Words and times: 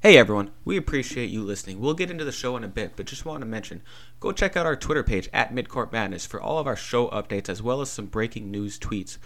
Hey 0.00 0.16
everyone, 0.16 0.52
we 0.64 0.76
appreciate 0.76 1.28
you 1.28 1.42
listening. 1.42 1.80
We'll 1.80 1.92
get 1.92 2.08
into 2.08 2.24
the 2.24 2.30
show 2.30 2.56
in 2.56 2.62
a 2.62 2.68
bit, 2.68 2.92
but 2.94 3.06
just 3.06 3.24
want 3.24 3.40
to 3.40 3.46
mention 3.46 3.82
go 4.20 4.30
check 4.30 4.56
out 4.56 4.64
our 4.64 4.76
Twitter 4.76 5.02
page 5.02 5.28
at 5.32 5.52
Midcourt 5.52 5.90
Madness 5.90 6.24
for 6.24 6.40
all 6.40 6.60
of 6.60 6.68
our 6.68 6.76
show 6.76 7.08
updates 7.08 7.48
as 7.48 7.64
well 7.64 7.80
as 7.80 7.90
some 7.90 8.06
breaking 8.06 8.48
news 8.48 8.78
tweets. 8.78 9.18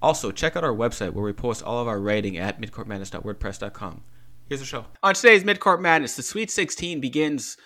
Also, 0.00 0.32
check 0.32 0.56
out 0.56 0.64
our 0.64 0.72
website 0.72 1.12
where 1.12 1.26
we 1.26 1.34
post 1.34 1.62
all 1.62 1.78
of 1.78 1.88
our 1.88 2.00
writing 2.00 2.38
at 2.38 2.58
midcourtmadness.wordpress.com. 2.58 4.00
Here's 4.48 4.60
the 4.60 4.66
show. 4.66 4.86
On 5.02 5.12
today's 5.12 5.44
Midcourt 5.44 5.82
Madness, 5.82 6.16
the 6.16 6.22
Sweet 6.22 6.50
16 6.50 7.00
begins 7.00 7.58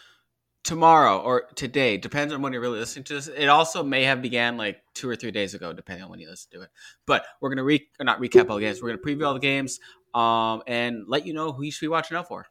tomorrow 0.69 1.19
or 1.23 1.47
today, 1.55 1.97
depends 1.97 2.33
on 2.35 2.43
when 2.43 2.53
you're 2.53 2.61
really 2.61 2.79
listening 2.79 3.03
to 3.03 3.15
this. 3.15 3.27
It 3.27 3.49
also 3.49 3.83
may 3.83 4.05
have 4.05 4.21
began 4.21 4.59
like 4.59 4.83
two 4.93 5.09
or 5.09 5.17
three 5.17 5.31
days 5.31 5.55
ago, 5.55 5.73
depending 5.73 6.05
on 6.05 6.11
when 6.11 6.21
you 6.21 6.29
listen 6.29 6.51
to 6.53 6.61
it. 6.61 6.69
But 7.07 7.25
we're 7.41 7.49
gonna 7.49 7.65
re 7.65 7.89
not 8.01 8.21
recap 8.21 8.51
all 8.51 8.57
the 8.57 8.63
games. 8.63 8.83
We're 8.83 8.91
gonna 8.95 9.03
preview 9.03 9.27
all 9.27 9.33
the 9.33 9.41
games, 9.41 9.81
um, 10.13 10.63
and 10.67 11.05
let 11.09 11.27
you 11.27 11.33
know 11.33 11.53
who 11.53 11.63
you 11.63 11.73
should 11.73 11.87
be 11.87 11.89
watching 11.89 12.19
out 12.19 12.29
for. 12.29 12.47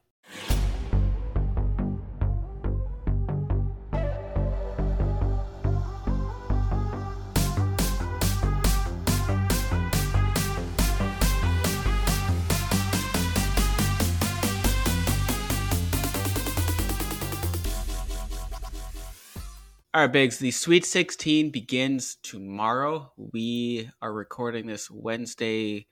All 19.98 20.04
right, 20.04 20.12
Biggs. 20.12 20.38
The 20.38 20.52
Sweet 20.52 20.86
16 20.86 21.50
begins 21.50 22.18
tomorrow. 22.22 23.12
We 23.18 23.90
are 24.00 24.14
recording 24.14 24.68
this 24.68 24.92
Wednesday 24.92 25.88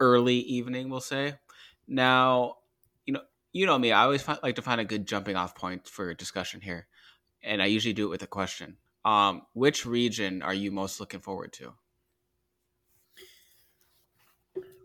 early 0.00 0.36
evening, 0.36 0.90
we'll 0.90 1.00
say. 1.00 1.36
Now, 1.88 2.56
you 3.06 3.14
know, 3.14 3.22
you 3.54 3.64
know 3.64 3.78
me. 3.78 3.90
I 3.90 4.02
always 4.02 4.20
find, 4.20 4.38
like 4.42 4.56
to 4.56 4.62
find 4.62 4.82
a 4.82 4.84
good 4.84 5.06
jumping 5.08 5.34
off 5.34 5.54
point 5.54 5.88
for 5.88 6.12
discussion 6.12 6.60
here, 6.60 6.88
and 7.42 7.62
I 7.62 7.66
usually 7.66 7.94
do 7.94 8.04
it 8.04 8.10
with 8.10 8.22
a 8.22 8.26
question. 8.26 8.76
Um, 9.02 9.46
which 9.54 9.86
region 9.86 10.42
are 10.42 10.52
you 10.52 10.70
most 10.70 11.00
looking 11.00 11.20
forward 11.20 11.54
to? 11.54 11.68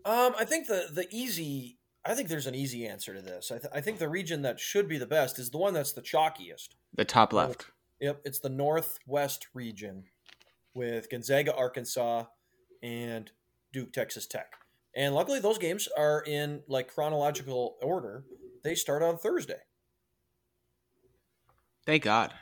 Um, 0.06 0.32
I 0.38 0.46
think 0.46 0.68
the 0.68 0.86
the 0.90 1.06
easy. 1.10 1.76
I 2.02 2.14
think 2.14 2.30
there's 2.30 2.46
an 2.46 2.54
easy 2.54 2.86
answer 2.86 3.12
to 3.12 3.20
this. 3.20 3.50
I, 3.50 3.58
th- 3.58 3.72
I 3.74 3.82
think 3.82 3.98
the 3.98 4.08
region 4.08 4.40
that 4.40 4.58
should 4.58 4.88
be 4.88 4.96
the 4.96 5.04
best 5.04 5.38
is 5.38 5.50
the 5.50 5.58
one 5.58 5.74
that's 5.74 5.92
the 5.92 6.00
chalkiest. 6.00 6.68
The 6.94 7.04
top 7.04 7.34
left. 7.34 7.66
Yep, 8.00 8.22
it's 8.24 8.38
the 8.38 8.48
Northwest 8.48 9.48
region 9.54 10.04
with 10.74 11.10
Gonzaga, 11.10 11.54
Arkansas, 11.54 12.24
and 12.82 13.30
Duke, 13.72 13.92
Texas 13.92 14.26
Tech. 14.26 14.52
And 14.94 15.14
luckily, 15.14 15.40
those 15.40 15.58
games 15.58 15.88
are 15.96 16.22
in 16.26 16.62
like 16.68 16.92
chronological 16.92 17.76
order. 17.82 18.24
They 18.64 18.74
start 18.74 19.02
on 19.02 19.18
Thursday. 19.18 19.60
Thank 21.86 22.04
God. 22.04 22.32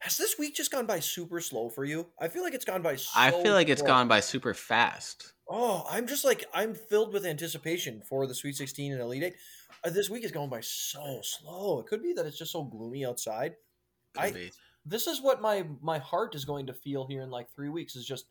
Has 0.00 0.16
this 0.16 0.38
week 0.38 0.54
just 0.54 0.70
gone 0.70 0.86
by 0.86 1.00
super 1.00 1.40
slow 1.40 1.68
for 1.68 1.84
you? 1.84 2.06
I 2.18 2.28
feel 2.28 2.42
like 2.42 2.54
it's 2.54 2.64
gone 2.64 2.80
by. 2.80 2.96
So 2.96 3.10
I 3.14 3.30
feel 3.30 3.52
like 3.52 3.68
it's 3.68 3.80
slow. 3.80 3.88
gone 3.88 4.08
by 4.08 4.20
super 4.20 4.54
fast. 4.54 5.34
Oh, 5.48 5.84
I'm 5.90 6.06
just 6.06 6.24
like 6.24 6.44
I'm 6.54 6.74
filled 6.74 7.12
with 7.12 7.26
anticipation 7.26 8.02
for 8.08 8.26
the 8.26 8.34
Sweet 8.34 8.56
16 8.56 8.92
and 8.92 9.00
Elite 9.00 9.22
Eight. 9.22 9.34
Uh, 9.84 9.90
this 9.90 10.08
week 10.08 10.24
is 10.24 10.32
going 10.32 10.48
by 10.48 10.60
so 10.60 11.20
slow. 11.22 11.80
It 11.80 11.86
could 11.86 12.02
be 12.02 12.12
that 12.14 12.24
it's 12.24 12.38
just 12.38 12.52
so 12.52 12.64
gloomy 12.64 13.04
outside. 13.04 13.56
Could 14.14 14.22
I- 14.22 14.30
be. 14.32 14.52
this 14.84 15.06
is 15.06 15.20
what 15.22 15.40
my 15.40 15.64
my 15.80 15.98
heart 15.98 16.34
is 16.34 16.44
going 16.44 16.66
to 16.66 16.74
feel 16.74 17.06
here 17.06 17.22
in 17.22 17.30
like 17.30 17.50
three 17.54 17.68
weeks 17.68 17.96
is 17.96 18.04
just 18.06 18.26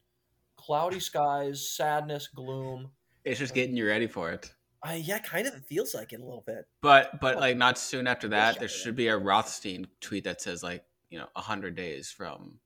cloudy 0.57 0.99
skies 0.99 1.69
sadness 1.69 2.27
gloom 2.27 2.89
It's 3.23 3.39
just 3.39 3.53
getting 3.53 3.77
you 3.77 3.87
ready 3.87 4.07
for 4.07 4.31
it. 4.31 4.53
i 4.83 4.95
yeah 4.95 5.19
kind 5.19 5.47
of 5.47 5.53
It 5.55 5.63
feels 5.65 5.93
like 5.95 6.11
it 6.13 6.19
a 6.19 6.25
little 6.25 6.43
bit 6.45 6.65
But 6.81 7.19
but 7.21 7.37
like 7.37 7.55
not 7.57 7.77
soon 7.77 8.07
after 8.07 8.27
that, 8.29 8.59
there 8.59 8.67
should 8.67 8.95
be 8.95 9.07
a 9.07 9.17
Rothstein 9.17 9.87
tweet 10.01 10.23
that 10.25 10.41
says 10.41 10.61
like 10.63 10.83
you 11.09 11.17
know 11.19 11.27
hundred 11.35 11.75
days 11.75 12.11
from 12.11 12.59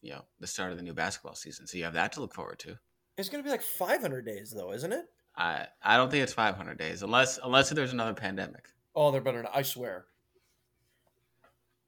you 0.00 0.12
know 0.12 0.24
the 0.40 0.46
start 0.46 0.70
of 0.72 0.78
the 0.78 0.82
new 0.84 0.94
basketball 0.94 1.34
season. 1.34 1.66
So 1.66 1.76
you 1.78 1.84
have 1.84 1.92
that 1.94 2.12
to 2.12 2.20
look 2.20 2.34
forward 2.34 2.58
to. 2.60 2.78
it's 3.18 3.28
going 3.28 3.42
to 3.42 3.46
be 3.46 3.50
like 3.50 3.62
500 3.62 4.24
days 4.24 4.50
though 4.56 4.72
isn't 4.72 4.92
it 4.92 5.06
I 5.36 5.66
I 5.82 5.96
don't 5.96 6.10
think 6.10 6.22
it's 6.22 6.32
five 6.34 6.56
hundred 6.56 6.76
days 6.78 7.02
unless 7.02 7.38
unless 7.42 7.70
there's 7.70 7.92
another 7.92 8.14
pandemic. 8.14 8.68
oh 8.94 9.10
they're 9.10 9.20
better 9.20 9.38
than 9.38 9.48
i 9.54 9.62
swear 9.62 10.04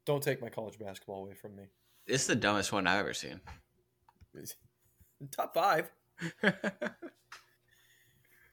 don't 0.06 0.22
take 0.22 0.40
my 0.40 0.48
college 0.48 0.78
basketball 0.78 1.24
away 1.24 1.34
from 1.34 1.56
me 1.56 1.64
This 2.06 2.22
is 2.22 2.26
the 2.26 2.36
dumbest 2.36 2.72
one 2.72 2.86
I've 2.86 3.00
ever 3.00 3.14
seen. 3.14 3.40
top 5.30 5.54
five 5.54 5.90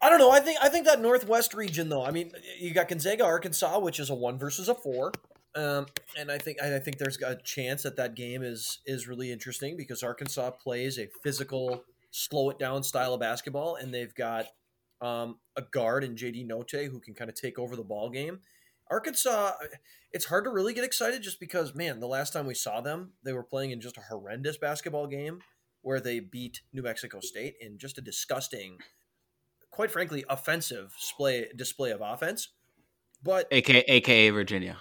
I 0.03 0.09
don't 0.09 0.17
know. 0.17 0.31
I 0.31 0.39
think 0.39 0.57
I 0.61 0.69
think 0.69 0.87
that 0.87 0.99
Northwest 0.99 1.53
region, 1.53 1.89
though. 1.89 2.03
I 2.03 2.09
mean, 2.09 2.31
you 2.59 2.73
got 2.73 2.87
Gonzaga, 2.87 3.23
Arkansas, 3.23 3.77
which 3.79 3.99
is 3.99 4.09
a 4.09 4.15
one 4.15 4.39
versus 4.39 4.67
a 4.67 4.73
four, 4.73 5.11
um, 5.53 5.85
and 6.17 6.31
I 6.31 6.39
think 6.39 6.61
I 6.61 6.79
think 6.79 6.97
there's 6.97 7.21
a 7.21 7.35
chance 7.35 7.83
that 7.83 7.97
that 7.97 8.15
game 8.15 8.41
is 8.41 8.79
is 8.87 9.07
really 9.07 9.31
interesting 9.31 9.77
because 9.77 10.01
Arkansas 10.01 10.51
plays 10.51 10.97
a 10.97 11.07
physical, 11.21 11.83
slow 12.09 12.49
it 12.49 12.57
down 12.57 12.81
style 12.83 13.13
of 13.13 13.19
basketball, 13.19 13.75
and 13.75 13.93
they've 13.93 14.13
got 14.15 14.47
um, 15.01 15.37
a 15.55 15.61
guard 15.61 16.03
in 16.03 16.15
JD 16.15 16.47
Notae 16.47 16.89
who 16.89 16.99
can 16.99 17.13
kind 17.13 17.29
of 17.29 17.35
take 17.35 17.59
over 17.59 17.75
the 17.75 17.83
ball 17.83 18.09
game. 18.09 18.39
Arkansas, 18.91 19.53
it's 20.11 20.25
hard 20.25 20.43
to 20.43 20.51
really 20.51 20.73
get 20.73 20.83
excited 20.83 21.23
just 21.23 21.39
because, 21.39 21.73
man, 21.73 21.99
the 21.99 22.07
last 22.07 22.33
time 22.33 22.45
we 22.45 22.53
saw 22.53 22.81
them, 22.81 23.13
they 23.23 23.33
were 23.33 23.43
playing 23.43 23.71
in 23.71 23.81
just 23.81 23.97
a 23.97 24.01
horrendous 24.01 24.57
basketball 24.57 25.07
game 25.07 25.39
where 25.81 25.99
they 25.99 26.19
beat 26.19 26.61
New 26.73 26.83
Mexico 26.83 27.19
State 27.21 27.55
in 27.59 27.79
just 27.79 27.97
a 27.97 28.01
disgusting 28.01 28.77
quite 29.71 29.89
frankly, 29.89 30.23
offensive 30.29 30.93
display 30.99 31.47
display 31.55 31.91
of 31.91 32.01
offense. 32.01 32.49
But 33.23 33.47
AKA, 33.51 33.83
AKA 33.87 34.29
Virginia. 34.29 34.77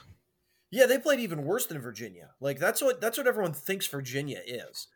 yeah, 0.71 0.87
they 0.87 0.99
played 0.99 1.21
even 1.21 1.45
worse 1.45 1.67
than 1.67 1.81
Virginia. 1.81 2.31
Like 2.41 2.59
that's 2.59 2.83
what 2.83 3.01
that's 3.01 3.17
what 3.17 3.27
everyone 3.27 3.53
thinks 3.53 3.87
Virginia 3.87 4.41
is, 4.45 4.89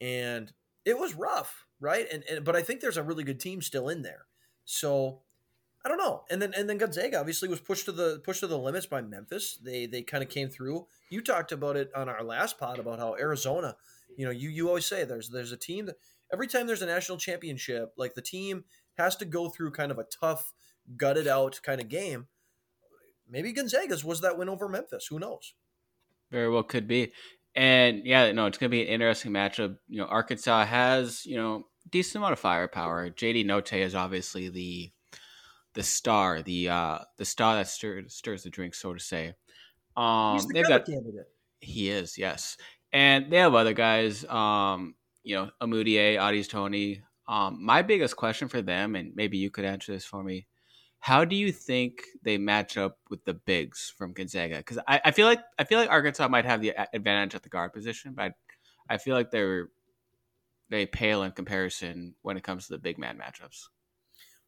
and 0.00 0.52
it 0.84 0.98
was 0.98 1.14
rough, 1.14 1.66
right? 1.80 2.06
And, 2.12 2.24
and 2.28 2.44
but 2.44 2.56
I 2.56 2.62
think 2.62 2.80
there's 2.80 2.96
a 2.96 3.02
really 3.02 3.24
good 3.24 3.40
team 3.40 3.62
still 3.62 3.88
in 3.88 4.02
there. 4.02 4.26
So 4.64 5.20
I 5.84 5.88
don't 5.88 5.98
know. 5.98 6.22
And 6.30 6.40
then 6.40 6.54
and 6.56 6.68
then 6.68 6.78
Gonzaga 6.78 7.18
obviously 7.18 7.48
was 7.48 7.60
pushed 7.60 7.86
to 7.86 7.92
the 7.92 8.20
pushed 8.24 8.40
to 8.40 8.46
the 8.46 8.58
limits 8.58 8.86
by 8.86 9.02
Memphis. 9.02 9.58
They 9.62 9.86
they 9.86 10.02
kind 10.02 10.22
of 10.22 10.30
came 10.30 10.48
through. 10.48 10.86
You 11.10 11.20
talked 11.20 11.50
about 11.50 11.76
it 11.76 11.90
on 11.94 12.08
our 12.08 12.22
last 12.22 12.58
pod 12.58 12.78
about 12.78 12.98
how 12.98 13.16
Arizona. 13.16 13.76
You 14.16 14.26
know, 14.26 14.30
you 14.30 14.48
you 14.48 14.68
always 14.68 14.86
say 14.86 15.04
there's 15.04 15.30
there's 15.30 15.52
a 15.52 15.56
team 15.56 15.86
that 15.86 15.96
every 16.32 16.46
time 16.46 16.66
there's 16.66 16.82
a 16.82 16.86
national 16.86 17.18
championship, 17.18 17.94
like 17.96 18.14
the 18.14 18.22
team 18.22 18.64
has 18.96 19.16
to 19.16 19.24
go 19.24 19.48
through 19.48 19.72
kind 19.72 19.90
of 19.90 19.98
a 19.98 20.04
tough, 20.04 20.52
gutted 20.96 21.26
out 21.26 21.60
kind 21.64 21.80
of 21.80 21.88
game. 21.88 22.28
Maybe 23.28 23.52
Gonzaga's 23.52 24.04
was 24.04 24.20
that 24.20 24.38
win 24.38 24.48
over 24.48 24.68
Memphis. 24.68 25.06
Who 25.08 25.18
knows? 25.18 25.54
Very 26.30 26.48
well 26.48 26.62
could 26.62 26.86
be. 26.86 27.12
And 27.54 28.06
yeah, 28.06 28.30
no, 28.32 28.46
it's 28.46 28.58
gonna 28.58 28.70
be 28.70 28.82
an 28.82 28.88
interesting 28.88 29.32
matchup. 29.32 29.78
You 29.88 29.98
know, 29.98 30.06
Arkansas 30.06 30.64
has, 30.66 31.26
you 31.26 31.36
know, 31.36 31.64
decent 31.90 32.16
amount 32.16 32.34
of 32.34 32.38
firepower. 32.38 33.10
JD 33.10 33.46
Note 33.46 33.72
is 33.72 33.94
obviously 33.94 34.48
the 34.48 34.92
the 35.74 35.82
star, 35.82 36.42
the 36.42 36.68
uh 36.68 36.98
the 37.18 37.24
star 37.24 37.56
that 37.56 37.68
stirs 37.68 38.14
stirs 38.14 38.42
the 38.42 38.50
drink, 38.50 38.74
so 38.74 38.94
to 38.94 39.00
say. 39.00 39.34
Um 39.96 40.34
He's 40.34 40.46
the 40.46 40.62
got 40.62 40.86
candidate. 40.86 41.26
he 41.60 41.90
is, 41.90 42.18
yes. 42.18 42.56
And 42.92 43.30
they 43.32 43.38
have 43.38 43.54
other 43.54 43.72
guys, 43.72 44.24
um, 44.26 44.94
you 45.22 45.34
know, 45.36 45.50
Amudier, 45.60 46.16
Au'Diese 46.18 46.48
Toney. 46.50 47.02
Um, 47.26 47.64
my 47.64 47.82
biggest 47.82 48.16
question 48.16 48.48
for 48.48 48.60
them, 48.62 48.94
and 48.96 49.14
maybe 49.14 49.38
you 49.38 49.50
could 49.50 49.64
answer 49.64 49.92
this 49.92 50.04
for 50.04 50.22
me, 50.22 50.46
how 50.98 51.24
do 51.24 51.34
you 51.36 51.52
think 51.52 52.02
they 52.22 52.36
match 52.38 52.76
up 52.76 52.98
with 53.10 53.24
the 53.24 53.34
bigs 53.34 53.92
from 53.96 54.12
Gonzaga? 54.12 54.58
Because 54.58 54.78
I, 54.86 55.00
I 55.06 55.10
feel 55.12 55.26
like 55.26 55.40
I 55.58 55.64
feel 55.64 55.78
like 55.78 55.90
Arkansas 55.90 56.28
might 56.28 56.44
have 56.44 56.60
the 56.60 56.74
advantage 56.94 57.34
at 57.34 57.42
the 57.42 57.48
guard 57.48 57.72
position, 57.72 58.12
but 58.14 58.32
I 58.88 58.98
feel 58.98 59.14
like 59.16 59.30
they're 59.30 59.68
they 60.68 60.86
pale 60.86 61.22
in 61.22 61.32
comparison 61.32 62.14
when 62.22 62.36
it 62.36 62.42
comes 62.42 62.66
to 62.66 62.72
the 62.72 62.78
big 62.78 62.98
man 62.98 63.18
matchups. 63.18 63.66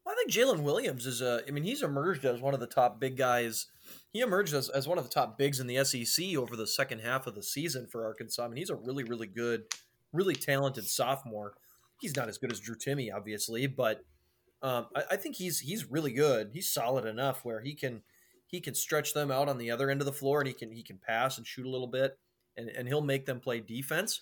Well, 0.05 0.13
I 0.13 0.17
think 0.17 0.31
Jaylin 0.31 0.63
Williams 0.63 1.07
is 1.07 1.21
a. 1.21 1.41
I 1.47 1.51
mean, 1.51 1.63
he's 1.63 1.81
emerged 1.81 2.25
as 2.25 2.39
one 2.39 2.53
of 2.53 2.59
the 2.59 2.67
top 2.67 2.99
big 2.99 3.17
guys. 3.17 3.67
He 4.11 4.21
emerged 4.21 4.53
as, 4.53 4.69
as 4.69 4.87
one 4.87 4.97
of 4.97 5.03
the 5.03 5.09
top 5.09 5.37
bigs 5.37 5.59
in 5.59 5.67
the 5.67 5.83
SEC 5.83 6.35
over 6.37 6.55
the 6.55 6.67
second 6.67 6.99
half 6.99 7.27
of 7.27 7.35
the 7.35 7.43
season 7.43 7.87
for 7.87 8.05
Arkansas. 8.05 8.43
I 8.45 8.47
mean, 8.47 8.57
he's 8.57 8.69
a 8.69 8.75
really, 8.75 9.03
really 9.03 9.27
good, 9.27 9.63
really 10.13 10.35
talented 10.35 10.85
sophomore. 10.85 11.53
He's 11.99 12.15
not 12.15 12.29
as 12.29 12.37
good 12.37 12.51
as 12.51 12.59
Drew 12.59 12.75
Timme, 12.75 13.13
obviously, 13.15 13.67
but 13.67 14.05
um, 14.61 14.87
I, 14.95 15.03
I 15.11 15.15
think 15.15 15.37
he's 15.37 15.59
he's 15.59 15.89
really 15.89 16.13
good. 16.13 16.51
He's 16.53 16.69
solid 16.69 17.05
enough 17.05 17.43
where 17.43 17.61
he 17.61 17.73
can 17.73 18.03
he 18.45 18.61
can 18.61 18.75
stretch 18.75 19.13
them 19.13 19.31
out 19.31 19.49
on 19.49 19.57
the 19.57 19.71
other 19.71 19.89
end 19.89 20.01
of 20.01 20.05
the 20.05 20.13
floor, 20.13 20.39
and 20.39 20.47
he 20.47 20.53
can 20.53 20.71
he 20.71 20.83
can 20.83 20.99
pass 20.99 21.37
and 21.37 21.47
shoot 21.47 21.65
a 21.65 21.69
little 21.69 21.87
bit, 21.87 22.17
and 22.55 22.69
and 22.69 22.87
he'll 22.87 23.01
make 23.01 23.25
them 23.25 23.39
play 23.39 23.59
defense. 23.59 24.21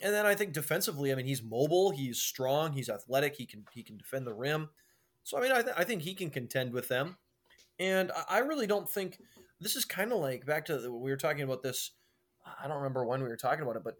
And 0.00 0.14
then 0.14 0.26
I 0.26 0.34
think 0.34 0.52
defensively, 0.52 1.10
I 1.10 1.16
mean, 1.16 1.26
he's 1.26 1.42
mobile, 1.42 1.90
he's 1.90 2.20
strong, 2.20 2.72
he's 2.72 2.88
athletic, 2.88 3.36
he 3.36 3.46
can 3.46 3.64
he 3.72 3.82
can 3.82 3.96
defend 3.96 4.26
the 4.26 4.34
rim. 4.34 4.68
So 5.28 5.36
I 5.36 5.42
mean, 5.42 5.52
I, 5.52 5.60
th- 5.60 5.74
I 5.76 5.84
think 5.84 6.00
he 6.00 6.14
can 6.14 6.30
contend 6.30 6.72
with 6.72 6.88
them. 6.88 7.18
And 7.78 8.10
I- 8.12 8.36
I 8.36 8.38
really 8.38 8.66
don't 8.66 8.88
think 8.88 9.20
this 9.60 9.76
is 9.76 9.84
kind 9.84 10.10
of 10.10 10.18
like 10.20 10.46
back 10.46 10.64
to 10.66 10.78
the, 10.78 10.90
we 10.90 11.10
were 11.10 11.18
talking 11.18 11.42
about 11.42 11.62
this. 11.62 11.90
I 12.62 12.66
don't 12.66 12.78
remember 12.78 13.04
when 13.04 13.22
we 13.22 13.28
were 13.28 13.36
talking 13.36 13.62
about 13.62 13.76
it, 13.76 13.84
but 13.84 13.96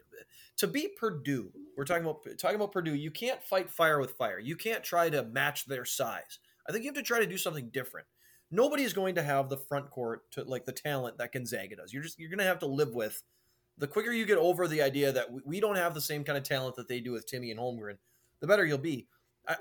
to 0.57 0.65
beat 0.67 0.97
Purdue, 0.97 1.51
we're 1.77 1.85
talking 1.85 2.03
about 2.03 2.25
talking 2.39 2.55
about 2.55 2.71
Purdue. 2.71 2.95
You 2.95 3.11
can't 3.11 3.43
fight 3.43 3.69
fire 3.69 3.99
with 3.99 4.13
fire. 4.13 4.39
You 4.39 4.55
can't 4.55 4.83
try 4.83 5.07
to 5.11 5.23
match 5.23 5.65
their 5.67 5.85
size. 5.85 6.39
I 6.67 6.71
think 6.71 6.83
you 6.83 6.89
have 6.89 6.95
to 6.95 7.03
try 7.03 7.19
to 7.19 7.27
do 7.27 7.37
something 7.37 7.69
different. 7.69 8.07
nobody 8.49 8.81
is 8.81 8.93
going 8.93 9.13
to 9.15 9.21
have 9.21 9.49
the 9.49 9.57
front 9.57 9.91
court 9.91 10.23
to 10.31 10.43
like 10.43 10.65
the 10.65 10.71
talent 10.71 11.19
that 11.19 11.31
Gonzaga 11.31 11.75
does. 11.75 11.93
You're 11.93 12.01
just 12.01 12.17
you're 12.17 12.29
going 12.31 12.39
to 12.39 12.43
have 12.45 12.59
to 12.59 12.65
live 12.65 12.95
with 12.95 13.21
the 13.77 13.85
quicker 13.87 14.11
you 14.11 14.25
get 14.25 14.39
over 14.39 14.67
the 14.67 14.81
idea 14.81 15.11
that 15.11 15.31
we, 15.31 15.41
we 15.45 15.59
don't 15.59 15.75
have 15.75 15.93
the 15.93 16.01
same 16.01 16.23
kind 16.23 16.37
of 16.37 16.43
talent 16.43 16.75
that 16.77 16.87
they 16.87 16.99
do 16.99 17.11
with 17.11 17.29
Timme 17.29 17.51
and 17.51 17.59
Holmgren, 17.59 17.97
the 18.39 18.47
better 18.47 18.65
you'll 18.65 18.79
be. 18.79 19.07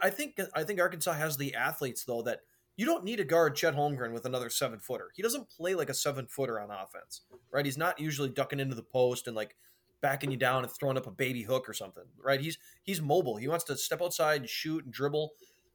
I, 0.03 0.11
think 0.11 0.39
I 0.55 0.65
think 0.65 0.81
Arkansas 0.81 1.13
has 1.15 1.37
the 1.37 1.55
athletes 1.55 2.05
though 2.05 2.23
that 2.23 2.41
you 2.77 2.87
don't 2.87 3.05
need 3.05 3.17
to 3.17 3.25
guard 3.25 3.57
Chet 3.57 3.75
Holmgren 3.75 4.13
with 4.13 4.25
another 4.25 4.51
seven 4.51 4.79
footer. 4.79 5.11
He 5.15 5.23
doesn't 5.23 5.51
play 5.51 5.75
like 5.75 5.91
a 5.91 5.95
seven 5.95 6.27
footer 6.27 6.61
on 6.61 6.71
offense, 6.71 7.23
right? 7.53 7.65
He's 7.65 7.79
not 7.79 7.99
usually 7.99 8.29
ducking 8.29 8.61
into 8.61 8.75
the 8.75 8.83
post 8.83 9.27
and 9.27 9.35
like 9.35 9.57
backing 10.01 10.31
you 10.31 10.37
down 10.37 10.63
and 10.63 10.73
throwing 10.73 10.97
up 10.97 11.07
a 11.07 11.11
baby 11.11 11.43
hook 11.43 11.69
or 11.69 11.73
something, 11.73 12.05
right? 12.23 12.41
He's 12.41 12.59
he's 12.83 13.03
mobile. 13.03 13.37
He 13.37 13.49
wants 13.49 13.65
to 13.65 13.77
step 13.77 14.03
outside 14.03 14.43
and 14.43 14.49
shoot 14.49 14.85
and 14.85 14.93
dribble. 14.93 15.33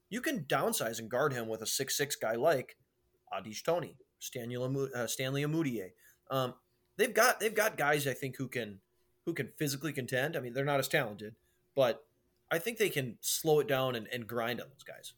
You 0.10 0.22
can 0.22 0.44
downsize 0.44 1.00
and 1.00 1.10
guard 1.10 1.34
him 1.34 1.48
with 1.48 1.62
a 1.62 1.68
six 1.68 1.98
six 1.98 2.16
guy 2.16 2.36
like 2.36 2.78
Au'Diese 3.34 3.64
Toney, 3.64 3.98
Stanley, 4.20 4.90
uh, 4.96 5.08
Stanley 5.08 5.44
Umude. 5.44 5.92
Um, 6.30 6.54
they've 6.98 7.14
got 7.14 7.40
they've 7.40 7.54
got 7.54 7.78
guys 7.78 8.08
I 8.08 8.14
think 8.14 8.38
who 8.38 8.48
can 8.48 8.80
who 9.26 9.34
can 9.34 9.50
physically 9.58 9.94
contend. 9.94 10.36
I 10.36 10.40
mean, 10.40 10.54
they're 10.54 10.66
not 10.66 10.80
as 10.80 10.88
talented, 10.88 11.36
but 11.76 12.06
I 12.54 12.60
think 12.60 12.78
they 12.78 12.90
can 12.90 13.18
slow 13.20 13.62
it 13.62 13.68
down 13.68 13.96
and, 13.96 14.08
and 14.14 14.28
grind 14.28 14.62
on 14.62 14.68
those 14.70 14.84
guys. 14.84 15.14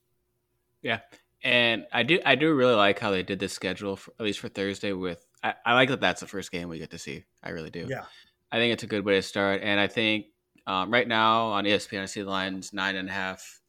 Yeah, 0.81 1.01
and 1.43 1.85
I 1.91 2.03
do 2.03 2.19
I 2.25 2.35
do 2.35 2.53
really 2.53 2.75
like 2.75 2.97
how 2.97 3.11
they 3.11 3.23
did 3.23 3.39
this 3.39 3.51
schedule, 3.51 3.97
for, 3.97 4.13
at 4.17 4.25
least 4.25 4.39
for 4.39 4.47
Thursday. 4.47 4.93
With 4.93 5.25
I, 5.43 5.53
I, 5.65 5.73
like 5.73 5.89
that 5.89 5.99
that's 5.99 6.21
the 6.21 6.27
first 6.27 6.49
game 6.49 6.69
we 6.69 6.79
get 6.79 6.91
to 6.91 6.97
see. 6.97 7.25
I 7.43 7.49
really 7.49 7.71
do. 7.71 7.87
Yeah, 7.89 8.05
I 8.53 8.57
think 8.57 8.71
it's 8.71 8.83
a 8.83 8.87
good 8.87 9.03
way 9.03 9.15
to 9.15 9.21
start, 9.21 9.61
and 9.63 9.81
I 9.81 9.87
think 9.87 10.27
um, 10.65 10.91
right 10.91 11.07
now 11.07 11.47
on 11.47 11.65
ESPN 11.65 12.03
I 12.03 12.05
see 12.05 12.21
the 12.21 12.29
lines 12.29 12.71
nine 12.71 12.95
and 12.95 13.09
a 13.09 13.11
half 13.11 13.59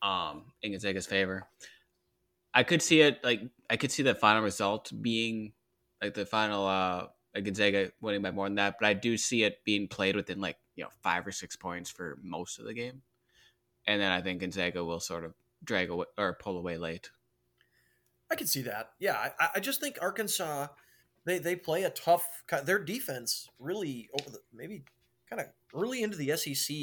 um, 0.00 0.44
in 0.62 0.70
Gonzaga's 0.70 1.06
favor. 1.06 1.48
I 2.54 2.62
could 2.62 2.80
see 2.80 3.00
it 3.00 3.24
like 3.24 3.40
I 3.68 3.76
could 3.76 3.90
see 3.90 4.04
the 4.04 4.14
final 4.14 4.44
result 4.44 4.92
being 5.02 5.52
like 6.00 6.14
the 6.14 6.26
final 6.26 6.64
uh 6.68 7.06
Gonzaga 7.34 7.90
winning 8.00 8.22
by 8.22 8.30
more 8.30 8.46
than 8.46 8.54
that, 8.54 8.76
but 8.78 8.86
I 8.86 8.94
do 8.94 9.16
see 9.16 9.42
it 9.42 9.64
being 9.64 9.88
played 9.88 10.14
within 10.14 10.40
like 10.40 10.58
you 10.76 10.84
know 10.84 10.90
five 11.02 11.26
or 11.26 11.32
six 11.32 11.56
points 11.56 11.90
for 11.90 12.18
most 12.22 12.58
of 12.58 12.64
the 12.64 12.74
game, 12.74 13.02
and 13.86 14.00
then 14.00 14.12
I 14.12 14.20
think 14.20 14.40
Gonzaga 14.40 14.84
will 14.84 15.00
sort 15.00 15.24
of 15.24 15.34
drag 15.62 15.90
away 15.90 16.06
or 16.18 16.34
pull 16.34 16.58
away 16.58 16.76
late. 16.76 17.10
I 18.30 18.36
can 18.36 18.46
see 18.46 18.62
that. 18.62 18.90
Yeah, 18.98 19.30
I, 19.38 19.48
I 19.56 19.60
just 19.60 19.80
think 19.80 19.98
Arkansas 20.00 20.68
they 21.24 21.38
they 21.38 21.56
play 21.56 21.84
a 21.84 21.90
tough. 21.90 22.44
Their 22.64 22.78
defense 22.78 23.48
really 23.58 24.08
over 24.20 24.30
the 24.30 24.40
maybe 24.52 24.84
kind 25.28 25.40
of 25.40 25.48
early 25.74 26.02
into 26.02 26.16
the 26.16 26.36
SEC 26.36 26.76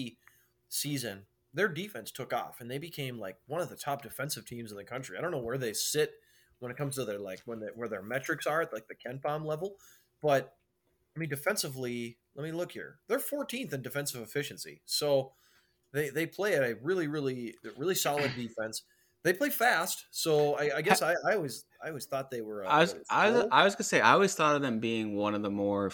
season, 0.67 1.23
their 1.53 1.67
defense 1.67 2.11
took 2.11 2.33
off 2.33 2.59
and 2.59 2.69
they 2.69 2.77
became 2.77 3.19
like 3.19 3.37
one 3.47 3.61
of 3.61 3.69
the 3.69 3.75
top 3.75 4.01
defensive 4.01 4.45
teams 4.45 4.71
in 4.71 4.77
the 4.77 4.83
country. 4.83 5.17
I 5.17 5.21
don't 5.21 5.31
know 5.31 5.39
where 5.39 5.57
they 5.57 5.73
sit 5.73 6.13
when 6.59 6.71
it 6.71 6.77
comes 6.77 6.95
to 6.95 7.05
their 7.05 7.19
like 7.19 7.41
when 7.45 7.59
they, 7.59 7.67
where 7.75 7.89
their 7.89 8.01
metrics 8.01 8.47
are 8.47 8.61
at 8.61 8.73
like 8.73 8.87
the 8.87 8.95
KenPom 8.95 9.45
level, 9.45 9.75
but 10.21 10.55
I 11.15 11.19
mean 11.19 11.29
defensively, 11.29 12.17
let 12.35 12.43
me 12.43 12.51
look 12.51 12.71
here. 12.71 12.99
They're 13.07 13.19
14th 13.19 13.73
in 13.73 13.81
defensive 13.81 14.21
efficiency, 14.21 14.81
so 14.85 15.33
they 15.93 16.09
they 16.09 16.25
play 16.25 16.55
at 16.55 16.63
a 16.63 16.75
really 16.81 17.07
really 17.07 17.55
really 17.77 17.95
solid 17.95 18.31
defense. 18.35 18.83
They 19.23 19.33
play 19.33 19.51
fast, 19.51 20.05
so 20.09 20.55
I, 20.55 20.77
I 20.77 20.81
guess 20.81 21.03
I, 21.03 21.13
I, 21.27 21.35
always 21.35 21.65
I 21.83 21.89
always 21.89 22.05
thought 22.05 22.31
they 22.31 22.41
were. 22.41 22.65
Uh, 22.65 22.69
I 22.69 22.79
was 22.79 22.95
I 23.09 23.29
was, 23.29 23.45
I 23.51 23.63
was 23.63 23.75
gonna 23.75 23.83
say 23.83 24.01
I 24.01 24.13
always 24.13 24.33
thought 24.33 24.55
of 24.55 24.61
them 24.63 24.79
being 24.79 25.15
one 25.15 25.35
of 25.35 25.43
the 25.43 25.51
more 25.51 25.91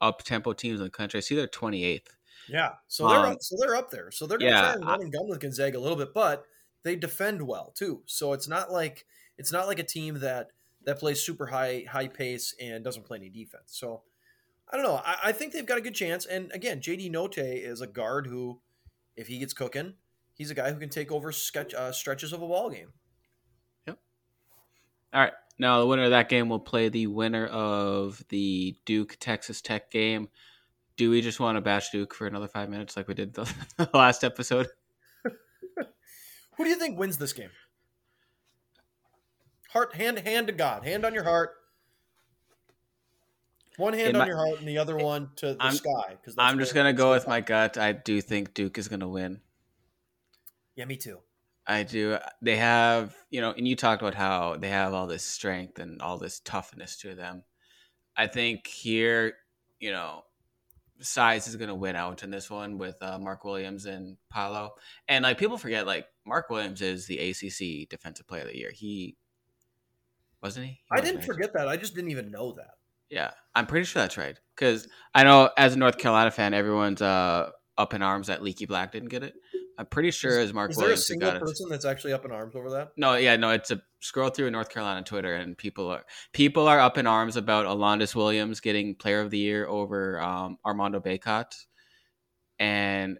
up 0.00 0.24
tempo 0.24 0.52
teams 0.52 0.80
in 0.80 0.84
the 0.84 0.90
country. 0.90 1.18
I 1.18 1.20
see 1.20 1.36
they're 1.36 1.46
28th. 1.46 2.02
Yeah, 2.48 2.70
so 2.88 3.06
they're 3.08 3.18
um, 3.18 3.32
up, 3.32 3.38
so 3.42 3.56
they're 3.60 3.76
up 3.76 3.90
there. 3.90 4.10
So 4.10 4.26
they're 4.26 4.38
gonna 4.38 4.50
yeah, 4.50 4.60
try 4.60 4.72
and 4.72 4.84
run 4.86 5.02
and 5.02 5.12
gun 5.12 5.28
with 5.28 5.40
Gonzaga 5.40 5.78
a 5.78 5.80
little 5.80 5.96
bit, 5.96 6.14
but 6.14 6.44
they 6.82 6.96
defend 6.96 7.46
well 7.46 7.72
too. 7.76 8.02
So 8.06 8.32
it's 8.32 8.48
not 8.48 8.72
like 8.72 9.04
it's 9.36 9.52
not 9.52 9.66
like 9.66 9.78
a 9.78 9.84
team 9.84 10.20
that 10.20 10.48
that 10.84 10.98
plays 10.98 11.20
super 11.20 11.46
high 11.46 11.84
high 11.88 12.08
pace 12.08 12.54
and 12.60 12.82
doesn't 12.82 13.04
play 13.04 13.18
any 13.18 13.28
defense. 13.28 13.66
So 13.66 14.02
I 14.70 14.76
don't 14.76 14.84
know. 14.84 15.00
I, 15.04 15.16
I 15.24 15.32
think 15.32 15.52
they've 15.52 15.66
got 15.66 15.78
a 15.78 15.82
good 15.82 15.94
chance. 15.94 16.26
And 16.26 16.50
again, 16.52 16.80
JD 16.80 17.10
Notae 17.12 17.66
is 17.66 17.80
a 17.80 17.86
guard 17.86 18.26
who, 18.26 18.60
if 19.16 19.26
he 19.26 19.38
gets 19.38 19.54
cooking, 19.54 19.94
he's 20.34 20.50
a 20.50 20.54
guy 20.54 20.72
who 20.72 20.78
can 20.78 20.90
take 20.90 21.10
over 21.10 21.32
sketch, 21.32 21.74
uh, 21.74 21.92
stretches 21.92 22.32
of 22.32 22.42
a 22.42 22.46
ball 22.46 22.70
game. 22.70 22.92
Yep. 23.86 23.98
All 25.14 25.20
right. 25.20 25.32
Now 25.58 25.80
the 25.80 25.86
winner 25.86 26.04
of 26.04 26.10
that 26.10 26.28
game 26.28 26.48
will 26.48 26.60
play 26.60 26.88
the 26.88 27.06
winner 27.08 27.46
of 27.46 28.22
the 28.28 28.76
Duke 28.84 29.16
Texas 29.18 29.60
Tech 29.60 29.90
game. 29.90 30.28
Do 30.96 31.10
we 31.10 31.20
just 31.20 31.40
want 31.40 31.56
to 31.56 31.60
bash 31.60 31.90
Duke 31.90 32.14
for 32.14 32.26
another 32.26 32.48
five 32.48 32.68
minutes 32.68 32.96
like 32.96 33.08
we 33.08 33.14
did 33.14 33.34
the, 33.34 33.52
the 33.76 33.88
last 33.94 34.22
episode? 34.22 34.68
Who 35.24 36.64
do 36.64 36.70
you 36.70 36.76
think 36.76 36.98
wins 36.98 37.18
this 37.18 37.32
game? 37.32 37.50
Heart, 39.70 39.94
hand, 39.94 40.18
hand 40.20 40.46
to 40.46 40.52
God, 40.52 40.84
hand 40.84 41.04
on 41.04 41.14
your 41.14 41.24
heart. 41.24 41.50
One 43.78 43.94
hand 43.94 44.16
on 44.16 44.26
your 44.26 44.36
heart 44.36 44.58
and 44.58 44.68
the 44.68 44.78
other 44.78 44.96
one 44.96 45.30
to 45.36 45.54
the 45.54 45.56
I'm, 45.60 45.72
sky. 45.72 46.10
Because 46.20 46.34
I'm 46.36 46.58
just 46.58 46.74
gonna 46.74 46.92
go 46.92 47.12
with 47.12 47.26
my 47.26 47.40
gut. 47.40 47.78
I 47.78 47.92
do 47.92 48.20
think 48.20 48.52
Duke 48.52 48.76
is 48.76 48.88
gonna 48.88 49.08
win. 49.08 49.40
Yeah, 50.74 50.84
me 50.84 50.96
too. 50.96 51.18
I 51.66 51.82
do. 51.82 52.18
They 52.40 52.56
have, 52.56 53.14
you 53.30 53.40
know, 53.40 53.52
and 53.52 53.68
you 53.68 53.76
talked 53.76 54.02
about 54.02 54.14
how 54.14 54.56
they 54.56 54.70
have 54.70 54.94
all 54.94 55.06
this 55.06 55.24
strength 55.24 55.78
and 55.78 56.00
all 56.00 56.18
this 56.18 56.40
toughness 56.40 56.96
to 56.98 57.14
them. 57.14 57.44
I 58.16 58.26
think 58.26 58.66
here, 58.66 59.34
you 59.78 59.92
know, 59.92 60.22
size 61.00 61.46
is 61.46 61.56
going 61.56 61.68
to 61.68 61.74
win 61.74 61.94
out 61.94 62.22
in 62.22 62.30
this 62.30 62.50
one 62.50 62.78
with 62.78 62.96
uh, 63.02 63.18
Mark 63.18 63.44
Williams 63.44 63.84
and 63.84 64.16
Paolo. 64.30 64.70
And 65.08 65.24
like 65.24 65.38
people 65.38 65.58
forget, 65.58 65.86
like 65.86 66.06
Mark 66.26 66.48
Williams 66.48 66.80
is 66.80 67.06
the 67.06 67.18
ACC 67.18 67.88
Defensive 67.88 68.26
Player 68.26 68.42
of 68.42 68.48
the 68.48 68.56
Year. 68.56 68.72
He 68.72 69.16
wasn't 70.42 70.66
he? 70.66 70.72
he 70.72 70.80
I 70.90 71.00
didn't 71.00 71.22
forget 71.22 71.52
that. 71.52 71.68
I 71.68 71.76
just 71.76 71.94
didn't 71.94 72.10
even 72.10 72.30
know 72.30 72.52
that. 72.52 72.77
Yeah, 73.10 73.30
I'm 73.54 73.66
pretty 73.66 73.86
sure 73.86 74.02
that's 74.02 74.18
right. 74.18 74.38
Because 74.54 74.88
I 75.14 75.24
know 75.24 75.50
as 75.56 75.74
a 75.74 75.78
North 75.78 75.98
Carolina 75.98 76.30
fan, 76.30 76.54
everyone's 76.54 77.00
uh, 77.00 77.50
up 77.76 77.94
in 77.94 78.02
arms 78.02 78.26
that 78.26 78.42
Leaky 78.42 78.66
Black 78.66 78.92
didn't 78.92 79.08
get 79.08 79.22
it. 79.22 79.34
I'm 79.78 79.86
pretty 79.86 80.10
sure 80.10 80.40
as 80.40 80.52
Mark 80.52 80.72
is 80.72 80.76
Williams. 80.76 81.00
Is 81.00 81.06
there 81.06 81.16
a 81.18 81.20
single 81.20 81.40
person 81.40 81.68
that's 81.68 81.84
actually 81.84 82.12
up 82.12 82.24
in 82.24 82.32
arms 82.32 82.56
over 82.56 82.68
that? 82.70 82.90
No, 82.96 83.14
yeah, 83.14 83.36
no. 83.36 83.50
It's 83.50 83.70
a 83.70 83.80
scroll 84.00 84.28
through 84.28 84.50
North 84.50 84.70
Carolina 84.70 85.04
Twitter, 85.04 85.36
and 85.36 85.56
people 85.56 85.88
are 85.88 86.04
people 86.32 86.66
are 86.66 86.80
up 86.80 86.98
in 86.98 87.06
arms 87.06 87.36
about 87.36 87.64
Alondes 87.64 88.14
Williams 88.16 88.58
getting 88.58 88.96
Player 88.96 89.20
of 89.20 89.30
the 89.30 89.38
Year 89.38 89.68
over 89.68 90.20
um, 90.20 90.58
Armando 90.66 90.98
Bacot, 90.98 91.54
and 92.58 93.18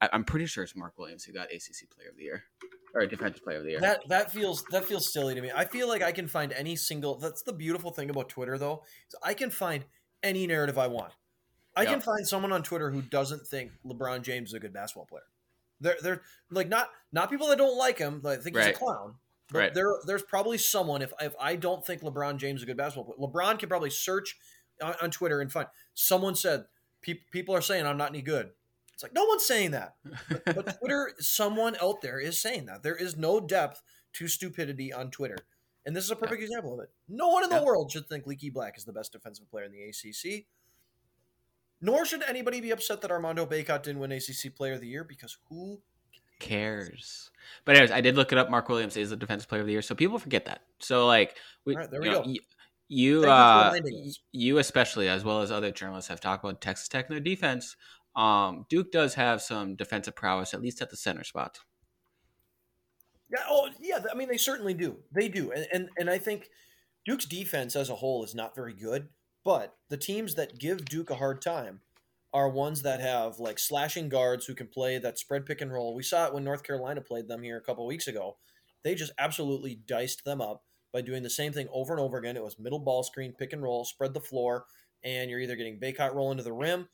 I'm 0.00 0.22
pretty 0.22 0.46
sure 0.46 0.62
it's 0.62 0.76
Mark 0.76 0.96
Williams 0.96 1.24
who 1.24 1.32
got 1.32 1.46
ACC 1.52 1.90
Player 1.90 2.10
of 2.10 2.16
the 2.16 2.22
Year 2.22 2.44
or 2.94 3.06
Defensive 3.06 3.42
Player 3.42 3.58
of 3.58 3.64
the 3.64 3.70
Year. 3.70 3.80
That 3.80 4.08
that 4.08 4.32
feels 4.32 4.64
that 4.70 4.84
feels 4.84 5.12
silly 5.12 5.34
to 5.34 5.40
me. 5.40 5.50
I 5.54 5.64
feel 5.64 5.88
like 5.88 6.02
I 6.02 6.12
can 6.12 6.28
find 6.28 6.52
any 6.52 6.76
single. 6.76 7.16
That's 7.18 7.42
the 7.42 7.52
beautiful 7.52 7.90
thing 7.90 8.10
about 8.10 8.28
Twitter, 8.28 8.56
though. 8.56 8.84
Is 9.08 9.16
I 9.22 9.34
can 9.34 9.50
find 9.50 9.84
any 10.22 10.46
narrative 10.46 10.78
I 10.78 10.86
want. 10.86 11.12
I 11.76 11.82
yep. 11.82 11.92
can 11.92 12.00
find 12.00 12.26
someone 12.26 12.52
on 12.52 12.62
Twitter 12.62 12.90
who 12.90 13.02
doesn't 13.02 13.46
think 13.46 13.72
LeBron 13.84 14.22
James 14.22 14.50
is 14.50 14.54
a 14.54 14.60
good 14.60 14.72
basketball 14.72 15.06
player. 15.06 15.24
They're 15.80 15.96
they're 16.02 16.22
like 16.50 16.68
not 16.68 16.88
not 17.12 17.30
people 17.30 17.48
that 17.48 17.58
don't 17.58 17.76
like 17.76 17.98
him. 17.98 18.20
Like, 18.22 18.42
think 18.42 18.56
right. 18.56 18.68
he's 18.68 18.76
a 18.76 18.78
clown. 18.78 19.16
But 19.50 19.58
right. 19.58 19.74
there 19.74 19.92
there's 20.06 20.22
probably 20.22 20.58
someone. 20.58 21.02
If 21.02 21.12
if 21.20 21.34
I 21.40 21.56
don't 21.56 21.84
think 21.84 22.02
LeBron 22.02 22.38
James 22.38 22.60
is 22.60 22.62
a 22.62 22.66
good 22.66 22.76
basketball 22.76 23.12
player, 23.12 23.28
LeBron 23.28 23.58
can 23.58 23.68
probably 23.68 23.90
search 23.90 24.36
on, 24.82 24.94
on 25.02 25.10
Twitter 25.10 25.40
and 25.40 25.50
find 25.50 25.66
someone 25.94 26.34
said 26.34 26.64
pe- 27.02 27.20
people 27.30 27.54
are 27.54 27.60
saying 27.60 27.86
I'm 27.86 27.98
not 27.98 28.10
any 28.10 28.22
good. 28.22 28.50
It's 28.94 29.02
like 29.02 29.14
no 29.14 29.24
one's 29.24 29.44
saying 29.44 29.72
that, 29.72 29.96
but, 30.28 30.44
but 30.44 30.78
Twitter, 30.78 31.12
someone 31.18 31.76
out 31.82 32.00
there 32.00 32.18
is 32.18 32.40
saying 32.40 32.66
that 32.66 32.82
there 32.82 32.96
is 32.96 33.16
no 33.16 33.40
depth 33.40 33.82
to 34.14 34.28
stupidity 34.28 34.92
on 34.92 35.10
Twitter, 35.10 35.38
and 35.84 35.94
this 35.94 36.04
is 36.04 36.10
a 36.10 36.16
perfect 36.16 36.40
yeah. 36.40 36.46
example 36.46 36.74
of 36.74 36.80
it. 36.80 36.90
No 37.08 37.28
one 37.28 37.44
in 37.44 37.50
the 37.50 37.56
yeah. 37.56 37.64
world 37.64 37.90
should 37.90 38.08
think 38.08 38.26
Leaky 38.26 38.50
Black 38.50 38.78
is 38.78 38.84
the 38.84 38.92
best 38.92 39.12
defensive 39.12 39.50
player 39.50 39.64
in 39.64 39.72
the 39.72 39.82
ACC. 39.82 40.46
Nor 41.84 42.06
should 42.06 42.22
anybody 42.22 42.62
be 42.62 42.70
upset 42.70 43.02
that 43.02 43.10
Armando 43.10 43.44
Bacot 43.44 43.82
didn't 43.82 43.98
win 43.98 44.10
ACC 44.10 44.54
Player 44.56 44.72
of 44.72 44.80
the 44.80 44.88
Year 44.88 45.04
because 45.04 45.36
who 45.50 45.82
cares? 46.40 47.30
But 47.66 47.76
anyways, 47.76 47.90
I 47.90 48.00
did 48.00 48.16
look 48.16 48.32
it 48.32 48.38
up. 48.38 48.50
Mark 48.50 48.70
Williams 48.70 48.96
is 48.96 49.10
the 49.10 49.16
Defensive 49.16 49.50
Player 49.50 49.60
of 49.60 49.66
the 49.66 49.72
Year, 49.72 49.82
so 49.82 49.94
people 49.94 50.18
forget 50.18 50.46
that. 50.46 50.62
So 50.78 51.06
like, 51.06 51.36
we, 51.66 51.76
right, 51.76 51.90
there 51.90 52.00
we 52.00 52.06
you 52.06 52.12
know, 52.12 52.22
go. 52.22 52.28
You, 52.30 52.40
you, 52.88 53.24
uh, 53.24 53.78
you 54.32 54.58
especially, 54.58 55.08
as 55.08 55.24
well 55.24 55.42
as 55.42 55.50
other 55.50 55.70
journalists, 55.70 56.08
have 56.08 56.20
talked 56.20 56.42
about 56.42 56.62
Texas 56.62 56.88
Tech 56.88 57.06
and 57.08 57.16
their 57.16 57.22
defense. 57.22 57.76
Um, 58.16 58.66
Duke 58.68 58.92
does 58.92 59.14
have 59.14 59.42
some 59.42 59.74
defensive 59.74 60.14
prowess, 60.14 60.54
at 60.54 60.62
least 60.62 60.80
at 60.80 60.90
the 60.90 60.96
center 60.96 61.24
spot. 61.24 61.58
Yeah. 63.30 63.44
Oh, 63.48 63.68
yeah. 63.80 63.98
I 64.10 64.14
mean, 64.14 64.28
they 64.28 64.36
certainly 64.36 64.74
do. 64.74 64.98
They 65.12 65.28
do, 65.28 65.50
and 65.50 65.66
and, 65.72 65.88
and 65.98 66.10
I 66.10 66.18
think 66.18 66.48
Duke's 67.04 67.24
defense 67.26 67.74
as 67.74 67.90
a 67.90 67.96
whole 67.96 68.24
is 68.24 68.34
not 68.34 68.54
very 68.54 68.74
good. 68.74 69.08
But 69.44 69.74
the 69.90 69.96
teams 69.98 70.36
that 70.36 70.58
give 70.58 70.86
Duke 70.86 71.10
a 71.10 71.16
hard 71.16 71.42
time 71.42 71.80
are 72.32 72.48
ones 72.48 72.82
that 72.82 73.00
have 73.00 73.38
like 73.38 73.58
slashing 73.58 74.08
guards 74.08 74.46
who 74.46 74.54
can 74.54 74.66
play 74.66 74.98
that 74.98 75.18
spread 75.18 75.46
pick 75.46 75.60
and 75.60 75.72
roll. 75.72 75.94
We 75.94 76.02
saw 76.02 76.26
it 76.26 76.34
when 76.34 76.44
North 76.44 76.64
Carolina 76.64 77.00
played 77.00 77.28
them 77.28 77.42
here 77.42 77.56
a 77.56 77.60
couple 77.60 77.86
weeks 77.86 78.08
ago. 78.08 78.38
They 78.82 78.94
just 78.94 79.12
absolutely 79.18 79.76
diced 79.86 80.24
them 80.24 80.40
up 80.40 80.64
by 80.92 81.00
doing 81.00 81.22
the 81.22 81.30
same 81.30 81.52
thing 81.52 81.68
over 81.72 81.92
and 81.92 82.00
over 82.00 82.16
again. 82.18 82.36
It 82.36 82.42
was 82.42 82.58
middle 82.58 82.78
ball 82.78 83.02
screen, 83.02 83.34
pick 83.38 83.52
and 83.52 83.62
roll, 83.62 83.84
spread 83.84 84.14
the 84.14 84.20
floor, 84.20 84.64
and 85.04 85.30
you're 85.30 85.40
either 85.40 85.56
getting 85.56 85.78
Bacot 85.78 86.14
rolling 86.14 86.38
to 86.38 86.42
the 86.42 86.52
rim, 86.52 86.88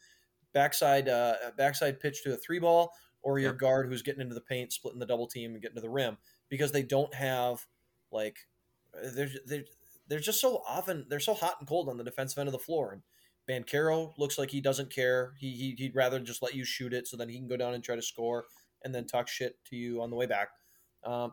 backside 0.53 1.09
uh, 1.09 1.35
backside 1.57 2.01
pitch 2.01 2.23
to 2.25 2.35
a 2.35 2.37
three 2.37 2.59
ball, 2.59 2.93
or 3.23 3.39
your 3.39 3.53
guard 3.53 3.87
who's 3.87 4.03
getting 4.03 4.21
into 4.21 4.35
the 4.35 4.41
paint, 4.41 4.73
splitting 4.73 5.01
the 5.01 5.07
double 5.07 5.27
team 5.27 5.53
and 5.53 5.63
getting 5.63 5.77
to 5.77 5.81
the 5.81 5.89
rim 5.89 6.17
because 6.49 6.73
they 6.73 6.83
don't 6.83 7.15
have 7.15 7.67
like 8.11 8.37
they're 9.15 9.31
they're 9.47 9.65
they're 10.09 10.19
just 10.19 10.41
so 10.41 10.63
often 10.67 11.07
they're 11.09 11.21
so 11.21 11.35
hot 11.35 11.57
and 11.61 11.69
cold 11.69 11.89
on 11.89 11.97
the 11.97 12.05
defensive 12.05 12.39
end 12.39 12.49
of 12.49 12.53
the 12.53 12.59
floor. 12.59 12.93
And 12.93 13.03
Banchero 13.49 14.13
looks 14.19 14.39
like 14.39 14.51
he 14.51 14.61
doesn't 14.61 14.93
care. 14.93 15.35
He, 15.39 15.51
he 15.53 15.75
he'd 15.77 15.95
rather 15.95 16.19
just 16.21 16.43
let 16.43 16.55
you 16.55 16.65
shoot 16.65 16.93
it 16.93 17.07
so 17.07 17.17
then 17.17 17.29
he 17.29 17.39
can 17.39 17.49
go 17.49 17.57
down 17.57 17.75
and 17.75 17.83
try 17.83 17.97
to 17.97 18.03
score 18.03 18.45
and 18.85 18.95
then 18.95 19.07
talk 19.07 19.29
shit 19.29 19.57
to 19.67 19.77
you 19.77 20.03
on 20.03 20.11
the 20.11 20.17
way 20.17 20.27
back. 20.27 20.49
Um, 21.05 21.33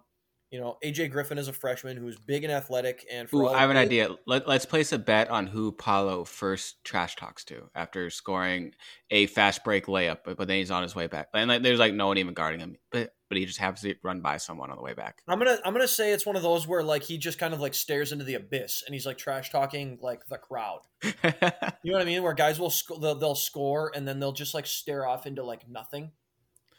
you 0.51 0.59
know, 0.59 0.77
AJ 0.83 1.11
Griffin 1.11 1.37
is 1.37 1.47
a 1.47 1.53
freshman 1.53 1.97
who's 1.97 2.17
big 2.17 2.43
and 2.43 2.53
athletic. 2.53 3.05
And 3.11 3.27
Ooh, 3.33 3.47
I 3.47 3.59
have 3.59 3.69
an 3.69 3.77
idea. 3.77 4.09
Let, 4.25 4.47
let's 4.47 4.65
place 4.65 4.93
a 4.93 4.97
bet 4.97 5.29
on 5.29 5.47
who 5.47 5.73
Paolo 5.73 6.23
first 6.23 6.83
trash 6.85 7.15
talks 7.17 7.43
to 7.45 7.69
after 7.75 8.09
scoring 8.09 8.73
a 9.11 9.27
fast 9.27 9.63
break 9.63 9.87
layup, 9.87 10.19
but, 10.23 10.37
but 10.37 10.47
then 10.47 10.57
he's 10.57 10.71
on 10.71 10.83
his 10.83 10.95
way 10.95 11.07
back. 11.07 11.27
And 11.33 11.49
like, 11.49 11.63
there's 11.63 11.79
like 11.79 11.93
no 11.93 12.07
one 12.07 12.17
even 12.17 12.33
guarding 12.33 12.61
him, 12.61 12.77
but 12.91 13.13
but 13.29 13.37
he 13.37 13.45
just 13.45 13.59
happens 13.59 13.81
to 13.81 13.93
run 14.03 14.21
by 14.21 14.37
someone 14.37 14.69
on 14.69 14.77
the 14.77 14.83
way 14.83 14.93
back. 14.93 15.21
I'm 15.27 15.37
gonna 15.37 15.57
I'm 15.65 15.73
gonna 15.73 15.87
say 15.87 16.13
it's 16.13 16.25
one 16.25 16.37
of 16.37 16.43
those 16.43 16.65
where 16.65 16.81
like 16.81 17.03
he 17.03 17.17
just 17.17 17.37
kind 17.39 17.53
of 17.53 17.59
like 17.59 17.73
stares 17.73 18.13
into 18.13 18.23
the 18.23 18.35
abyss 18.35 18.83
and 18.85 18.93
he's 18.93 19.05
like 19.05 19.17
trash 19.17 19.51
talking 19.51 19.99
like 20.01 20.25
the 20.27 20.37
crowd. 20.37 20.81
you 21.03 21.11
know 21.23 21.51
what 21.83 22.01
I 22.01 22.05
mean? 22.05 22.23
Where 22.23 22.33
guys 22.33 22.57
will 22.57 22.69
sc- 22.69 23.01
they'll, 23.01 23.15
they'll 23.15 23.35
score 23.35 23.91
and 23.93 24.07
then 24.07 24.19
they'll 24.19 24.31
just 24.31 24.53
like 24.53 24.65
stare 24.65 25.05
off 25.05 25.27
into 25.27 25.43
like 25.43 25.67
nothing. 25.67 26.11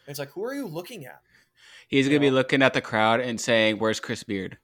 It's 0.07 0.17
like 0.17 0.31
who 0.31 0.43
are 0.43 0.55
you 0.55 0.65
looking 0.65 1.05
at? 1.05 1.21
He's 1.89 2.07
gonna 2.07 2.19
be 2.19 2.29
looking 2.29 2.61
at 2.61 2.73
the 2.73 2.81
crowd 2.81 3.19
and 3.19 3.41
saying, 3.41 3.79
"Where's 3.79 3.99
Chris 3.99 4.23
Beard?" 4.23 4.59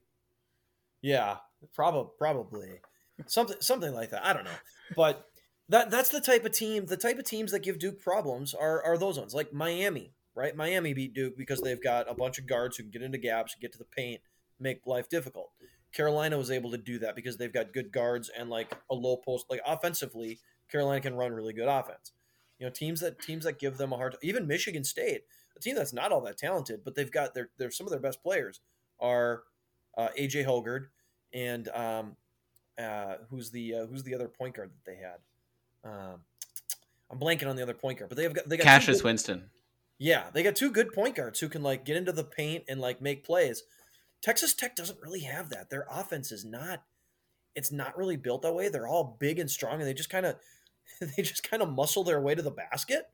Yeah, 1.02 1.38
probably 1.74 2.12
probably 2.20 2.82
something 3.26 3.58
something 3.60 3.94
like 3.94 4.12
that. 4.12 4.24
I 4.24 4.32
don't 4.32 4.46
know, 4.46 4.52
but 4.96 5.28
that 5.70 5.90
that's 5.90 6.10
the 6.10 6.22
type 6.22 6.46
of 6.46 6.52
team. 6.52 6.86
The 6.86 6.98
type 6.98 7.18
of 7.18 7.26
teams 7.26 7.52
that 7.52 7.64
give 7.64 7.80
Duke 7.80 8.00
problems 8.00 8.54
are 8.54 8.82
are 8.84 8.98
those 8.98 9.18
ones 9.18 9.34
like 9.34 9.52
Miami, 9.52 10.14
right? 10.36 10.56
Miami 10.56 10.94
beat 10.94 11.16
Duke 11.16 11.36
because 11.36 11.62
they've 11.62 11.82
got 11.82 12.10
a 12.10 12.14
bunch 12.14 12.38
of 12.38 12.46
guards 12.46 12.78
who 12.78 12.84
can 12.84 12.92
get 12.92 13.02
into 13.02 13.18
gaps, 13.18 13.56
get 13.60 13.72
to 13.72 13.80
the 13.80 13.86
paint, 13.86 14.22
make 14.60 14.86
life 14.86 15.10
difficult. 15.10 15.50
Carolina 15.92 16.38
was 16.38 16.52
able 16.52 16.70
to 16.72 16.78
do 16.78 17.00
that 17.00 17.16
because 17.16 17.38
they've 17.38 17.54
got 17.54 17.74
good 17.74 17.92
guards 17.92 18.30
and 18.30 18.52
like 18.52 18.78
a 18.92 18.94
low 18.94 19.18
post. 19.18 19.48
Like 19.50 19.62
offensively, 19.66 20.40
Carolina 20.70 21.02
can 21.02 21.16
run 21.16 21.34
really 21.34 21.54
good 21.54 21.68
offense. 21.68 22.12
You 22.60 22.68
know, 22.68 22.72
teams 22.72 23.00
that 23.00 23.20
teams 23.20 23.46
that 23.46 23.60
give 23.60 23.78
them 23.78 23.92
a 23.92 23.98
hard. 23.98 24.12
Time, 24.12 24.20
even 24.22 24.46
Michigan 24.46 24.84
State 24.84 25.24
a 25.56 25.60
team 25.60 25.76
that's 25.76 25.94
not 25.94 26.12
all 26.12 26.22
that 26.22 26.38
talented, 26.38 26.82
but 26.84 26.96
they've 26.96 27.12
got 27.12 27.34
their, 27.34 27.50
their 27.58 27.72
some 27.72 27.88
of 27.88 27.92
their 27.92 28.00
best 28.00 28.22
players 28.22 28.62
are 29.00 29.44
uh, 29.98 30.10
AJ 30.18 30.46
Hoggard 30.46 30.88
and 31.34 31.68
um, 31.70 32.16
uh, 32.78 33.16
who's 33.30 33.52
the 33.52 33.76
uh, 33.76 33.86
who's 33.88 34.04
the 34.04 34.16
other 34.16 34.28
point 34.28 34.56
guard 34.56 34.72
that 34.72 34.92
they 34.92 34.98
had. 34.98 35.20
Um, 35.84 36.22
I'm 37.12 37.20
blanking 37.20 37.48
on 37.48 37.56
the 37.56 37.64
other 37.64 37.74
point 37.74 38.00
guard, 38.00 38.10
but 38.10 38.18
they 38.18 38.24
have 38.24 38.34
got 38.34 38.50
they 38.50 38.58
got 38.58 38.64
Cassius 38.64 38.98
good, 38.98 39.06
Winston. 39.06 39.50
Yeah, 39.98 40.26
they 40.34 40.44
got 40.44 40.56
two 40.56 40.72
good 40.72 40.92
point 40.94 41.16
guards 41.16 41.40
who 41.40 41.48
can 41.48 41.64
like 41.64 41.86
get 41.86 41.98
into 41.98 42.12
the 42.12 42.24
paint 42.24 42.64
and 42.68 42.82
like 42.82 43.02
make 43.02 43.24
plays. 43.24 43.64
Texas 44.22 44.54
Tech 44.54 44.76
doesn't 44.76 45.00
really 45.02 45.22
have 45.22 45.50
that. 45.50 45.70
Their 45.70 45.86
offense 45.90 46.32
is 46.32 46.44
not 46.44 46.84
it's 47.56 47.72
not 47.72 47.98
really 47.98 48.18
built 48.18 48.42
that 48.42 48.54
way. 48.54 48.70
They're 48.70 48.88
all 48.88 49.18
big 49.20 49.40
and 49.40 49.50
strong 49.50 49.80
and 49.80 49.84
they 49.84 49.94
just 49.94 50.10
kind 50.10 50.26
of 50.26 50.36
they 51.00 51.24
just 51.24 51.50
kind 51.50 51.64
of 51.64 51.70
muscle 51.70 52.04
their 52.04 52.22
way 52.22 52.36
to 52.36 52.42
the 52.42 52.52
basket. 52.52 53.10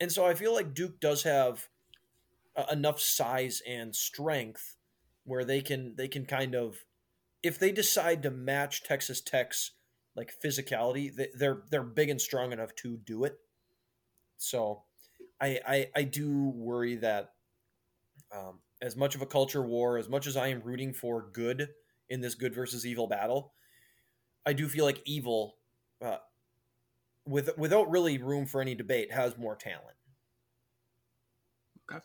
And 0.00 0.12
so 0.12 0.24
I 0.24 0.34
feel 0.34 0.54
like 0.54 0.74
Duke 0.74 1.00
does 1.00 1.24
have 1.24 1.68
uh, 2.56 2.66
enough 2.70 3.00
size 3.00 3.62
and 3.66 3.94
strength 3.94 4.76
where 5.24 5.44
they 5.44 5.60
can 5.60 5.94
they 5.96 6.08
can 6.08 6.24
kind 6.24 6.54
of 6.54 6.84
if 7.42 7.58
they 7.58 7.72
decide 7.72 8.22
to 8.22 8.30
match 8.30 8.82
Texas 8.82 9.20
Tech's 9.20 9.72
like 10.16 10.34
physicality, 10.44 11.14
they, 11.14 11.28
they're 11.34 11.62
they're 11.70 11.82
big 11.82 12.08
and 12.08 12.20
strong 12.20 12.52
enough 12.52 12.74
to 12.76 12.96
do 12.96 13.24
it. 13.24 13.38
So 14.36 14.82
I 15.40 15.60
I, 15.66 15.90
I 15.94 16.02
do 16.02 16.52
worry 16.54 16.96
that 16.96 17.32
um, 18.34 18.60
as 18.82 18.96
much 18.96 19.14
of 19.14 19.22
a 19.22 19.26
culture 19.26 19.62
war, 19.62 19.98
as 19.98 20.08
much 20.08 20.26
as 20.26 20.36
I 20.36 20.48
am 20.48 20.62
rooting 20.62 20.92
for 20.92 21.28
good 21.32 21.68
in 22.08 22.20
this 22.20 22.34
good 22.34 22.54
versus 22.54 22.86
evil 22.86 23.06
battle, 23.06 23.52
I 24.44 24.52
do 24.52 24.68
feel 24.68 24.84
like 24.84 25.02
evil 25.04 25.56
uh, 26.02 26.18
with 27.28 27.56
without 27.58 27.90
really 27.90 28.18
room 28.18 28.46
for 28.46 28.60
any 28.60 28.74
debate, 28.74 29.12
has 29.12 29.36
more 29.36 29.54
talent. 29.54 29.96
Okay. 31.90 32.02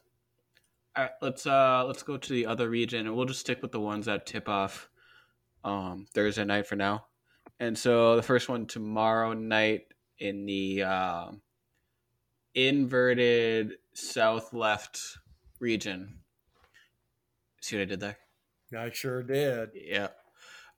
All 0.96 1.04
right, 1.04 1.12
let's 1.22 1.48
uh 1.48 1.86
let's 1.86 2.04
go 2.04 2.18
to 2.18 2.34
the 2.34 2.46
other 2.46 2.70
region, 2.70 3.08
and 3.08 3.16
we'll 3.16 3.26
just 3.26 3.40
stick 3.40 3.62
with 3.62 3.72
the 3.72 3.80
ones 3.80 4.06
that 4.06 4.26
tip 4.26 4.50
off 4.50 4.90
um, 5.64 6.06
Thursday 6.14 6.44
night 6.44 6.68
for 6.68 6.76
now. 6.76 7.06
And 7.60 7.78
so 7.78 8.16
the 8.16 8.22
first 8.22 8.50
one 8.50 8.66
tomorrow 8.66 9.34
night 9.34 9.86
in 10.20 10.46
the 10.46 10.84
uh, 10.84 11.32
inverted 12.54 13.74
south 13.94 14.54
left 14.54 15.00
region. 15.60 16.20
See 17.62 17.78
what 17.78 17.84
I 17.84 17.86
did 17.86 18.00
there? 18.02 18.18
I 18.78 18.92
sure 18.92 19.24
did. 19.24 19.70
Yeah. 19.76 20.08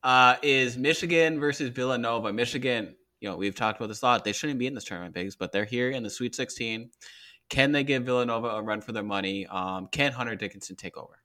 Uh, 0.03 0.35
is 0.43 0.77
Michigan 0.77 1.39
versus 1.39 1.69
Villanova. 1.69 2.31
Michigan 2.31 2.95
you 3.25 3.31
know, 3.31 3.37
we've 3.37 3.55
talked 3.55 3.79
about 3.79 3.87
this 3.87 4.03
a 4.03 4.05
lot. 4.05 4.23
They 4.23 4.33
shouldn't 4.33 4.59
be 4.59 4.67
in 4.67 4.75
this 4.75 4.83
tournament, 4.83 5.15
Bigs, 5.15 5.35
but 5.35 5.51
they're 5.51 5.65
here 5.65 5.89
in 5.89 6.03
the 6.03 6.11
Sweet 6.11 6.35
16. 6.35 6.91
Can 7.49 7.71
they 7.71 7.83
give 7.83 8.03
Villanova 8.03 8.49
a 8.49 8.61
run 8.61 8.81
for 8.81 8.91
their 8.91 9.01
money? 9.01 9.47
Um, 9.47 9.87
can 9.91 10.11
Hunter 10.11 10.35
Dickinson 10.35 10.75
take 10.75 10.95
over? 10.95 11.23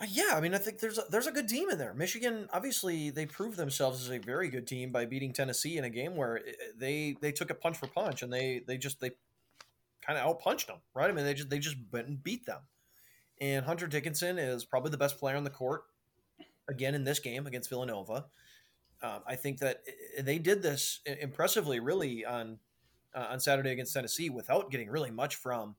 Uh, 0.00 0.06
yeah, 0.10 0.32
I 0.32 0.40
mean, 0.40 0.54
I 0.54 0.58
think 0.58 0.80
there's 0.80 0.98
a, 0.98 1.04
there's 1.08 1.28
a 1.28 1.32
good 1.32 1.46
team 1.46 1.70
in 1.70 1.78
there. 1.78 1.94
Michigan, 1.94 2.48
obviously, 2.52 3.10
they 3.10 3.26
proved 3.26 3.56
themselves 3.56 4.02
as 4.02 4.10
a 4.10 4.18
very 4.18 4.48
good 4.48 4.66
team 4.66 4.90
by 4.90 5.06
beating 5.06 5.32
Tennessee 5.32 5.78
in 5.78 5.84
a 5.84 5.90
game 5.90 6.16
where 6.16 6.40
they 6.76 7.16
they 7.20 7.30
took 7.30 7.50
a 7.50 7.54
punch 7.54 7.76
for 7.76 7.86
punch 7.86 8.22
and 8.22 8.32
they 8.32 8.62
they 8.66 8.76
just 8.76 9.00
they 9.00 9.12
kind 10.04 10.18
of 10.18 10.26
outpunched 10.26 10.66
them, 10.66 10.78
right? 10.94 11.08
I 11.08 11.12
mean, 11.12 11.24
they 11.24 11.34
just 11.34 11.48
they 11.48 11.60
just 11.60 11.76
went 11.92 12.08
and 12.08 12.20
beat 12.20 12.44
them. 12.44 12.62
And 13.40 13.64
Hunter 13.64 13.86
Dickinson 13.86 14.36
is 14.36 14.64
probably 14.64 14.90
the 14.90 14.98
best 14.98 15.16
player 15.16 15.36
on 15.36 15.44
the 15.44 15.50
court 15.50 15.84
again 16.66 16.96
in 16.96 17.04
this 17.04 17.20
game 17.20 17.46
against 17.46 17.68
Villanova. 17.68 18.24
Um, 19.04 19.20
I 19.26 19.36
think 19.36 19.58
that 19.58 19.82
they 20.18 20.38
did 20.38 20.62
this 20.62 21.00
impressively, 21.04 21.78
really 21.78 22.24
on 22.24 22.58
uh, 23.14 23.26
on 23.30 23.38
Saturday 23.38 23.70
against 23.70 23.92
Tennessee 23.92 24.30
without 24.30 24.70
getting 24.70 24.88
really 24.88 25.10
much 25.10 25.36
from 25.36 25.76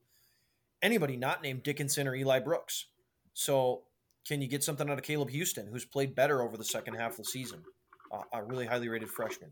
anybody 0.80 1.16
not 1.16 1.42
named 1.42 1.64
Dickinson 1.64 2.06
or 2.06 2.14
Eli 2.14 2.38
Brooks. 2.38 2.86
So, 3.34 3.82
can 4.26 4.40
you 4.40 4.46
get 4.46 4.62
something 4.62 4.88
out 4.88 4.96
of 4.96 5.02
Caleb 5.02 5.30
Houston, 5.30 5.66
who's 5.66 5.84
played 5.84 6.14
better 6.14 6.40
over 6.40 6.56
the 6.56 6.64
second 6.64 6.94
half 6.94 7.12
of 7.12 7.16
the 7.18 7.24
season, 7.24 7.64
uh, 8.12 8.22
a 8.32 8.44
really 8.44 8.64
highly 8.64 8.88
rated 8.88 9.10
freshman? 9.10 9.50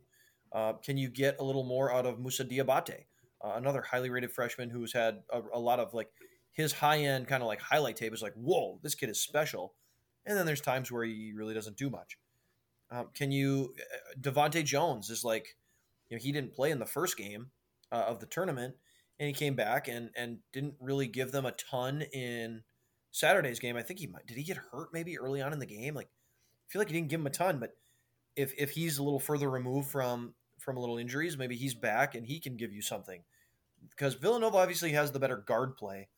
Uh, 0.53 0.75
can 0.75 0.97
you 0.97 1.09
get 1.09 1.37
a 1.41 1.45
little 1.45 1.65
more 1.65 1.93
out 1.93 2.07
of 2.07 2.21
Moussa 2.21 2.45
Diabate, 2.45 3.07
uh, 3.45 3.55
another 3.57 3.83
highly 3.83 4.09
rated 4.09 4.31
freshman 4.31 4.71
who's 4.71 4.93
had 4.93 5.23
a, 5.33 5.43
a 5.53 5.59
lot 5.59 5.81
of 5.81 5.93
like 5.95 6.11
his 6.53 6.73
high 6.73 6.99
end 6.99 7.27
kind 7.27 7.43
of 7.43 7.49
like 7.49 7.61
highlight 7.61 7.97
tape 7.97 8.15
is 8.15 8.23
like, 8.23 8.35
whoa, 8.35 8.79
this 8.85 8.95
kid 8.95 9.11
is 9.11 9.21
special. 9.21 9.75
And 10.25 10.39
then 10.39 10.47
there's 10.47 10.61
times 10.61 10.93
where 10.93 11.05
he 11.05 11.33
really 11.35 11.55
doesn't 11.55 11.77
do 11.77 11.91
much. 11.91 12.17
Um, 12.95 13.09
can 13.13 13.33
you? 13.33 13.75
Uh, 13.79 14.21
DeVante' 14.21 14.65
Jones 14.65 15.11
is 15.11 15.25
like, 15.25 15.57
you 16.09 16.17
know, 16.17 16.23
he 16.23 16.31
didn't 16.31 16.55
play 16.55 16.71
in 16.71 16.79
the 16.79 16.87
first 16.87 17.17
game 17.17 17.51
uh, 17.91 18.05
of 18.07 18.21
the 18.21 18.27
tournament, 18.27 18.75
and 19.19 19.27
he 19.27 19.33
came 19.33 19.57
back 19.57 19.89
and 19.89 20.11
and 20.17 20.39
didn't 20.53 20.75
really 20.81 21.09
give 21.09 21.33
them 21.33 21.45
a 21.45 21.53
ton 21.53 22.03
in 22.13 22.63
Saturday's 23.11 23.59
game. 23.59 23.77
I 23.77 23.83
think 23.83 23.99
he 23.99 24.07
might. 24.07 24.27
Did 24.27 24.37
he 24.37 24.45
get 24.45 24.59
hurt 24.71 24.91
maybe 24.93 25.19
early 25.19 25.43
on 25.43 25.53
in 25.53 25.59
the 25.59 25.67
game? 25.67 25.95
Like, 25.95 26.07
I 26.07 26.67
feel 26.69 26.81
like 26.81 26.89
he 26.89 26.95
didn't 26.95 27.09
give 27.09 27.21
him 27.21 27.27
a 27.27 27.31
ton, 27.31 27.59
but 27.59 27.77
if 28.37 28.55
if 28.57 28.71
he's 28.71 28.99
a 28.99 29.03
little 29.03 29.21
further 29.21 29.51
removed 29.51 29.91
from 29.91 30.35
from 30.61 30.77
a 30.77 30.81
little 30.81 30.99
injuries, 30.99 31.37
maybe 31.37 31.57
he's 31.57 31.75
back 31.75 32.15
and 32.15 32.25
he 32.27 32.39
can 32.39 32.57
give 32.57 32.73
you 32.73 32.81
something. 32.81 33.23
Because 33.91 34.15
Villanova 34.15 34.59
obviously 34.59 34.93
has 34.93 35.11
the 35.11 35.19
better 35.19 35.37
guard 35.37 35.77
play, 35.77 36.09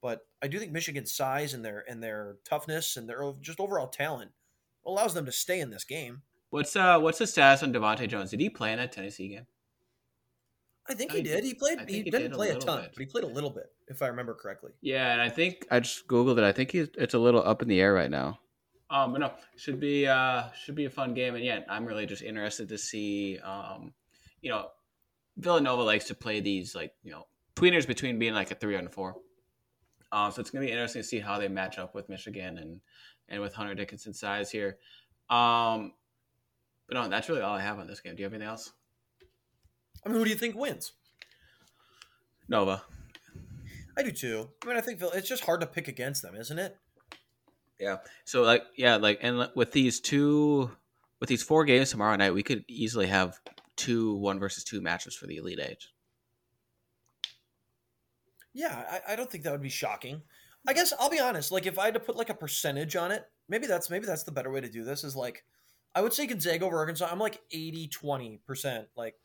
but 0.00 0.26
I 0.42 0.48
do 0.48 0.58
think 0.58 0.72
Michigan's 0.72 1.12
size 1.12 1.52
and 1.52 1.62
their 1.62 1.84
and 1.88 2.02
their 2.02 2.36
toughness 2.42 2.96
and 2.96 3.06
their 3.06 3.34
just 3.42 3.60
overall 3.60 3.88
talent 3.88 4.32
allows 4.86 5.14
them 5.14 5.26
to 5.26 5.32
stay 5.32 5.60
in 5.60 5.70
this 5.70 5.84
game. 5.84 6.22
What's 6.50 6.76
uh 6.76 6.98
what's 6.98 7.18
the 7.18 7.26
status 7.26 7.62
on 7.62 7.72
DeVante' 7.72 8.08
Jones? 8.08 8.30
Did 8.30 8.40
he 8.40 8.50
play 8.50 8.72
in 8.72 8.78
that 8.78 8.92
Tennessee 8.92 9.28
game? 9.28 9.46
I 10.88 10.94
think 10.94 11.12
he 11.12 11.22
did. 11.22 11.44
He 11.44 11.54
played. 11.54 11.78
He, 11.88 11.98
he, 11.98 12.02
didn't 12.04 12.22
did 12.22 12.32
play 12.32 12.50
a, 12.50 12.56
a 12.56 12.60
ton, 12.60 12.82
bit. 12.82 12.90
but 12.94 13.00
he 13.00 13.06
played 13.06 13.24
a 13.24 13.28
little 13.28 13.50
bit, 13.50 13.72
if 13.88 14.02
I 14.02 14.08
remember 14.08 14.34
correctly. 14.34 14.72
Yeah, 14.80 15.12
and 15.12 15.20
I 15.20 15.28
think 15.28 15.66
I 15.70 15.80
just 15.80 16.08
googled 16.08 16.38
it. 16.38 16.44
I 16.44 16.52
think 16.52 16.72
he's, 16.72 16.88
it's 16.98 17.14
a 17.14 17.18
little 17.18 17.42
up 17.46 17.62
in 17.62 17.68
the 17.68 17.80
air 17.80 17.94
right 17.94 18.10
now. 18.10 18.40
Um, 18.90 19.12
but 19.12 19.20
no, 19.20 19.32
should 19.56 19.80
be 19.80 20.06
uh 20.06 20.44
should 20.52 20.74
be 20.74 20.84
a 20.84 20.90
fun 20.90 21.14
game, 21.14 21.34
and 21.34 21.44
yeah, 21.44 21.60
I'm 21.68 21.86
really 21.86 22.04
just 22.04 22.22
interested 22.22 22.68
to 22.68 22.78
see. 22.78 23.38
Um, 23.38 23.94
you 24.42 24.50
know, 24.50 24.68
Villanova 25.36 25.82
likes 25.82 26.06
to 26.06 26.14
play 26.14 26.40
these 26.40 26.74
like 26.74 26.92
you 27.02 27.12
know 27.12 27.26
tweeners 27.54 27.86
between 27.86 28.18
being 28.18 28.34
like 28.34 28.50
a 28.50 28.54
three 28.54 28.74
and 28.74 28.86
a 28.86 28.90
four. 28.90 29.16
Um, 30.10 30.30
so 30.30 30.40
it's 30.40 30.50
gonna 30.50 30.66
be 30.66 30.70
interesting 30.70 31.00
to 31.00 31.08
see 31.08 31.20
how 31.20 31.38
they 31.38 31.48
match 31.48 31.78
up 31.78 31.94
with 31.94 32.08
Michigan 32.08 32.58
and 32.58 32.80
and 33.28 33.40
with 33.40 33.54
Hunter 33.54 33.74
Dickinson's 33.74 34.20
size 34.20 34.50
here. 34.50 34.78
Um, 35.30 35.92
but 36.88 36.94
no, 36.94 37.08
that's 37.08 37.28
really 37.28 37.40
all 37.40 37.54
I 37.54 37.62
have 37.62 37.78
on 37.78 37.86
this 37.86 38.00
game. 38.00 38.14
Do 38.14 38.20
you 38.20 38.24
have 38.24 38.32
anything 38.32 38.48
else? 38.48 38.72
I 40.04 40.08
mean, 40.08 40.18
who 40.18 40.24
do 40.24 40.30
you 40.30 40.36
think 40.36 40.56
wins? 40.56 40.92
Nova. 42.48 42.82
I 43.96 44.02
do 44.02 44.10
too. 44.10 44.50
I 44.62 44.66
mean, 44.66 44.76
I 44.76 44.80
think 44.80 45.00
it's 45.14 45.28
just 45.28 45.44
hard 45.44 45.60
to 45.60 45.66
pick 45.66 45.88
against 45.88 46.22
them, 46.22 46.34
isn't 46.34 46.58
it? 46.58 46.76
Yeah. 47.78 47.98
So 48.24 48.42
like, 48.42 48.62
yeah, 48.76 48.96
like, 48.96 49.18
and 49.22 49.48
with 49.54 49.72
these 49.72 50.00
two, 50.00 50.70
with 51.20 51.28
these 51.28 51.42
four 51.42 51.64
games 51.64 51.90
tomorrow 51.90 52.16
night, 52.16 52.34
we 52.34 52.42
could 52.42 52.64
easily 52.68 53.06
have 53.06 53.38
two 53.76 54.14
one 54.16 54.38
versus 54.38 54.64
two 54.64 54.80
matches 54.80 55.14
for 55.14 55.26
the 55.26 55.36
Elite 55.36 55.60
Eight. 55.62 55.86
Yeah, 58.54 59.00
I, 59.08 59.12
I 59.12 59.16
don't 59.16 59.30
think 59.30 59.44
that 59.44 59.52
would 59.52 59.62
be 59.62 59.68
shocking. 59.68 60.22
I 60.66 60.72
guess 60.72 60.92
I'll 60.98 61.10
be 61.10 61.20
honest. 61.20 61.50
Like, 61.50 61.66
if 61.66 61.78
I 61.78 61.86
had 61.86 61.94
to 61.94 62.00
put 62.00 62.16
like 62.16 62.30
a 62.30 62.34
percentage 62.34 62.94
on 62.96 63.10
it, 63.10 63.24
maybe 63.48 63.66
that's 63.66 63.90
maybe 63.90 64.06
that's 64.06 64.22
the 64.22 64.32
better 64.32 64.50
way 64.50 64.60
to 64.60 64.68
do 64.68 64.84
this. 64.84 65.04
Is 65.04 65.16
like, 65.16 65.44
I 65.94 66.02
would 66.02 66.12
say 66.12 66.26
Gonzaga 66.26 66.64
over 66.64 66.78
Arkansas. 66.78 67.08
I'm 67.10 67.18
like 67.18 67.40
80 67.50 67.88
20 67.88 68.40
percent. 68.46 68.86
Like, 68.96 69.16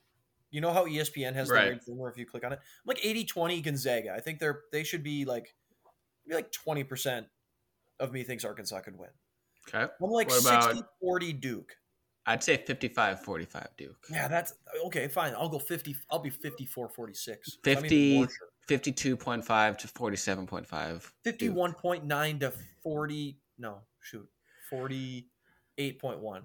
you 0.50 0.62
know 0.62 0.72
how 0.72 0.86
ESPN 0.86 1.34
has 1.36 1.50
Right. 1.50 1.62
the 1.62 1.68
weird 1.70 1.84
thing 1.84 1.98
where 1.98 2.10
if 2.10 2.18
you 2.18 2.26
click 2.26 2.44
on 2.44 2.54
it, 2.54 2.60
I'm 2.60 2.88
like 2.88 3.06
80 3.06 3.26
20 3.26 3.62
Gonzaga. 3.62 4.14
I 4.14 4.20
think 4.20 4.40
they're 4.40 4.62
they 4.72 4.84
should 4.84 5.04
be 5.04 5.26
like 5.26 5.54
maybe 6.26 6.38
like 6.38 6.52
20 6.52 6.84
percent 6.84 7.28
of 8.00 8.12
me 8.12 8.24
thinks 8.24 8.44
Arkansas 8.44 8.80
could 8.82 8.98
win. 8.98 9.10
Okay. 9.68 9.92
I'm 10.02 10.10
like 10.10 10.30
What 10.30 10.42
60 10.42 10.84
40 11.02 11.34
Duke. 11.34 11.76
I'd 12.26 12.44
say 12.44 12.58
55 12.58 13.22
45 13.24 13.68
Duke. 13.78 13.96
Yeah, 14.12 14.28
that's 14.28 14.54
okay. 14.88 15.08
Fine, 15.08 15.34
I'll 15.38 15.48
go 15.50 15.60
50. 15.60 15.96
I'll 16.12 16.20
be 16.20 16.30
54 16.30 16.90
46. 16.90 17.58
50 17.64 18.28
52.5 18.68 19.78
to 19.78 19.88
47.5. 19.88 21.12
51.9 21.26 22.40
to 22.42 22.54
40. 22.84 23.38
No, 23.58 23.80
shoot. 24.02 24.28
48.1. 24.72 26.42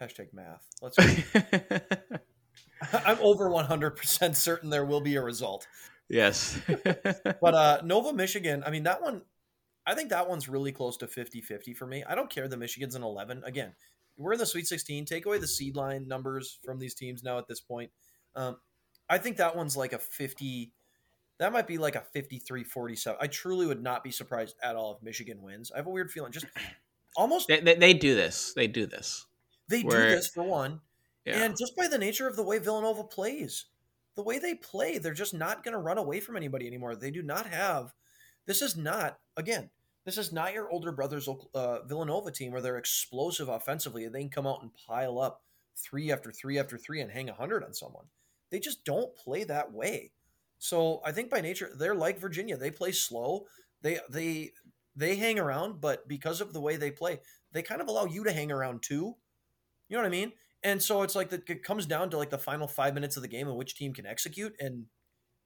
Hashtag 0.00 0.32
math. 0.32 0.66
Let's. 0.80 0.96
I'm 2.92 3.18
over 3.20 3.48
100% 3.50 4.36
certain 4.36 4.70
there 4.70 4.84
will 4.84 5.00
be 5.00 5.16
a 5.16 5.22
result. 5.22 5.66
yes. 6.08 6.60
But 7.40 7.54
uh 7.54 7.80
Nova, 7.84 8.12
Michigan, 8.12 8.62
I 8.64 8.70
mean, 8.70 8.84
that 8.84 9.02
one, 9.02 9.22
I 9.86 9.94
think 9.94 10.10
that 10.10 10.28
one's 10.28 10.48
really 10.48 10.70
close 10.72 10.96
to 10.98 11.06
50 11.08 11.40
50 11.40 11.74
for 11.74 11.86
me. 11.86 12.04
I 12.04 12.14
don't 12.14 12.30
care 12.30 12.46
that 12.46 12.56
Michigan's 12.56 12.94
an 12.94 13.02
11. 13.02 13.42
Again, 13.44 13.72
we're 14.16 14.32
in 14.32 14.38
the 14.38 14.46
Sweet 14.46 14.66
16. 14.66 15.04
Take 15.04 15.26
away 15.26 15.38
the 15.38 15.48
seed 15.48 15.76
line 15.76 16.06
numbers 16.06 16.58
from 16.64 16.78
these 16.78 16.94
teams 16.94 17.22
now 17.22 17.38
at 17.38 17.48
this 17.48 17.60
point. 17.60 17.90
Um, 18.36 18.56
I 19.08 19.18
think 19.18 19.36
that 19.38 19.56
one's 19.56 19.76
like 19.76 19.92
a 19.92 19.98
50. 19.98 20.72
That 21.38 21.52
might 21.52 21.66
be 21.66 21.78
like 21.78 21.94
a 21.94 22.00
53 22.00 22.64
47. 22.64 23.18
I 23.20 23.26
truly 23.26 23.66
would 23.66 23.82
not 23.82 24.02
be 24.02 24.10
surprised 24.10 24.56
at 24.62 24.76
all 24.76 24.96
if 24.96 25.02
Michigan 25.02 25.42
wins. 25.42 25.70
I 25.72 25.76
have 25.76 25.86
a 25.86 25.90
weird 25.90 26.10
feeling. 26.10 26.32
Just 26.32 26.46
almost, 27.16 27.48
they, 27.48 27.60
they, 27.60 27.74
they 27.74 27.94
do 27.94 28.14
this. 28.14 28.52
They 28.54 28.66
do 28.66 28.86
this. 28.86 29.26
they 29.68 29.82
do 29.82 29.88
this 29.90 30.28
for 30.28 30.42
one. 30.42 30.80
Yeah. 31.24 31.44
And 31.44 31.56
just 31.58 31.76
by 31.76 31.88
the 31.88 31.98
nature 31.98 32.26
of 32.26 32.36
the 32.36 32.42
way 32.42 32.58
Villanova 32.58 33.04
plays, 33.04 33.66
the 34.16 34.22
way 34.22 34.38
they 34.38 34.54
play, 34.54 34.98
they're 34.98 35.12
just 35.14 35.34
not 35.34 35.62
going 35.62 35.74
to 35.74 35.78
run 35.78 35.98
away 35.98 36.20
from 36.20 36.36
anybody 36.36 36.66
anymore. 36.66 36.96
They 36.96 37.10
do 37.10 37.22
not 37.22 37.46
have. 37.46 37.94
This 38.46 38.62
is 38.62 38.76
not 38.76 39.18
again. 39.36 39.70
This 40.04 40.16
is 40.16 40.32
not 40.32 40.54
your 40.54 40.70
older 40.70 40.90
brother's 40.90 41.28
uh, 41.54 41.82
Villanova 41.82 42.30
team 42.30 42.50
where 42.50 42.62
they're 42.62 42.78
explosive 42.78 43.48
offensively 43.48 44.04
and 44.04 44.14
they 44.14 44.20
can 44.20 44.30
come 44.30 44.46
out 44.46 44.62
and 44.62 44.70
pile 44.86 45.20
up 45.20 45.42
three 45.76 46.10
after 46.10 46.32
three 46.32 46.58
after 46.58 46.78
three 46.78 47.02
and 47.02 47.10
hang 47.10 47.28
a 47.28 47.34
hundred 47.34 47.62
on 47.62 47.74
someone. 47.74 48.06
They 48.50 48.60
just 48.60 48.84
don't 48.84 49.14
play 49.16 49.44
that 49.44 49.72
way. 49.72 50.12
So 50.58 51.00
I 51.04 51.12
think 51.12 51.30
by 51.30 51.40
nature 51.40 51.70
they're 51.76 51.94
like 51.94 52.18
Virginia. 52.18 52.56
They 52.56 52.70
play 52.70 52.92
slow. 52.92 53.46
They 53.82 54.00
they 54.10 54.52
they 54.96 55.16
hang 55.16 55.38
around, 55.38 55.80
but 55.80 56.08
because 56.08 56.40
of 56.40 56.52
the 56.52 56.60
way 56.60 56.76
they 56.76 56.90
play, 56.90 57.20
they 57.52 57.62
kind 57.62 57.80
of 57.80 57.88
allow 57.88 58.04
you 58.06 58.24
to 58.24 58.32
hang 58.32 58.50
around 58.50 58.82
too. 58.82 59.16
You 59.88 59.96
know 59.96 60.02
what 60.02 60.06
I 60.06 60.10
mean? 60.10 60.32
And 60.62 60.82
so 60.82 61.02
it's 61.02 61.14
like 61.14 61.30
the, 61.30 61.42
it 61.46 61.62
comes 61.62 61.86
down 61.86 62.10
to 62.10 62.18
like 62.18 62.30
the 62.30 62.38
final 62.38 62.66
five 62.68 62.94
minutes 62.94 63.16
of 63.16 63.22
the 63.22 63.28
game 63.28 63.48
and 63.48 63.56
which 63.56 63.76
team 63.76 63.94
can 63.94 64.06
execute. 64.06 64.54
And 64.60 64.86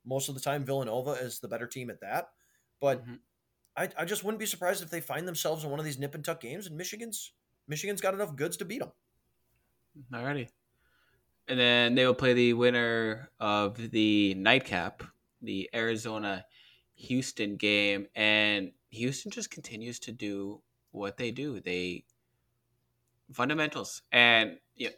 most 0.04 0.28
of 0.28 0.35
the 0.35 0.40
time, 0.40 0.64
Villanova 0.64 1.12
is 1.12 1.40
the 1.40 1.49
better 1.49 1.66
team 1.66 1.90
at 1.90 2.00
that. 2.00 2.30
But 2.80 3.06
Mhm. 3.06 3.21
I, 3.76 3.88
I 3.99 4.04
just 4.04 4.25
wouldn't 4.25 4.40
be 4.40 4.47
surprised 4.47 4.82
if 4.82 4.90
they 4.90 5.00
find 5.00 5.28
themselves 5.28 5.64
in 5.64 5.71
one 5.71 5.78
of 5.80 5.85
these 5.87 5.99
nip 5.99 6.14
and 6.14 6.25
tuck 6.25 6.40
games, 6.40 6.66
and 6.66 6.76
Michigan's 6.76 7.32
Michigan's 7.68 8.00
got 8.00 8.14
enough 8.14 8.37
goods 8.37 8.56
to 8.59 8.64
beat 8.64 8.80
them. 8.80 8.92
Alrighty. 10.12 10.49
And 11.49 11.59
then 11.59 11.95
they 11.95 12.07
will 12.07 12.15
play 12.15 12.35
the 12.35 12.53
winner 12.53 13.31
of 13.41 13.91
the 13.91 14.35
nightcap, 14.35 15.03
the 15.41 15.69
Arizona 15.75 16.45
Houston 16.95 17.57
game. 17.57 18.07
And 18.15 18.73
Houston 18.91 19.31
just 19.31 19.51
continues 19.51 19.99
to 20.01 20.13
do 20.13 20.63
what 20.93 21.17
they 21.17 21.31
do. 21.31 21.61
They 21.61 22.05
fundamentals. 23.33 24.03
And 24.13 24.59
yeah, 24.77 24.91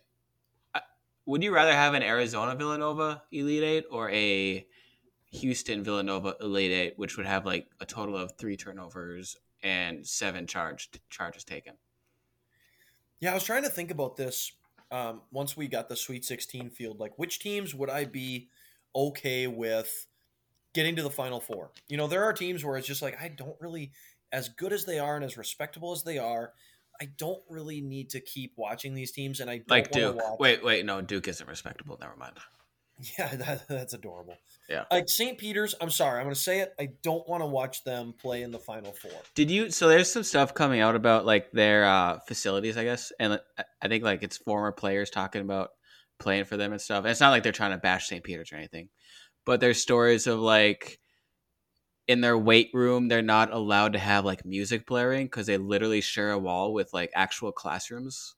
would 1.26 1.42
you 1.42 1.54
rather 1.54 1.72
have 1.72 1.94
an 1.94 2.02
Arizona 2.02 2.54
Villanova 2.54 3.22
Elite 3.32 3.62
Eight 3.62 3.84
or 3.90 4.10
a 4.10 4.66
Houston 5.30 5.82
Villanova 5.82 6.36
Elite 6.40 6.72
Eight, 6.72 6.94
which 6.96 7.16
would 7.16 7.26
have 7.26 7.46
like 7.46 7.68
a 7.80 7.86
total 7.86 8.16
of 8.16 8.32
three 8.36 8.56
turnovers 8.56 9.36
and 9.62 10.06
seven 10.06 10.46
charged 10.46 11.00
charges 11.08 11.44
taken? 11.44 11.74
Yeah, 13.20 13.30
I 13.30 13.34
was 13.34 13.44
trying 13.44 13.62
to 13.62 13.70
think 13.70 13.90
about 13.90 14.16
this 14.16 14.52
um, 14.94 15.22
once 15.32 15.56
we 15.56 15.66
got 15.66 15.88
the 15.88 15.96
Sweet 15.96 16.24
16 16.24 16.70
field. 16.70 17.00
Like, 17.00 17.18
which 17.18 17.40
teams 17.40 17.74
would 17.74 17.90
I 17.90 18.04
be 18.04 18.48
okay 18.94 19.48
with 19.48 20.06
getting 20.72 20.94
to 20.96 21.02
the 21.02 21.10
Final 21.10 21.40
Four? 21.40 21.72
You 21.88 21.96
know, 21.96 22.06
there 22.06 22.22
are 22.22 22.32
teams 22.32 22.64
where 22.64 22.76
it's 22.76 22.86
just 22.86 23.02
like, 23.02 23.20
I 23.20 23.26
don't 23.28 23.56
really, 23.60 23.90
as 24.30 24.48
good 24.48 24.72
as 24.72 24.84
they 24.84 25.00
are 25.00 25.16
and 25.16 25.24
as 25.24 25.36
respectable 25.36 25.90
as 25.92 26.04
they 26.04 26.18
are, 26.18 26.52
I 27.00 27.06
don't 27.18 27.42
really 27.48 27.80
need 27.80 28.10
to 28.10 28.20
keep 28.20 28.52
watching 28.56 28.94
these 28.94 29.10
teams. 29.10 29.40
And 29.40 29.50
I 29.50 29.56
don't 29.58 29.68
Like 29.70 29.90
Duke. 29.90 30.14
watch- 30.14 30.38
Wait, 30.38 30.62
wait, 30.64 30.86
no, 30.86 31.00
Duke 31.00 31.26
isn't 31.26 31.48
respectable. 31.48 31.98
Never 32.00 32.14
mind. 32.14 32.36
Yeah, 33.18 33.34
that, 33.34 33.68
that's 33.68 33.92
adorable. 33.94 34.36
Yeah. 34.68 34.84
Like 34.90 35.08
St. 35.08 35.36
Peter's, 35.36 35.74
I'm 35.80 35.90
sorry, 35.90 36.18
I'm 36.20 36.26
going 36.26 36.34
to 36.34 36.40
say 36.40 36.60
it. 36.60 36.72
I 36.78 36.90
don't 37.02 37.28
want 37.28 37.42
to 37.42 37.46
watch 37.46 37.84
them 37.84 38.14
play 38.18 38.42
in 38.42 38.50
the 38.50 38.58
Final 38.58 38.92
Four. 38.92 39.10
Did 39.34 39.50
you? 39.50 39.70
So 39.70 39.88
there's 39.88 40.10
some 40.10 40.22
stuff 40.22 40.54
coming 40.54 40.80
out 40.80 40.94
about 40.94 41.26
like 41.26 41.50
their 41.50 41.84
uh, 41.84 42.20
facilities, 42.26 42.76
I 42.76 42.84
guess, 42.84 43.12
and 43.18 43.40
I- 43.58 43.64
I 43.82 43.88
think 43.88 44.04
like 44.04 44.22
it's 44.22 44.38
former 44.38 44.72
players 44.72 45.10
talking 45.10 45.42
about 45.42 45.70
playing 46.18 46.44
for 46.44 46.56
them 46.56 46.72
and 46.72 46.80
stuff. 46.80 47.04
And 47.04 47.08
it's 47.10 47.20
not 47.20 47.30
like 47.30 47.42
they're 47.42 47.52
trying 47.52 47.72
to 47.72 47.78
bash 47.78 48.08
St. 48.08 48.24
Peter's 48.24 48.52
or 48.52 48.56
anything, 48.56 48.88
but 49.44 49.60
there's 49.60 49.80
stories 49.82 50.26
of 50.26 50.38
like 50.38 50.98
in 52.06 52.20
their 52.20 52.38
weight 52.38 52.70
room 52.74 53.08
they're 53.08 53.22
not 53.22 53.52
allowed 53.52 53.94
to 53.94 53.98
have 53.98 54.24
like 54.24 54.44
music 54.44 54.86
blaring 54.86 55.26
because 55.26 55.46
they 55.46 55.56
literally 55.58 56.00
share 56.00 56.30
a 56.30 56.38
wall 56.38 56.72
with 56.72 56.92
like 56.92 57.10
actual 57.14 57.50
classrooms. 57.52 58.34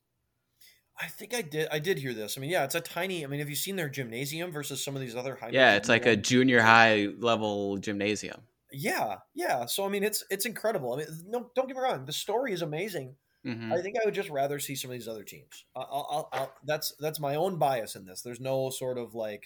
I 0.98 1.08
think 1.08 1.34
I 1.34 1.42
did. 1.42 1.68
I 1.70 1.78
did 1.78 1.98
hear 1.98 2.14
this. 2.14 2.36
I 2.38 2.40
mean, 2.40 2.50
yeah, 2.50 2.64
it's 2.64 2.74
a 2.74 2.80
tiny. 2.80 3.22
I 3.24 3.28
mean, 3.28 3.40
have 3.40 3.50
you 3.50 3.56
seen 3.56 3.76
their 3.76 3.88
gymnasium 3.88 4.50
versus 4.50 4.82
some 4.82 4.94
of 4.94 5.02
these 5.02 5.14
other 5.14 5.36
high? 5.36 5.50
Yeah, 5.50 5.76
it's 5.76 5.88
like 5.88 6.06
a 6.06 6.16
junior 6.16 6.60
high 6.62 7.08
level 7.18 7.76
gymnasium. 7.78 8.42
Yeah, 8.72 9.18
yeah. 9.34 9.66
So 9.66 9.84
I 9.86 9.88
mean, 9.88 10.02
it's 10.02 10.24
it's 10.30 10.44
incredible. 10.44 10.94
I 10.94 10.98
mean, 10.98 11.06
no, 11.26 11.50
don't 11.54 11.68
get 11.68 11.76
me 11.76 11.82
wrong. 11.82 12.04
The 12.04 12.12
story 12.12 12.52
is 12.52 12.62
amazing. 12.62 13.16
hmm 13.44 13.72
I 13.72 13.80
think 13.80 13.96
I 14.00 14.04
would 14.04 14.14
just 14.14 14.30
rather 14.30 14.58
see 14.58 14.74
some 14.76 14.90
of 14.90 14.94
these 14.96 15.08
other 15.08 15.24
teams. 15.24 15.64
I'll, 15.76 16.08
I'll, 16.10 16.28
I'll, 16.32 16.54
that's 16.64 16.94
that's 17.00 17.20
my 17.20 17.36
own 17.36 17.58
bias 17.58 17.96
in 17.96 18.06
this. 18.06 18.22
There's 18.22 18.40
no 18.40 18.70
sort 18.70 18.98
of 18.98 19.14
like, 19.14 19.44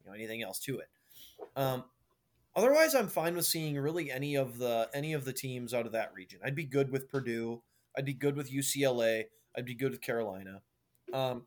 you 0.00 0.06
know, 0.06 0.14
anything 0.14 0.42
else 0.42 0.60
to 0.60 0.78
it. 0.78 0.88
Um, 1.56 1.84
otherwise, 2.56 2.94
I'm 2.94 3.08
fine 3.08 3.36
with 3.36 3.46
seeing 3.46 3.78
really 3.78 4.10
any 4.10 4.36
of 4.36 4.58
the 4.58 4.90
any 4.94 5.12
of 5.12 5.24
the 5.24 5.32
teams 5.32 5.74
out 5.74 5.86
of 5.86 5.92
that 5.92 6.14
region. 6.14 6.40
I'd 6.44 6.56
be 6.56 6.64
good 6.64 6.90
with 6.90 7.08
Purdue. 7.08 7.62
I'd 7.96 8.04
be 8.06 8.14
good 8.14 8.36
with 8.36 8.52
UCLA. 8.52 9.26
I'd 9.56 9.64
be 9.64 9.74
good 9.74 9.92
with 9.92 10.00
Carolina. 10.00 10.62
Um, 11.12 11.46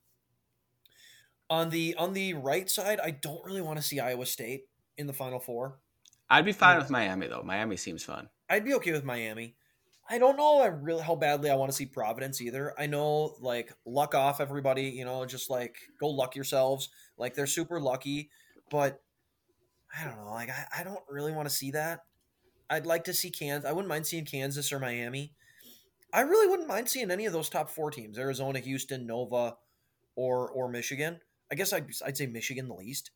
on 1.49 1.69
the 1.69 1.95
on 1.95 2.13
the 2.13 2.33
right 2.35 2.69
side, 2.69 2.99
I 2.99 3.11
don't 3.11 3.43
really 3.45 3.61
want 3.61 3.77
to 3.77 3.83
see 3.83 3.99
Iowa 3.99 4.25
State 4.25 4.65
in 4.97 5.07
the 5.07 5.13
Final 5.13 5.39
Four. 5.39 5.79
I'd 6.29 6.45
be 6.45 6.51
fine 6.51 6.75
Yeah. 6.75 6.81
with 6.81 6.89
Miami 6.89 7.27
though. 7.27 7.43
Miami 7.43 7.75
seems 7.77 8.03
fun. 8.03 8.29
I'd 8.49 8.65
be 8.65 8.73
okay 8.75 8.91
with 8.91 9.03
Miami. 9.03 9.55
I 10.11 10.17
don't 10.17 10.37
know 10.37 10.59
I 10.61 10.67
really 10.67 11.03
how 11.03 11.15
badly 11.15 11.49
I 11.49 11.55
want 11.55 11.71
to 11.71 11.75
see 11.75 11.85
Providence 11.85 12.41
either. 12.41 12.73
I 12.79 12.87
know 12.87 13.35
like 13.39 13.73
luck 13.85 14.15
off 14.15 14.41
everybody, 14.41 14.83
you 14.83 15.05
know, 15.05 15.25
just 15.25 15.49
like 15.49 15.77
go 15.99 16.09
luck 16.09 16.35
yourselves. 16.35 16.89
Like 17.17 17.33
they're 17.35 17.47
super 17.47 17.79
lucky, 17.79 18.29
but 18.69 19.01
I 19.95 20.05
don't 20.05 20.17
know. 20.17 20.31
Like 20.31 20.49
I, 20.49 20.65
I 20.79 20.83
don't 20.83 21.03
really 21.09 21.31
want 21.31 21.47
to 21.49 21.53
see 21.53 21.71
that. 21.71 22.01
I'd 22.69 22.85
like 22.85 23.05
to 23.05 23.13
see 23.13 23.31
Kansas. 23.31 23.67
I 23.67 23.71
wouldn't 23.73 23.89
mind 23.89 24.05
seeing 24.05 24.25
Kansas 24.25 24.71
or 24.71 24.79
Miami. 24.79 25.33
I 26.13 26.21
really 26.21 26.47
wouldn't 26.47 26.67
mind 26.67 26.89
seeing 26.89 27.11
any 27.11 27.25
of 27.25 27.33
those 27.33 27.49
top 27.49 27.69
four 27.69 27.91
teams: 27.91 28.17
Arizona, 28.17 28.59
Houston, 28.59 29.05
Nova, 29.05 29.57
or 30.15 30.49
or 30.49 30.69
Michigan. 30.69 31.19
I 31.51 31.55
guess 31.55 31.73
I'd 31.73 31.87
I'd 32.05 32.17
say 32.17 32.27
Michigan 32.27 32.67
the 32.67 32.75
least. 32.75 33.11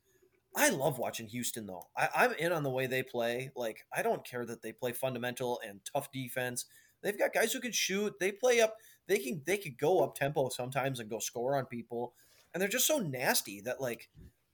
I 0.56 0.68
love 0.70 0.98
watching 0.98 1.26
Houston 1.28 1.66
though. 1.66 1.88
I, 1.96 2.08
I'm 2.14 2.32
in 2.34 2.52
on 2.52 2.62
the 2.62 2.70
way 2.70 2.86
they 2.86 3.02
play. 3.02 3.50
Like 3.56 3.84
I 3.92 4.02
don't 4.02 4.24
care 4.24 4.46
that 4.46 4.62
they 4.62 4.72
play 4.72 4.92
fundamental 4.92 5.60
and 5.66 5.80
tough 5.92 6.12
defense. 6.12 6.66
They've 7.02 7.18
got 7.18 7.34
guys 7.34 7.52
who 7.52 7.60
can 7.60 7.72
shoot. 7.72 8.14
They 8.20 8.32
play 8.32 8.60
up. 8.60 8.76
They 9.06 9.18
can 9.18 9.42
they 9.44 9.58
could 9.58 9.78
go 9.78 10.02
up 10.02 10.14
tempo 10.14 10.48
sometimes 10.48 11.00
and 11.00 11.10
go 11.10 11.18
score 11.18 11.56
on 11.56 11.66
people, 11.66 12.14
and 12.52 12.60
they're 12.60 12.68
just 12.68 12.86
so 12.86 12.98
nasty 12.98 13.60
that 13.62 13.80
like 13.80 14.08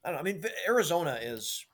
I 0.05 0.11
don't 0.11 0.15
know. 0.15 0.31
I 0.31 0.33
mean 0.33 0.43
Arizona 0.67 1.19
is 1.21 1.67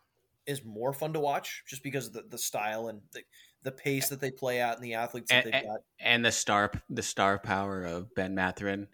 is 0.47 0.65
more 0.65 0.93
fun 0.93 1.13
to 1.13 1.21
watch 1.21 1.65
just 1.67 1.83
because 1.83 2.09
of 2.09 2.13
the, 2.13 2.25
the 2.31 2.39
style 2.39 2.89
and 2.89 3.01
the, 3.13 3.23
the 3.63 3.73
pace 3.73 4.09
that 4.11 4.21
they 4.21 4.31
play 4.31 4.61
at 4.61 4.77
and 4.77 4.85
the 4.85 4.95
athletes 4.95 5.31
that 5.31 5.45
And- 5.45 5.55
they've 5.55 5.65
got. 5.65 5.81
and 6.01 6.25
the 6.25 6.33
star 6.33 6.73
the 6.89 7.03
star 7.03 7.39
power 7.39 7.85
of 7.85 8.15
Ben 8.15 8.35
Mathurin. 8.35 8.89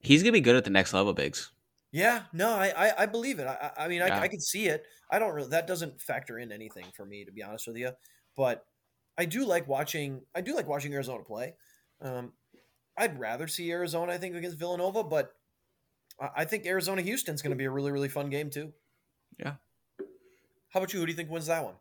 He's 0.00 0.22
gonna 0.22 0.32
be 0.32 0.40
good 0.40 0.56
at 0.56 0.64
the 0.64 0.70
next 0.70 0.92
level, 0.92 1.12
bigs. 1.14 1.50
Yeah, 1.92 2.24
no, 2.32 2.50
I 2.50 2.68
I, 2.88 3.02
I 3.02 3.06
believe 3.06 3.38
it. 3.38 3.46
I, 3.46 3.72
I 3.76 3.88
mean, 3.88 4.02
I, 4.02 4.08
Yeah. 4.08 4.20
I 4.20 4.28
can 4.28 4.40
see 4.40 4.66
it. 4.66 4.84
I 5.10 5.18
don't 5.18 5.32
really. 5.34 5.48
That 5.50 5.66
doesn't 5.66 6.00
factor 6.00 6.38
in 6.38 6.50
anything 6.52 6.86
for 6.96 7.04
me, 7.06 7.24
to 7.24 7.32
be 7.32 7.42
honest 7.42 7.66
with 7.66 7.76
you. 7.76 7.92
But 8.36 8.66
I 9.16 9.24
do 9.26 9.44
like 9.46 9.68
watching. 9.68 10.22
I 10.34 10.40
do 10.40 10.54
like 10.56 10.66
watching 10.66 10.92
Arizona 10.92 11.22
play. 11.22 11.54
Um, 12.00 12.32
I'd 12.96 13.18
rather 13.18 13.46
see 13.46 13.70
Arizona, 13.70 14.12
I 14.12 14.18
think, 14.18 14.34
against 14.34 14.58
Villanova, 14.58 15.04
but 15.04 15.32
I, 16.20 16.30
I 16.38 16.44
think 16.44 16.66
Arizona 16.66 17.00
Houston's 17.02 17.42
going 17.42 17.50
to 17.52 17.56
be 17.56 17.64
a 17.64 17.70
really 17.70 17.92
really 17.92 18.08
fun 18.08 18.28
game 18.28 18.50
too. 18.50 18.72
Yeah. 19.38 19.54
How 20.70 20.80
about 20.80 20.92
you? 20.92 20.98
Who 20.98 21.06
do 21.06 21.12
you 21.12 21.16
think 21.16 21.30
wins 21.30 21.46
that 21.46 21.62
one? 21.64 21.74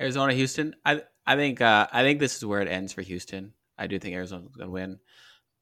Arizona, 0.00 0.32
Houston. 0.32 0.74
I 0.84 1.02
I 1.26 1.36
think 1.36 1.60
uh, 1.60 1.86
I 1.92 2.02
think 2.02 2.20
this 2.20 2.36
is 2.36 2.44
where 2.44 2.60
it 2.60 2.68
ends 2.68 2.92
for 2.92 3.02
Houston. 3.02 3.52
I 3.78 3.86
do 3.86 3.98
think 3.98 4.14
Arizona's 4.14 4.56
gonna 4.56 4.70
win. 4.70 4.98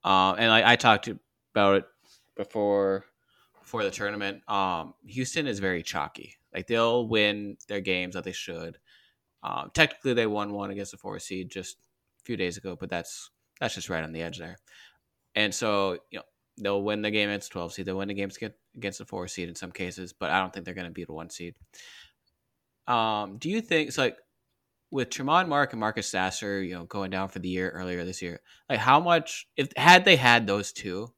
Um, 0.05 0.37
and 0.38 0.51
I 0.51 0.77
talked 0.77 1.09
about 1.53 1.77
it 1.77 1.85
before 2.37 3.05
before 3.61 3.85
the 3.85 3.90
tournament. 3.90 4.48
Um, 4.48 4.94
Houston 5.07 5.46
is 5.46 5.59
very 5.59 5.83
chalky. 5.83 6.37
Like 6.55 6.66
they'll 6.66 7.07
win 7.07 7.59
their 7.68 7.81
games 7.81 8.14
that 8.14 8.24
they 8.24 8.33
should. 8.33 8.79
Um, 9.42 9.70
technically, 9.74 10.14
they 10.14 10.27
won 10.27 10.53
one 10.53 10.70
against 10.70 10.92
the 10.92 10.96
four 10.96 11.18
seed 11.18 11.51
just 11.51 11.77
a 12.20 12.24
few 12.24 12.37
days 12.37 12.57
ago, 12.57 12.77
but 12.79 12.88
that's 12.88 13.31
that's 13.61 13.74
just 13.74 13.90
right 13.90 14.05
on 14.05 14.12
the 14.12 14.22
edge 14.22 14.38
there. 14.38 14.57
And 15.35 15.55
so 15.55 15.98
you 16.11 16.18
know 16.18 16.24
they'll 16.57 16.83
win 16.83 17.03
the 17.03 17.11
game 17.11 17.29
against 17.29 17.53
twelve 17.53 17.72
seed. 17.72 17.87
They'll 17.87 17.98
win 17.98 18.09
the 18.09 18.14
games 18.14 18.38
against 18.77 18.98
the 18.98 19.05
four 19.05 19.29
seed 19.29 19.48
in 19.48 19.55
some 19.55 19.72
cases, 19.72 20.12
but 20.12 20.31
I 20.31 20.40
don't 20.40 20.53
think 20.53 20.64
they're 20.64 20.74
going 20.74 20.87
to 20.87 20.92
beat 20.92 21.09
a 21.09 21.12
one 21.12 21.31
seed. 21.31 21.55
Um, 22.87 23.37
do 23.37 23.51
you 23.51 23.61
think 23.61 23.88
it's 23.88 23.96
so 23.96 24.03
like 24.03 24.16
with 24.90 25.11
Tramon 25.11 25.48
Mark 25.48 25.72
and 25.72 25.81
Marcus 25.81 26.09
Sasser, 26.09 26.62
you 26.62 26.74
know, 26.74 26.85
going 26.85 27.11
down 27.11 27.29
for 27.29 27.38
the 27.38 27.48
year 27.48 27.70
earlier 27.70 28.05
this 28.05 28.22
year, 28.22 28.40
like 28.68 28.79
how 28.79 29.01
much 29.01 29.46
if 29.57 29.70
had 29.77 30.05
they 30.05 30.16
had 30.16 30.46
those 30.46 30.72
two, 30.72 31.12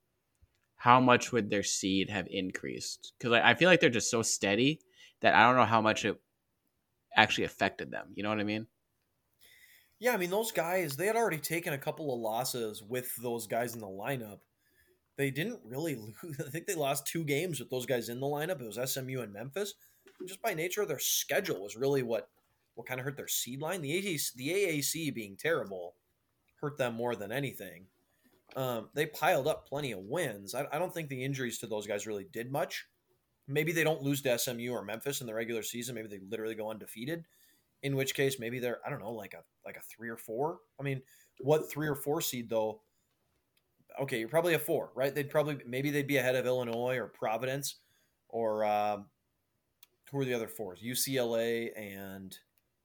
how 0.76 1.00
much 1.00 1.30
would 1.32 1.50
their 1.50 1.62
seed 1.62 2.10
have 2.10 2.26
increased? 2.30 3.12
Because 3.18 3.32
like, 3.32 3.44
I 3.44 3.54
feel 3.54 3.68
like 3.68 3.80
they're 3.80 3.90
just 3.90 4.10
so 4.10 4.22
steady 4.22 4.80
that 5.20 5.34
I 5.34 5.46
don't 5.46 5.56
know 5.56 5.64
how 5.64 5.80
much 5.80 6.04
it 6.04 6.20
actually 7.16 7.44
affected 7.44 7.90
them. 7.90 8.08
You 8.14 8.22
know 8.22 8.30
what 8.30 8.40
I 8.40 8.44
mean? 8.44 8.66
Yeah, 9.98 10.12
I 10.12 10.16
mean 10.16 10.30
those 10.30 10.50
guys 10.50 10.96
they 10.96 11.06
had 11.06 11.16
already 11.16 11.38
taken 11.38 11.72
a 11.72 11.78
couple 11.78 12.12
of 12.12 12.20
losses 12.20 12.82
with 12.82 13.14
those 13.16 13.46
guys 13.46 13.74
in 13.74 13.80
the 13.80 13.86
lineup. 13.86 14.38
They 15.16 15.30
didn't 15.30 15.60
really 15.64 15.94
lose. 15.96 16.40
I 16.46 16.50
think 16.50 16.66
they 16.66 16.74
lost 16.74 17.06
two 17.06 17.24
games 17.24 17.60
with 17.60 17.70
those 17.70 17.86
guys 17.86 18.08
in 18.08 18.18
the 18.18 18.26
lineup. 18.26 18.60
It 18.60 18.66
was 18.66 18.92
SMU 18.92 19.20
and 19.20 19.32
Memphis. 19.32 19.74
Just 20.26 20.42
by 20.42 20.54
nature 20.54 20.82
of 20.82 20.88
their 20.88 20.98
schedule 20.98 21.62
was 21.62 21.76
really 21.76 22.02
what 22.02 22.30
what 22.80 22.88
kind 22.88 22.98
of 22.98 23.04
hurt 23.04 23.18
their 23.18 23.28
seed 23.28 23.60
line. 23.60 23.82
The 23.82 23.90
AAC, 23.90 24.32
the 24.34 24.48
AAC 24.48 25.14
being 25.14 25.36
terrible 25.36 25.96
hurt 26.62 26.78
them 26.78 26.94
more 26.94 27.14
than 27.14 27.30
anything. 27.30 27.86
Um, 28.56 28.88
they 28.94 29.04
piled 29.04 29.46
up 29.46 29.68
plenty 29.68 29.92
of 29.92 30.00
wins. 30.00 30.54
I, 30.54 30.66
I 30.72 30.78
don't 30.78 30.92
think 30.92 31.10
the 31.10 31.22
injuries 31.22 31.58
to 31.58 31.66
those 31.66 31.86
guys 31.86 32.06
really 32.06 32.26
did 32.32 32.50
much. 32.50 32.86
Maybe 33.46 33.72
they 33.72 33.84
don't 33.84 34.02
lose 34.02 34.22
to 34.22 34.38
SMU 34.38 34.72
or 34.72 34.82
Memphis 34.82 35.20
in 35.20 35.26
the 35.26 35.34
regular 35.34 35.62
season. 35.62 35.94
Maybe 35.94 36.08
they 36.08 36.20
literally 36.28 36.54
go 36.54 36.70
undefeated. 36.70 37.26
In 37.82 37.96
which 37.96 38.14
case, 38.14 38.38
maybe 38.38 38.58
they're 38.58 38.78
I 38.84 38.90
don't 38.90 39.00
know, 39.00 39.12
like 39.12 39.34
a 39.34 39.42
like 39.64 39.76
a 39.76 39.82
three 39.94 40.08
or 40.08 40.16
four. 40.16 40.58
I 40.78 40.82
mean, 40.82 41.02
what 41.38 41.70
three 41.70 41.88
or 41.88 41.94
four 41.94 42.20
seed 42.20 42.48
though? 42.48 42.80
Okay, 44.00 44.20
you're 44.20 44.28
probably 44.28 44.54
a 44.54 44.58
four, 44.58 44.90
right? 44.94 45.14
They'd 45.14 45.30
probably 45.30 45.58
maybe 45.66 45.90
they'd 45.90 46.06
be 46.06 46.18
ahead 46.18 46.36
of 46.36 46.46
Illinois 46.46 46.96
or 46.96 47.06
Providence, 47.08 47.76
or 48.28 48.64
um, 48.64 49.06
who 50.10 50.18
are 50.18 50.24
the 50.24 50.34
other 50.34 50.48
fours? 50.48 50.80
UCLA 50.84 51.70
and 51.76 52.36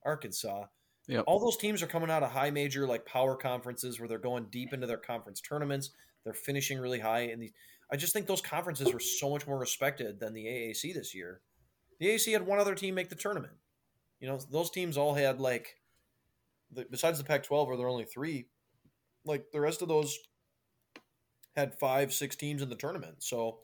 Arkansas. 0.06 0.66
Yep. 1.08 1.26
All 1.28 1.40
those 1.40 1.58
teams 1.58 1.84
are 1.84 1.88
coming 1.88 2.10
out 2.10 2.24
of 2.24 2.32
high 2.32 2.50
major 2.50 2.88
like 2.88 3.06
power 3.06 3.36
conferences 3.36 4.00
where 4.00 4.08
they're 4.08 4.18
going 4.18 4.48
deep 4.50 4.74
into 4.74 4.88
their 4.88 4.98
conference 4.98 5.42
tournaments. 5.42 5.92
They're 6.24 6.34
finishing 6.34 6.80
really 6.80 7.00
high 7.00 7.22
in 7.22 7.40
the. 7.40 7.52
I 7.92 7.98
just 7.98 8.14
think 8.14 8.26
those 8.26 8.42
conferences 8.42 8.92
were 8.92 9.00
so 9.00 9.30
much 9.30 9.46
more 9.46 9.60
respected 9.60 10.20
than 10.20 10.34
the 10.34 10.46
AAC 10.46 10.94
this 10.94 11.14
year. 11.14 11.42
The 12.00 12.08
AAC 12.08 12.34
had 12.34 12.46
one 12.46 12.60
other 12.60 12.74
team 12.74 12.96
make 12.96 13.10
the 13.10 13.16
tournament. 13.16 13.54
You 14.20 14.28
know, 14.28 14.40
those 14.52 14.72
teams 14.72 14.98
all 14.98 15.14
had 15.14 15.40
like, 15.40 15.76
the, 16.72 16.88
besides 16.90 17.20
the 17.20 17.24
Pac-12, 17.24 17.68
where 17.68 17.78
there 17.78 17.86
are 17.86 17.90
only 17.90 18.06
three, 18.06 18.48
like 19.24 19.52
the 19.52 19.62
rest 19.62 19.84
of 19.84 19.88
those 19.88 20.18
had 21.56 21.78
five, 21.78 22.12
six 22.12 22.36
teams 22.36 22.64
in 22.64 22.70
the 22.70 22.76
tournament. 22.76 23.18
So 23.20 23.60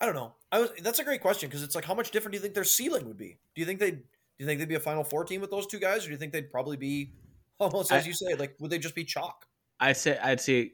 I 0.00 0.06
don't 0.06 0.14
know. 0.14 0.34
I 0.52 0.60
was 0.60 0.70
that's 0.82 0.98
a 0.98 1.04
great 1.04 1.20
question 1.20 1.48
because 1.48 1.62
it's 1.62 1.74
like 1.74 1.84
how 1.84 1.94
much 1.94 2.10
different 2.10 2.32
do 2.32 2.36
you 2.36 2.42
think 2.42 2.54
their 2.54 2.64
ceiling 2.64 3.06
would 3.06 3.18
be? 3.18 3.38
Do 3.54 3.60
you 3.60 3.66
think 3.66 3.80
they 3.80 3.98
do 4.38 4.44
you 4.44 4.46
think 4.46 4.58
they'd 4.58 4.68
be 4.68 4.74
a 4.74 4.80
Final 4.80 5.04
Four 5.04 5.24
team 5.24 5.40
with 5.40 5.50
those 5.50 5.66
two 5.66 5.78
guys, 5.78 6.04
or 6.04 6.08
do 6.08 6.12
you 6.12 6.18
think 6.18 6.32
they'd 6.32 6.50
probably 6.50 6.76
be 6.76 7.12
almost 7.60 7.92
as 7.92 8.04
I, 8.04 8.08
you 8.08 8.14
say, 8.14 8.34
like 8.34 8.56
would 8.60 8.70
they 8.70 8.78
just 8.78 8.94
be 8.94 9.04
chalk? 9.04 9.46
I'd 9.80 9.96
say 9.96 10.18
I'd 10.22 10.40
say 10.40 10.72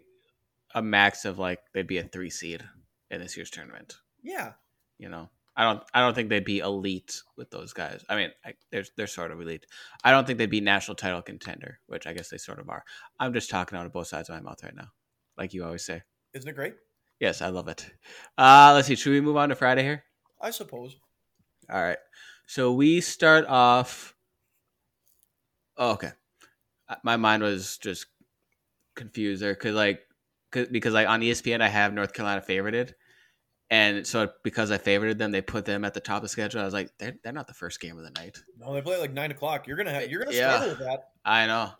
a 0.74 0.82
max 0.82 1.24
of 1.24 1.38
like 1.38 1.60
they'd 1.72 1.86
be 1.86 1.98
a 1.98 2.04
three 2.04 2.30
seed 2.30 2.62
in 3.10 3.20
this 3.20 3.36
year's 3.36 3.50
tournament. 3.50 3.96
Yeah, 4.22 4.52
you 4.98 5.08
know, 5.08 5.28
I 5.56 5.64
don't 5.64 5.82
I 5.92 6.00
don't 6.00 6.14
think 6.14 6.28
they'd 6.28 6.44
be 6.44 6.58
elite 6.58 7.22
with 7.36 7.50
those 7.50 7.72
guys. 7.72 8.04
I 8.08 8.16
mean, 8.16 8.30
I, 8.44 8.54
they're 8.70 8.84
they're 8.96 9.06
sort 9.06 9.30
of 9.30 9.40
elite. 9.40 9.66
I 10.02 10.10
don't 10.10 10.26
think 10.26 10.38
they'd 10.38 10.50
be 10.50 10.60
national 10.60 10.94
title 10.96 11.22
contender, 11.22 11.78
which 11.86 12.06
I 12.06 12.12
guess 12.12 12.30
they 12.30 12.38
sort 12.38 12.58
of 12.58 12.68
are. 12.68 12.84
I'm 13.20 13.32
just 13.32 13.50
talking 13.50 13.78
out 13.78 13.86
of 13.86 13.92
both 13.92 14.06
sides 14.06 14.28
of 14.28 14.34
my 14.36 14.40
mouth 14.40 14.62
right 14.62 14.74
now, 14.74 14.88
like 15.36 15.52
you 15.52 15.64
always 15.64 15.84
say. 15.84 16.02
Isn't 16.34 16.48
it 16.48 16.56
great? 16.56 16.74
Yes, 17.20 17.42
I 17.42 17.48
love 17.48 17.68
it. 17.68 17.88
Uh, 18.36 18.72
let's 18.74 18.88
see. 18.88 18.96
Should 18.96 19.12
we 19.12 19.20
move 19.20 19.36
on 19.36 19.50
to 19.50 19.54
Friday 19.54 19.82
here? 19.82 20.02
I 20.40 20.50
suppose. 20.50 20.96
All 21.70 21.80
right. 21.80 21.98
So 22.52 22.70
we 22.70 23.00
start 23.00 23.46
off. 23.46 24.14
Oh, 25.78 25.92
okay. 25.92 26.10
Uh, 26.86 26.96
my 27.02 27.16
mind 27.16 27.42
was 27.42 27.78
just 27.78 28.04
confused 28.94 29.40
there 29.40 29.54
because, 29.54 29.74
like, 29.74 30.00
cause, 30.50 30.66
because 30.70 30.92
like 30.92 31.08
on 31.08 31.22
ESPN 31.22 31.62
I 31.62 31.68
have 31.68 31.94
North 31.94 32.12
Carolina 32.12 32.42
favorited, 32.46 32.92
and 33.70 34.06
so 34.06 34.28
because 34.44 34.70
I 34.70 34.76
favorited 34.76 35.16
them, 35.16 35.30
they 35.30 35.40
put 35.40 35.64
them 35.64 35.82
at 35.86 35.94
the 35.94 36.00
top 36.00 36.16
of 36.16 36.22
the 36.24 36.28
schedule. 36.28 36.60
I 36.60 36.66
was 36.66 36.74
like, 36.74 36.90
they're 36.98 37.14
they're 37.24 37.32
not 37.32 37.46
the 37.46 37.54
first 37.54 37.80
game 37.80 37.96
of 37.96 38.04
the 38.04 38.10
night. 38.10 38.42
No, 38.58 38.74
they 38.74 38.82
play 38.82 39.00
like 39.00 39.14
nine 39.14 39.30
o'clock. 39.30 39.66
You're 39.66 39.78
gonna 39.78 39.94
have, 39.94 40.10
you're 40.10 40.22
gonna 40.22 40.36
struggle 40.36 40.68
with 40.68 40.80
that. 40.80 41.04
I 41.24 41.46
know. 41.46 41.70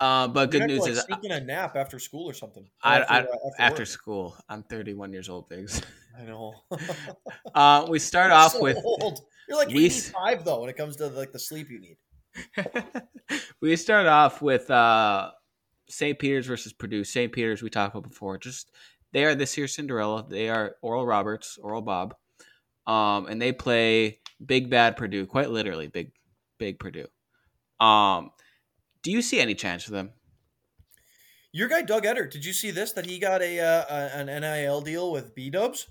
Uh, 0.00 0.26
but 0.26 0.50
good 0.50 0.66
news 0.66 0.80
like 0.80 0.90
is 0.90 1.04
taking 1.04 1.30
a 1.30 1.38
nap 1.38 1.76
after 1.76 2.00
school 2.00 2.28
or 2.28 2.34
something. 2.34 2.68
I, 2.82 2.98
after, 2.98 3.12
I, 3.12 3.18
uh, 3.18 3.22
after, 3.22 3.62
after 3.62 3.84
school, 3.86 4.36
I'm 4.48 4.64
31 4.64 5.12
years 5.12 5.28
old, 5.28 5.48
Biggs. 5.48 5.80
I 6.18 6.24
know. 6.24 6.54
uh, 7.54 7.86
we 7.88 8.00
start 8.00 8.30
off 8.32 8.54
so 8.54 8.60
with 8.60 8.76
old. 8.84 9.20
You're 9.48 9.58
like 9.58 9.68
we, 9.68 9.86
85 9.86 10.44
though 10.44 10.60
when 10.60 10.70
it 10.70 10.76
comes 10.76 10.96
to 10.96 11.08
like 11.08 11.32
the 11.32 11.38
sleep 11.38 11.68
you 11.70 11.80
need. 11.80 11.96
we 13.60 13.76
start 13.76 14.06
off 14.06 14.42
with 14.42 14.70
uh, 14.70 15.30
St. 15.88 16.18
Peter's 16.18 16.46
versus 16.46 16.72
Purdue. 16.72 17.04
St. 17.04 17.32
Peter's 17.32 17.62
we 17.62 17.70
talked 17.70 17.94
about 17.94 18.08
before. 18.08 18.38
Just 18.38 18.70
they 19.12 19.24
are 19.24 19.34
this 19.34 19.56
year's 19.56 19.74
Cinderella. 19.74 20.26
They 20.28 20.48
are 20.48 20.76
Oral 20.82 21.06
Roberts, 21.06 21.58
Oral 21.62 21.82
Bob, 21.82 22.14
um, 22.86 23.26
and 23.26 23.40
they 23.40 23.52
play 23.52 24.20
Big 24.44 24.70
Bad 24.70 24.96
Purdue. 24.96 25.26
Quite 25.26 25.50
literally, 25.50 25.86
big 25.86 26.12
big 26.58 26.78
Purdue. 26.78 27.06
Um, 27.80 28.30
do 29.02 29.10
you 29.10 29.22
see 29.22 29.40
any 29.40 29.54
chance 29.54 29.84
for 29.84 29.92
them? 29.92 30.10
Your 31.52 31.68
guy 31.68 31.82
Doug 31.82 32.04
Edert, 32.04 32.32
did 32.32 32.44
you 32.44 32.52
see 32.52 32.72
this? 32.72 32.92
That 32.92 33.06
he 33.06 33.20
got 33.20 33.40
a, 33.40 33.60
uh, 33.60 33.84
an 33.88 34.26
NIL 34.26 34.80
deal 34.80 35.12
with 35.12 35.36
B 35.36 35.50
Dubs. 35.50 35.86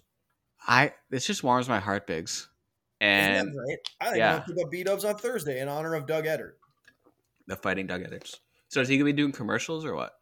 I 0.67 0.93
this 1.09 1.25
just 1.25 1.43
warms 1.43 1.69
my 1.69 1.79
heart, 1.79 2.05
Biggs. 2.07 2.49
And 3.03 3.53
right? 3.53 3.77
I 3.99 4.05
think 4.05 4.17
yeah. 4.17 4.43
I'm 4.47 4.69
B 4.69 4.81
Dubs 4.81 5.03
on 5.03 5.17
Thursday 5.17 5.59
in 5.59 5.67
honor 5.67 5.93
of 5.93 6.07
Doug 6.07 6.23
Edert. 6.23 6.53
The 7.47 7.57
fighting 7.57 7.85
Doug 7.85 8.01
Edert. 8.01 8.33
So 8.69 8.79
is 8.79 8.87
he 8.87 8.95
gonna 8.97 9.05
be 9.05 9.13
doing 9.13 9.33
commercials 9.33 9.83
or 9.83 9.93
what? 9.93 10.13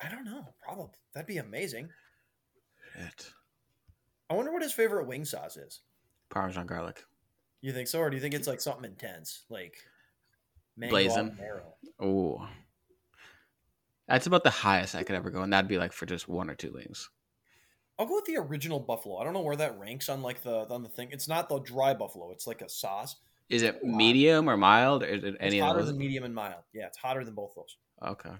I 0.00 0.08
don't 0.08 0.24
know. 0.24 0.46
Probably 0.62 0.92
that'd 1.12 1.26
be 1.26 1.38
amazing. 1.38 1.88
Shit. 2.96 3.32
I 4.30 4.34
wonder 4.34 4.52
what 4.52 4.62
his 4.62 4.72
favorite 4.72 5.08
wing 5.08 5.24
sauce 5.24 5.56
is. 5.56 5.80
Parmesan 6.30 6.66
garlic. 6.66 7.04
You 7.62 7.72
think 7.72 7.88
so, 7.88 7.98
or 7.98 8.10
do 8.10 8.16
you 8.16 8.22
think 8.22 8.34
it's 8.34 8.46
like 8.46 8.60
something 8.60 8.84
intense, 8.84 9.42
like 9.50 9.74
blazing? 10.76 11.36
Oh, 11.98 12.46
that's 14.06 14.28
about 14.28 14.44
the 14.44 14.50
highest 14.50 14.94
I 14.94 15.02
could 15.02 15.16
ever 15.16 15.30
go, 15.30 15.42
and 15.42 15.52
that'd 15.52 15.66
be 15.68 15.78
like 15.78 15.92
for 15.92 16.06
just 16.06 16.28
one 16.28 16.48
or 16.48 16.54
two 16.54 16.72
wings. 16.74 17.10
I'll 17.98 18.06
go 18.06 18.16
with 18.16 18.24
the 18.24 18.36
original 18.36 18.80
buffalo. 18.80 19.18
I 19.18 19.24
don't 19.24 19.34
know 19.34 19.40
where 19.40 19.56
that 19.56 19.78
ranks 19.78 20.08
on 20.08 20.22
like 20.22 20.42
the 20.42 20.66
on 20.70 20.82
the 20.82 20.88
thing. 20.88 21.08
It's 21.12 21.28
not 21.28 21.48
the 21.48 21.58
dry 21.60 21.94
buffalo. 21.94 22.32
It's 22.32 22.46
like 22.46 22.60
a 22.60 22.68
sauce. 22.68 23.16
Is 23.48 23.62
it 23.62 23.84
medium 23.84 24.48
or 24.48 24.56
mild? 24.56 25.02
Or 25.02 25.06
is 25.06 25.22
it 25.22 25.36
any 25.38 25.58
it's 25.58 25.64
hotter 25.64 25.82
than 25.82 25.98
medium 25.98 26.24
and 26.24 26.34
mild. 26.34 26.62
Yeah, 26.72 26.86
it's 26.86 26.98
hotter 26.98 27.24
than 27.24 27.34
both 27.34 27.54
those. 27.54 27.76
Okay. 28.02 28.30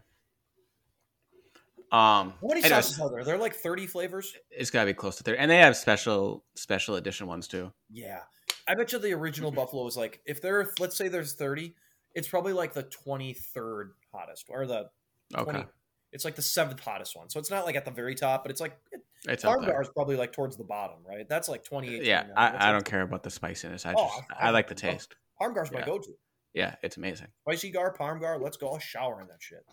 Um, 1.92 2.34
How 2.40 2.48
many 2.48 2.62
sauces 2.62 2.98
are 2.98 3.08
there? 3.08 3.20
Are 3.20 3.24
there 3.24 3.38
like 3.38 3.54
thirty 3.54 3.86
flavors? 3.86 4.34
It's 4.50 4.70
got 4.70 4.80
to 4.80 4.86
be 4.86 4.94
close 4.94 5.16
to 5.16 5.22
thirty, 5.22 5.38
and 5.38 5.48
they 5.48 5.58
have 5.58 5.76
special 5.76 6.42
special 6.56 6.96
edition 6.96 7.28
ones 7.28 7.46
too. 7.46 7.72
Yeah, 7.92 8.20
I 8.66 8.74
bet 8.74 8.92
you 8.92 8.98
the 8.98 9.12
original 9.12 9.50
buffalo 9.52 9.86
is 9.86 9.96
like 9.96 10.20
if 10.26 10.42
there. 10.42 10.68
Let's 10.80 10.96
say 10.96 11.06
there's 11.06 11.34
thirty, 11.34 11.76
it's 12.14 12.26
probably 12.26 12.52
like 12.52 12.72
the 12.72 12.82
twenty 12.84 13.34
third 13.34 13.92
hottest 14.12 14.46
or 14.48 14.66
the 14.66 14.90
20, 15.34 15.50
okay. 15.50 15.68
It's 16.14 16.24
like 16.24 16.36
the 16.36 16.42
seventh 16.42 16.80
hottest 16.80 17.16
one, 17.16 17.28
so 17.28 17.40
it's 17.40 17.50
not 17.50 17.66
like 17.66 17.74
at 17.74 17.84
the 17.84 17.90
very 17.90 18.14
top, 18.14 18.44
but 18.44 18.52
it's 18.52 18.60
like 18.60 18.78
it, 18.92 19.00
it's 19.28 19.44
is 19.44 19.90
probably 19.94 20.16
like 20.16 20.32
towards 20.32 20.56
the 20.56 20.64
bottom, 20.64 20.98
right? 21.06 21.28
That's 21.28 21.48
like 21.48 21.64
twenty 21.64 21.96
eight. 21.96 22.04
Yeah, 22.04 22.26
I, 22.36 22.68
I 22.68 22.72
don't 22.72 22.84
care 22.84 23.02
about 23.02 23.24
the 23.24 23.30
spiciness. 23.30 23.84
I 23.84 23.94
oh, 23.96 24.04
just 24.04 24.22
oh, 24.30 24.34
I, 24.38 24.48
I, 24.48 24.50
like 24.50 24.68
the 24.68 24.76
taste. 24.76 25.16
Parmgar's 25.40 25.70
yeah. 25.72 25.80
my 25.80 25.84
go 25.86 25.98
to. 25.98 26.10
Yeah, 26.54 26.76
it's 26.84 26.96
amazing. 26.96 27.26
Spicy 27.42 27.72
gar, 27.72 27.92
Parmgar. 27.92 28.38
Let's 28.38 28.56
go. 28.56 28.70
I'll 28.70 28.78
shower 28.78 29.20
in 29.20 29.26
that 29.26 29.42
shit. 29.42 29.66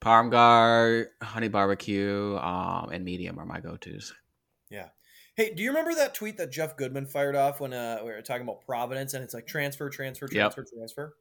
Parmgar, 0.00 1.08
honey 1.20 1.48
barbecue, 1.48 2.36
um, 2.36 2.90
and 2.92 3.04
medium 3.04 3.38
are 3.40 3.44
my 3.44 3.58
go 3.58 3.76
tos. 3.76 4.14
Yeah. 4.70 4.90
Hey, 5.34 5.52
do 5.52 5.62
you 5.62 5.70
remember 5.70 5.94
that 5.96 6.14
tweet 6.14 6.36
that 6.38 6.52
Jeff 6.52 6.76
Goodman 6.76 7.06
fired 7.06 7.34
off 7.34 7.60
when 7.60 7.72
uh, 7.72 7.98
we 8.04 8.10
were 8.10 8.22
talking 8.22 8.42
about 8.42 8.60
Providence 8.64 9.14
and 9.14 9.24
it's 9.24 9.34
like 9.34 9.46
transfer, 9.46 9.88
transfer, 9.88 10.28
transfer, 10.28 10.60
yep. 10.62 10.68
transfer? 10.76 11.16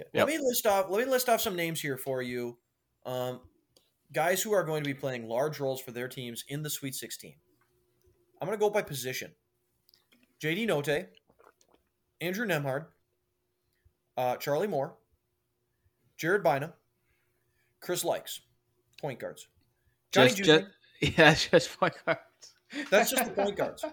Okay. 0.00 0.08
Yep. 0.14 0.26
Let 0.26 0.34
me 0.34 0.46
list 0.46 0.66
off. 0.66 0.86
Let 0.88 1.04
me 1.04 1.10
list 1.10 1.28
off 1.28 1.40
some 1.40 1.56
names 1.56 1.80
here 1.80 1.96
for 1.96 2.22
you. 2.22 2.56
Um, 3.06 3.40
guys 4.12 4.42
who 4.42 4.52
are 4.52 4.64
going 4.64 4.82
to 4.82 4.88
be 4.88 4.94
playing 4.94 5.28
large 5.28 5.60
roles 5.60 5.80
for 5.80 5.90
their 5.90 6.08
teams 6.08 6.44
in 6.48 6.62
the 6.62 6.70
Sweet 6.70 6.94
16. 6.94 7.34
I'm 8.40 8.46
going 8.46 8.58
to 8.58 8.60
go 8.60 8.70
by 8.70 8.82
position. 8.82 9.32
JD 10.42 10.68
Notae, 10.68 11.06
Andrew 12.20 12.46
Nembhard, 12.46 12.86
uh, 14.16 14.36
Charlie 14.36 14.66
Moore, 14.66 14.94
Jared 16.18 16.42
Bynum, 16.42 16.72
Chris 17.80 18.04
Lykes, 18.04 18.40
point 19.00 19.18
guards. 19.18 19.48
Johnny 20.12 20.30
Just, 20.30 20.42
Juzang, 20.42 20.66
just, 21.00 21.18
yeah, 21.18 21.34
just 21.34 21.78
point 21.78 21.94
guards. 22.04 22.20
That's 22.90 23.10
just 23.10 23.24
the 23.24 23.30
point 23.30 23.56
guards. 23.56 23.84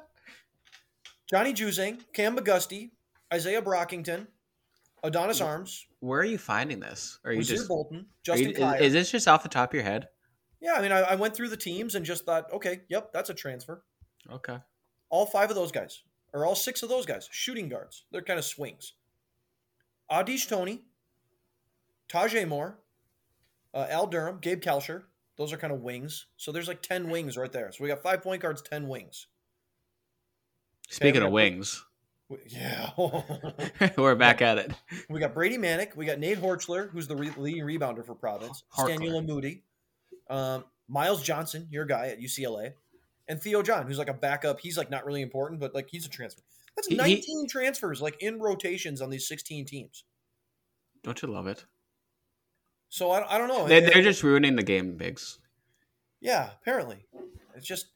Johnny 1.30 1.54
Juzang, 1.54 2.00
Cam 2.13 2.36
McGusty, 2.36 2.91
Izaiah 3.32 3.63
Brockington, 3.63 4.28
Adonis 5.04 5.42
Arms, 5.42 5.88
Where 6.00 6.20
are 6.20 6.26
you 6.26 6.38
finding 6.38 6.80
this? 6.80 7.20
Are 7.26 7.32
you 7.32 7.40
Wazir 7.40 7.56
just? 7.56 7.68
Bolton, 7.68 8.06
Justin 8.24 8.50
you- 8.52 8.66
is, 8.66 8.82
is 8.82 8.94
this 8.94 9.12
just 9.12 9.28
off 9.28 9.44
the 9.44 9.50
top 9.50 9.72
of 9.72 9.74
your 9.74 9.84
head? 9.84 10.08
yeah, 10.62 10.74
I 10.74 10.82
mean, 10.82 10.92
I, 10.92 11.00
I 11.02 11.16
went 11.16 11.36
through 11.36 11.50
the 11.50 11.58
teams 11.58 11.96
and 11.96 12.06
just 12.06 12.24
thought, 12.24 12.46
okay, 12.54 12.82
yep, 12.88 13.12
that's 13.12 13.30
a 13.32 13.34
transfer. 13.34 13.84
Okay. 14.32 14.58
All 15.10 15.26
five 15.26 15.50
of 15.50 15.56
those 15.56 15.72
guys, 15.72 16.04
or 16.34 16.46
all 16.46 16.54
six 16.56 16.84
of 16.84 16.90
those 16.90 17.06
guys, 17.06 17.28
shooting 17.32 17.68
guards. 17.68 18.06
They're 18.12 18.22
kind 18.22 18.38
of 18.38 18.46
swings. 18.46 18.94
Au'Diese 20.12 20.48
Toney, 20.48 20.84
Tajay 22.08 22.48
Moore, 22.48 22.80
uh, 23.74 23.88
Al 23.90 24.06
Durham, 24.08 24.38
Gabe 24.40 24.62
Kalscheur. 24.62 25.04
Those 25.38 25.52
are 25.52 25.58
kind 25.58 25.74
of 25.74 25.82
wings. 25.82 26.28
So 26.38 26.52
there's 26.52 26.68
like 26.68 26.84
10 26.84 27.10
wings 27.10 27.38
right 27.38 27.52
there. 27.52 27.72
So 27.72 27.84
we 27.84 27.90
got 27.90 28.04
five 28.04 28.22
point 28.22 28.42
guards, 28.42 28.62
10 28.62 28.88
wings. 28.88 29.28
Speaking 30.90 31.22
we 31.22 31.28
of 31.28 31.34
wings, 31.34 31.84
Yeah. 32.48 32.91
we're 33.98 34.15
back 34.15 34.41
at 34.41 34.58
it. 34.58 34.72
we 35.10 35.20
got 35.20 35.34
Brady 35.34 35.58
Manek. 35.58 35.96
We 35.96 36.06
got 36.06 36.20
Nate 36.20 36.39
Horchler, 36.39 36.89
who's 36.89 37.08
the 37.08 37.15
re- 37.15 37.32
leading 37.38 37.63
rebounder 37.63 38.06
for 38.06 38.15
Providence. 38.15 38.63
Stanley 38.74 39.10
Umude. 39.10 39.62
Um, 40.30 40.65
Myles 40.88 41.22
Johnson, 41.24 41.67
your 41.72 41.86
guy 41.86 42.08
at 42.08 42.20
UCLA. 42.20 42.74
And 43.28 43.41
Theo 43.41 43.62
John, 43.62 43.88
who's 43.88 43.98
like 43.98 44.10
a 44.10 44.13
backup. 44.13 44.60
He's 44.60 44.78
like 44.78 44.89
not 44.89 45.06
really 45.06 45.22
important, 45.22 45.60
but 45.60 45.74
like 45.74 45.89
he's 45.89 46.06
a 46.06 46.10
transfer. 46.10 46.41
That's 46.76 46.88
He- 46.88 46.96
he- 46.96 46.98
19 47.02 47.48
transfers, 47.48 48.02
like 48.02 48.22
in 48.22 48.39
rotations 48.39 49.02
on 49.02 49.10
these 49.10 49.28
16 49.28 49.65
teams. 49.65 50.04
Don't 51.04 51.22
you 51.22 51.28
love 51.30 51.48
it? 51.48 51.65
So 52.89 53.12
I, 53.12 53.36
I 53.36 53.38
don't 53.38 53.48
know. 53.48 53.67
They, 53.67 53.78
It- 53.78 53.94
they're 53.94 54.04
just 54.04 54.24
ruining 54.24 54.56
the 54.56 54.63
game, 54.63 54.96
Biggs. 54.98 55.39
yeah, 56.20 56.50
apparently, 56.62 57.06
it's 57.56 57.65
just. 57.65 57.88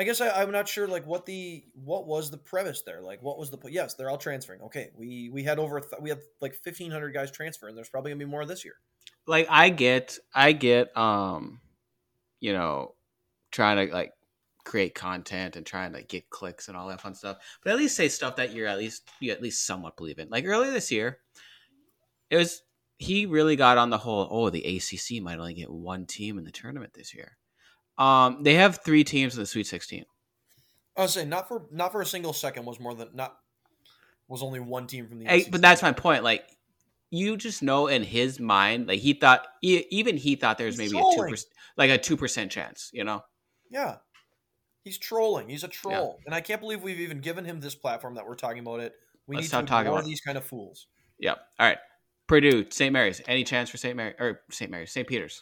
I 0.00 0.04
guess 0.04 0.22
I, 0.22 0.30
I'm 0.30 0.50
not 0.50 0.66
sure 0.66 0.88
like 0.88 1.06
what 1.06 1.26
the 1.26 1.62
what 1.74 2.06
was 2.06 2.30
the 2.30 2.38
premise 2.38 2.80
there. 2.80 3.02
Like 3.02 3.22
what 3.22 3.38
was 3.38 3.50
the 3.50 3.58
yes 3.68 3.92
they're 3.94 4.08
all 4.08 4.16
transferring. 4.16 4.62
Okay, 4.62 4.88
we 4.96 5.28
we 5.28 5.42
had 5.42 5.58
over 5.58 5.78
th- 5.78 6.00
we 6.00 6.08
had 6.08 6.20
like 6.40 6.58
1,500 6.64 7.12
guys 7.12 7.30
transfer, 7.30 7.68
and 7.68 7.76
there's 7.76 7.90
probably 7.90 8.10
gonna 8.10 8.18
be 8.18 8.24
more 8.24 8.46
this 8.46 8.64
year. 8.64 8.76
Like 9.26 9.46
I 9.50 9.68
get, 9.68 10.18
I 10.34 10.52
get, 10.52 10.96
um, 10.96 11.60
you 12.40 12.54
know, 12.54 12.94
trying 13.52 13.88
to 13.88 13.92
like 13.92 14.14
create 14.64 14.94
content 14.94 15.56
and 15.56 15.66
trying 15.66 15.92
to 15.92 16.02
get 16.02 16.30
clicks 16.30 16.68
and 16.68 16.78
all 16.78 16.88
that 16.88 17.02
fun 17.02 17.14
stuff. 17.14 17.36
But 17.62 17.72
at 17.72 17.78
least 17.78 17.94
say 17.94 18.08
stuff 18.08 18.36
that 18.36 18.54
you're 18.54 18.68
at 18.68 18.78
least 18.78 19.06
you 19.20 19.32
at 19.32 19.42
least 19.42 19.66
somewhat 19.66 19.98
believe 19.98 20.18
in. 20.18 20.30
Like 20.30 20.46
earlier 20.46 20.70
this 20.70 20.90
year, 20.90 21.18
it 22.30 22.36
was 22.38 22.62
he 22.96 23.26
really 23.26 23.56
got 23.56 23.76
on 23.76 23.90
the 23.90 23.98
whole. 23.98 24.26
Oh, 24.30 24.48
the 24.48 24.64
ACC 24.64 25.22
might 25.22 25.38
only 25.38 25.52
get 25.52 25.70
one 25.70 26.06
team 26.06 26.38
in 26.38 26.44
the 26.44 26.50
tournament 26.50 26.94
this 26.94 27.14
year. 27.14 27.36
Um, 28.00 28.42
they 28.42 28.54
have 28.54 28.80
three 28.82 29.04
teams 29.04 29.34
in 29.34 29.40
the 29.40 29.46
Sweet 29.46 29.66
16. 29.66 30.06
I 30.96 31.02
was 31.02 31.12
saying 31.12 31.28
not 31.28 31.48
for 31.48 31.66
not 31.70 31.92
for 31.92 32.00
a 32.00 32.06
single 32.06 32.32
second 32.32 32.64
was 32.64 32.80
more 32.80 32.94
than 32.94 33.10
not 33.14 33.36
was 34.26 34.42
only 34.42 34.58
one 34.58 34.86
team 34.86 35.06
from 35.06 35.18
the. 35.18 35.26
Hey, 35.26 35.46
but 35.50 35.60
that's 35.60 35.82
my 35.82 35.92
point. 35.92 36.24
Like, 36.24 36.44
you 37.10 37.36
just 37.36 37.62
know 37.62 37.86
in 37.86 38.02
his 38.02 38.40
mind, 38.40 38.88
like 38.88 39.00
he 39.00 39.12
thought, 39.12 39.46
even 39.62 40.16
he 40.16 40.34
thought 40.34 40.58
there 40.58 40.66
was 40.66 40.78
He's 40.78 40.92
maybe 40.92 41.00
a 41.00 41.16
two 41.16 41.28
percent, 41.28 41.52
like 41.76 41.90
a 41.90 41.98
two 41.98 42.16
percent 42.16 42.50
chance. 42.50 42.90
You 42.92 43.04
know, 43.04 43.22
yeah, 43.70 43.96
he's 44.82 44.98
trolling. 44.98 45.48
He's 45.48 45.64
a 45.64 45.68
troll, 45.68 46.18
and 46.26 46.34
I 46.34 46.40
can't 46.40 46.60
believe 46.60 46.82
we've 46.82 47.00
even 47.00 47.20
given 47.20 47.44
him 47.44 47.60
this 47.60 47.74
platform 47.74 48.14
that 48.14 48.26
we're 48.26 48.34
talking 48.34 48.60
about 48.60 48.80
it. 48.80 48.94
We 49.26 49.36
Let's 49.36 49.52
need 49.52 49.66
to 49.66 49.78
ignore 49.78 49.98
about 49.98 50.04
these 50.04 50.20
kind 50.20 50.36
of 50.36 50.44
fools. 50.44 50.86
Yep. 51.18 51.38
All 51.58 51.66
right. 51.66 51.78
Purdue, 52.26 52.66
St. 52.70 52.92
Mary's. 52.92 53.20
Any 53.26 53.44
chance 53.44 53.70
for 53.70 53.76
St. 53.76 53.96
Mary 53.96 54.14
or 54.18 54.40
St. 54.50 54.70
Mary's, 54.70 54.92
St. 54.92 55.06
Peter's? 55.06 55.40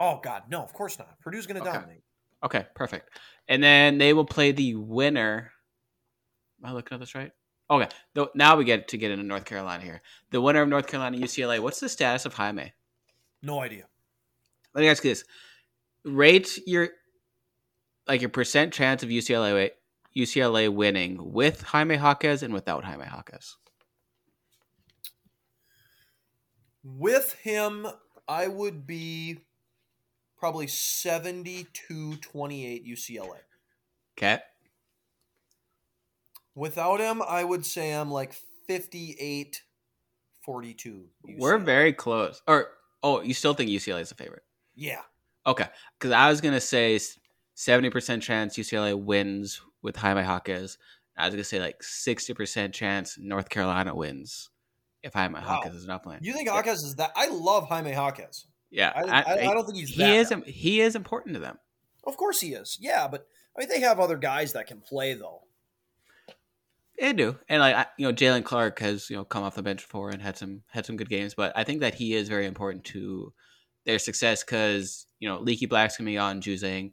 Oh 0.00 0.20
God, 0.22 0.44
no, 0.48 0.62
of 0.62 0.72
course 0.72 0.98
not. 0.98 1.20
Purdue's 1.20 1.46
going 1.46 1.62
to 1.62 1.68
Okay. 1.68 1.78
dominate. 1.78 2.02
Okay, 2.44 2.66
perfect. 2.74 3.10
And 3.48 3.62
then 3.62 3.98
they 3.98 4.12
will 4.12 4.24
play 4.24 4.52
the 4.52 4.74
winner. 4.74 5.52
Am 6.62 6.70
I 6.70 6.72
looking 6.72 6.94
at 6.96 7.00
this 7.00 7.14
right? 7.14 7.30
Okay. 7.70 7.88
Now 8.34 8.56
we 8.56 8.64
get 8.64 8.88
to 8.88 8.98
get 8.98 9.10
into 9.10 9.24
North 9.24 9.44
Carolina 9.44 9.82
here. 9.82 10.02
The 10.30 10.40
winner 10.40 10.62
of 10.62 10.68
North 10.68 10.86
Carolina 10.88 11.16
UCLA. 11.18 11.60
What's 11.60 11.80
the 11.80 11.88
status 11.88 12.26
of 12.26 12.34
Jaime? 12.34 12.72
No 13.42 13.60
idea. 13.60 13.86
Let 14.74 14.82
me 14.82 14.88
ask 14.88 15.04
you 15.04 15.10
this: 15.10 15.24
Rate 16.04 16.58
your 16.66 16.88
like 18.08 18.20
your 18.20 18.30
percent 18.30 18.72
chance 18.72 19.02
of 19.02 19.08
UCLA 19.08 19.70
UCLA 20.16 20.68
winning 20.72 21.32
with 21.32 21.62
Jaime 21.62 21.96
Jaquez 21.96 22.42
and 22.42 22.52
without 22.52 22.84
Jaime 22.84 23.04
Jaquez. 23.04 23.56
With 26.84 27.34
him, 27.34 27.86
I 28.28 28.48
would 28.48 28.86
be 28.86 29.38
probably 30.42 30.66
72 30.66 32.16
28 32.16 32.84
UCLA. 32.84 33.38
Okay. 34.18 34.40
Without 36.56 36.98
him, 36.98 37.22
I 37.22 37.44
would 37.44 37.64
say 37.64 37.92
I'm 37.92 38.10
like 38.10 38.32
58 38.66 39.62
42. 40.44 41.04
We're 41.38 41.58
very 41.58 41.92
close. 41.92 42.42
Or 42.48 42.70
oh, 43.04 43.22
you 43.22 43.34
still 43.34 43.54
think 43.54 43.70
UCLA 43.70 44.00
is 44.00 44.10
a 44.10 44.16
favorite? 44.16 44.42
Yeah. 44.74 45.02
Okay, 45.46 45.66
because 45.96 46.10
I 46.10 46.28
was 46.28 46.40
gonna 46.40 46.60
say 46.60 46.98
seventy 47.54 47.90
percent 47.90 48.24
chance 48.24 48.58
UCLA 48.58 49.00
wins 49.00 49.60
with 49.80 49.94
Jaime 49.94 50.22
Jaquez. 50.22 50.76
I 51.16 51.26
was 51.26 51.34
gonna 51.34 51.44
say 51.44 51.60
like 51.60 51.84
sixty 51.84 52.34
percent 52.34 52.74
chance 52.74 53.16
North 53.16 53.48
Carolina 53.48 53.94
wins 53.94 54.50
if 55.04 55.14
Jaime 55.14 55.34
Wow. 55.34 55.62
Is 55.66 55.86
not 55.86 56.02
playing. 56.02 56.24
You 56.24 56.32
think 56.32 56.48
Yeah. 56.48 56.72
Is 56.72 56.96
that? 56.96 57.12
I 57.14 57.28
love 57.28 57.68
Jaime 57.68 57.92
Jaquez. 57.92 58.46
Yeah, 58.72 58.90
I, 58.96 59.20
I, 59.20 59.50
I 59.50 59.54
don't 59.54 59.66
think 59.66 59.78
he's 59.78 59.90
he 59.90 60.16
is. 60.16 60.32
He 60.46 60.80
is 60.80 60.96
important 60.96 61.34
to 61.34 61.40
them. 61.40 61.58
Of 62.04 62.16
course 62.16 62.40
he 62.40 62.54
is. 62.54 62.78
Yeah, 62.80 63.06
but 63.06 63.26
I 63.54 63.60
mean, 63.60 63.68
they 63.68 63.80
have 63.80 64.00
other 64.00 64.16
guys 64.16 64.54
that 64.54 64.66
can 64.66 64.80
play 64.80 65.12
though. 65.12 65.42
They 66.98 67.12
do, 67.12 67.36
and 67.48 67.60
like 67.60 67.86
you 67.98 68.06
know, 68.06 68.14
Jaylen 68.14 68.44
Clark 68.44 68.78
has 68.78 69.10
you 69.10 69.16
know 69.16 69.24
come 69.24 69.44
off 69.44 69.56
the 69.56 69.62
bench 69.62 69.82
before 69.82 70.08
and 70.10 70.22
had 70.22 70.38
some 70.38 70.62
had 70.70 70.86
some 70.86 70.96
good 70.96 71.10
games, 71.10 71.34
but 71.34 71.52
I 71.54 71.64
think 71.64 71.80
that 71.80 71.94
he 71.94 72.14
is 72.14 72.30
very 72.30 72.46
important 72.46 72.84
to 72.86 73.34
their 73.84 73.98
success 73.98 74.42
because 74.42 75.06
you 75.18 75.28
know 75.28 75.38
Leaky 75.38 75.66
Black's 75.66 75.98
gonna 75.98 76.08
be 76.08 76.18
on 76.18 76.40
Juzang. 76.40 76.92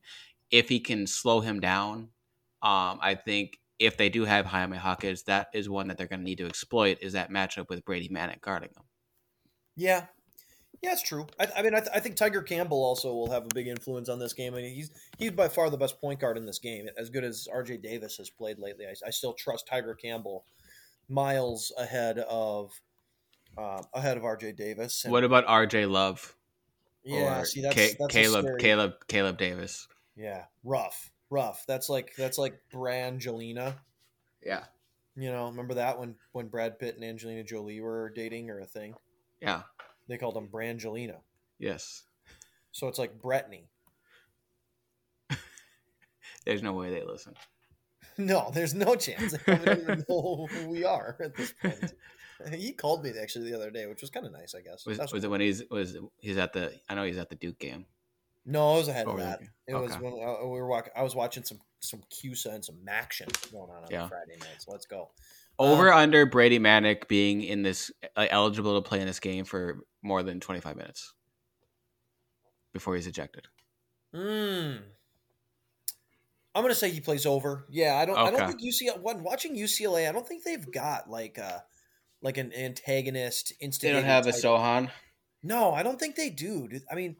If 0.52 0.68
he 0.68 0.82
can 0.82 1.08
slow 1.08 1.40
him 1.40 1.62
down, 1.62 2.10
um, 2.62 3.00
I 3.02 3.16
think 3.24 3.58
if 3.78 3.96
they 3.96 4.10
do 4.10 4.26
have 4.26 4.46
Jaime 4.46 4.78
Hawkins, 4.78 5.24
that 5.24 5.48
is 5.54 5.70
one 5.70 5.88
that 5.88 5.98
they're 5.98 6.08
gonna 6.08 6.24
need 6.24 6.40
to 6.40 6.48
exploit. 6.48 6.98
Is 7.02 7.14
that 7.14 7.32
matchup 7.32 7.70
with 7.70 7.86
Brady 7.86 8.10
Manek 8.10 8.42
guarding 8.42 8.72
them. 8.76 8.84
Yeah, 9.78 10.08
yeah, 10.82 10.92
it's 10.94 11.02
true. 11.04 11.28
I, 11.40 11.48
I 11.58 11.62
mean, 11.62 11.74
I, 11.76 11.80
th- 11.80 11.92
I 11.94 12.00
think 12.00 12.16
Tiger 12.16 12.42
Campbell 12.42 12.84
also 12.84 13.14
will 13.14 13.30
have 13.32 13.44
a 13.46 13.50
big 13.54 13.68
influence 13.68 14.10
on 14.10 14.20
this 14.20 14.34
game. 14.34 14.54
I 14.54 14.58
mean, 14.62 14.74
he's 14.76 14.92
he's 15.18 15.32
by 15.32 15.48
far 15.48 15.70
the 15.70 15.78
best 15.78 16.00
point 16.00 16.20
guard 16.20 16.38
in 16.38 16.46
this 16.46 16.60
game. 16.60 16.88
As 16.98 17.10
good 17.10 17.24
as 17.24 17.48
R.J. 17.52 17.78
Davis 17.78 18.18
has 18.18 18.30
played 18.30 18.60
lately, 18.60 18.86
I, 18.86 18.94
I 19.08 19.10
still 19.12 19.34
trust 19.34 19.68
Tiger 19.68 19.94
Campbell 19.96 20.46
miles 21.08 21.72
ahead 21.78 22.20
of 22.20 22.72
uh, 23.58 23.82
ahead 23.94 24.18
of 24.18 24.24
R.J. 24.24 24.54
Davis. 24.54 25.04
And- 25.04 25.12
What 25.12 25.24
about 25.24 25.46
R.J. 25.48 25.86
Love? 25.88 26.36
yeah, 27.04 27.44
see, 27.44 27.62
that's, 27.62 27.76
Ca- 27.76 27.96
that's 28.00 28.14
Caleb 28.14 28.46
scary- 28.46 28.60
Caleb 28.62 28.94
Caleb 29.08 29.38
Davis. 29.38 29.88
Yeah, 30.16 30.46
rough, 30.64 31.12
rough. 31.30 31.64
That's 31.68 31.90
like 31.90 32.14
that's 32.18 32.38
like 32.38 32.60
Brangelina. 32.74 33.76
Yeah, 34.46 34.64
You 35.18 35.32
know, 35.32 35.48
remember 35.48 35.74
that 35.76 36.00
when 36.00 36.16
when 36.34 36.48
Brad 36.48 36.78
Pitt 36.80 36.96
and 36.96 37.04
Angelina 37.04 37.44
Jolie 37.44 37.82
were 37.82 38.12
dating 38.16 38.50
or 38.50 38.60
a 38.60 38.66
thing? 38.66 38.94
yeah, 39.42 39.64
They 40.10 40.18
called 40.18 40.36
him 40.36 40.48
Brangelina. 40.50 41.16
yes. 41.60 42.04
So 42.72 42.88
it's 42.90 43.00
like 43.00 43.22
Brittany. 43.22 43.70
There's 46.46 46.62
no 46.62 46.74
way 46.74 46.90
they 46.92 47.04
listen. 47.04 47.34
No, 48.18 48.52
there's 48.54 48.74
no 48.74 48.96
chance. 48.96 49.34
They 49.46 49.56
don't 49.58 49.82
even 49.82 50.06
know 50.10 50.48
who 50.52 50.68
we 50.70 50.84
are 50.84 51.18
at 51.24 51.36
this 51.36 51.54
point. 51.62 51.94
He 52.54 52.72
called 52.72 53.04
me 53.04 53.12
actually 53.22 53.50
the 53.52 53.58
other 53.58 53.70
day, 53.70 53.86
which 53.86 54.00
was 54.00 54.10
kind 54.10 54.26
of 54.26 54.32
nice, 54.32 54.56
I 54.56 54.62
guess. 54.62 54.86
Was, 54.86 54.98
was 55.12 55.26
it 55.26 55.30
when 55.30 55.42
he's 55.42 55.62
was 55.70 55.98
he's 56.20 56.38
at 56.38 56.54
the? 56.54 56.72
I 56.88 56.96
know 56.96 57.04
he's 57.04 57.18
at 57.18 57.28
the 57.30 57.36
Duke 57.36 57.60
game. 57.60 57.86
No, 58.46 58.76
it 58.76 58.78
was 58.78 58.88
ahead 58.88 59.08
Oh, 59.08 59.12
of 59.12 59.18
that. 59.18 59.42
It 59.68 59.74
was 59.74 59.92
when 60.00 60.14
uh, 60.14 60.38
we 60.44 60.52
were 60.58 60.68
walking. 60.68 60.94
I 60.96 61.04
was 61.04 61.16
watching 61.16 61.44
some 61.44 61.60
some 61.82 62.02
CUSA 62.10 62.54
and 62.56 62.64
some 62.64 62.78
action 62.88 63.28
going 63.52 63.70
on 63.70 63.84
on 63.84 63.90
Yeah. 63.92 64.08
Friday 64.08 64.38
nights. 64.40 64.70
Let's 64.70 64.86
go. 64.86 65.10
Over 65.60 65.92
Um, 65.92 66.00
under 66.00 66.26
Brady 66.26 66.58
Manek 66.58 67.10
being 67.10 67.44
in 67.44 67.62
this 67.62 67.92
uh, 68.16 68.26
eligible 68.30 68.82
to 68.82 68.88
play 68.88 69.02
in 69.02 69.08
this 69.08 69.20
game 69.20 69.44
for 69.44 69.80
more 70.02 70.24
than 70.24 70.40
25 70.40 70.78
minutes 70.78 71.14
before 72.72 72.96
he's 72.96 73.08
ejected. 73.08 73.48
Hmm. 74.16 74.78
I'm 76.56 76.64
gonna 76.64 76.74
say 76.74 76.90
he 76.90 77.00
plays 77.00 77.26
over. 77.26 77.66
Yeah, 77.70 77.96
I 77.96 78.06
don't. 78.06 78.18
I 78.18 78.32
don't 78.32 78.48
think 78.48 78.62
UCLA. 78.62 79.00
When 79.00 79.22
watching 79.22 79.56
UCLA, 79.56 80.10
I 80.10 80.12
don't 80.12 80.28
think 80.28 80.44
they've 80.44 80.72
got 80.72 81.10
like 81.10 81.38
a 81.38 81.64
like 82.22 82.38
an 82.38 82.52
antagonist. 82.54 83.54
They 83.60 83.92
don't 83.92 84.04
have 84.04 84.26
a 84.28 84.32
Sochan. 84.32 84.90
No, 85.44 85.72
I 85.72 85.84
don't 85.84 86.00
think 86.00 86.16
they 86.16 86.30
do. 86.30 86.68
dude. 86.68 86.84
I 86.92 86.96
mean, 86.96 87.18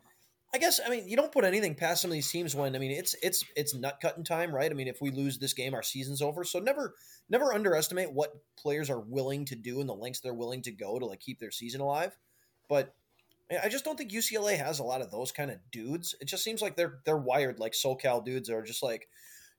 I 0.54 0.58
guess 0.58 0.80
I 0.84 0.90
mean 0.90 1.08
you 1.08 1.16
don't 1.16 1.32
put 1.32 1.44
anything 1.44 1.76
past 1.76 2.02
some 2.02 2.10
of 2.10 2.14
these 2.14 2.32
teams 2.32 2.56
when 2.56 2.76
I 2.76 2.80
mean 2.80 2.92
it's 2.92 3.16
it's 3.22 3.46
it's 3.56 3.76
nut 3.76 4.00
cutting 4.02 4.24
time, 4.24 4.54
right? 4.54 4.72
I 4.72 4.74
mean, 4.74 4.88
if 4.88 5.02
we 5.02 5.12
lose 5.12 5.38
this 5.38 5.54
game, 5.54 5.74
our 5.74 5.84
season's 5.84 6.22
over. 6.22 6.44
So 6.44 6.60
never 6.60 6.96
never 7.30 7.54
underestimate 7.54 8.12
what 8.12 8.34
players 8.58 8.90
are 8.90 9.00
willing 9.00 9.46
to 9.46 9.56
do 9.56 9.80
and 9.80 9.88
the 9.88 9.94
lengths 9.94 10.22
they're 10.22 10.34
willing 10.34 10.64
to 10.64 10.72
go 10.72 10.98
to 10.98 11.06
like 11.06 11.20
keep 11.20 11.40
their 11.40 11.52
season 11.52 11.82
alive. 11.82 12.18
But 12.68 12.96
I 13.64 13.70
just 13.70 13.84
don't 13.84 13.98
think 13.98 14.12
UCLA 14.12 14.58
has 14.58 14.80
a 14.80 14.84
lot 14.84 15.02
of 15.02 15.12
those 15.12 15.32
kind 15.32 15.50
of 15.50 15.58
dudes. 15.72 16.16
It 16.22 16.26
just 16.26 16.44
seems 16.44 16.62
like 16.62 16.76
they're 16.76 17.00
they're 17.06 17.18
wired 17.18 17.60
like 17.60 17.74
SoCal 17.74 18.24
dudes 18.24 18.50
are 18.50 18.64
just 18.64 18.84
like, 18.84 19.08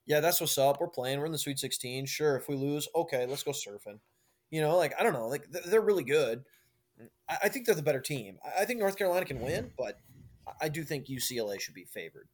yeah, 0.06 0.20
that's 0.20 0.40
what's 0.40 0.58
up. 0.58 0.80
We're 0.80 0.88
playing. 0.88 1.18
We're 1.18 1.26
in 1.26 1.32
the 1.32 1.38
Sweet 1.38 1.58
16. 1.58 2.06
Sure, 2.06 2.36
if 2.36 2.48
we 2.48 2.54
lose, 2.54 2.88
okay, 2.94 3.26
let's 3.26 3.42
go 3.42 3.52
surfing. 3.52 3.98
You 4.50 4.60
know, 4.60 4.76
like 4.76 4.94
I 4.98 5.02
don't 5.02 5.12
know, 5.12 5.28
like 5.28 5.46
they're 5.50 5.80
really 5.80 6.04
good. 6.04 6.44
I 7.28 7.48
think 7.48 7.64
they're 7.64 7.74
the 7.74 7.82
better 7.82 8.00
team. 8.00 8.38
I 8.58 8.64
think 8.64 8.78
North 8.78 8.96
Carolina 8.96 9.24
can 9.24 9.40
win, 9.40 9.70
but 9.78 9.98
I 10.60 10.68
do 10.68 10.84
think 10.84 11.06
UCLA 11.06 11.60
should 11.60 11.74
be 11.74 11.84
favored. 11.84 12.28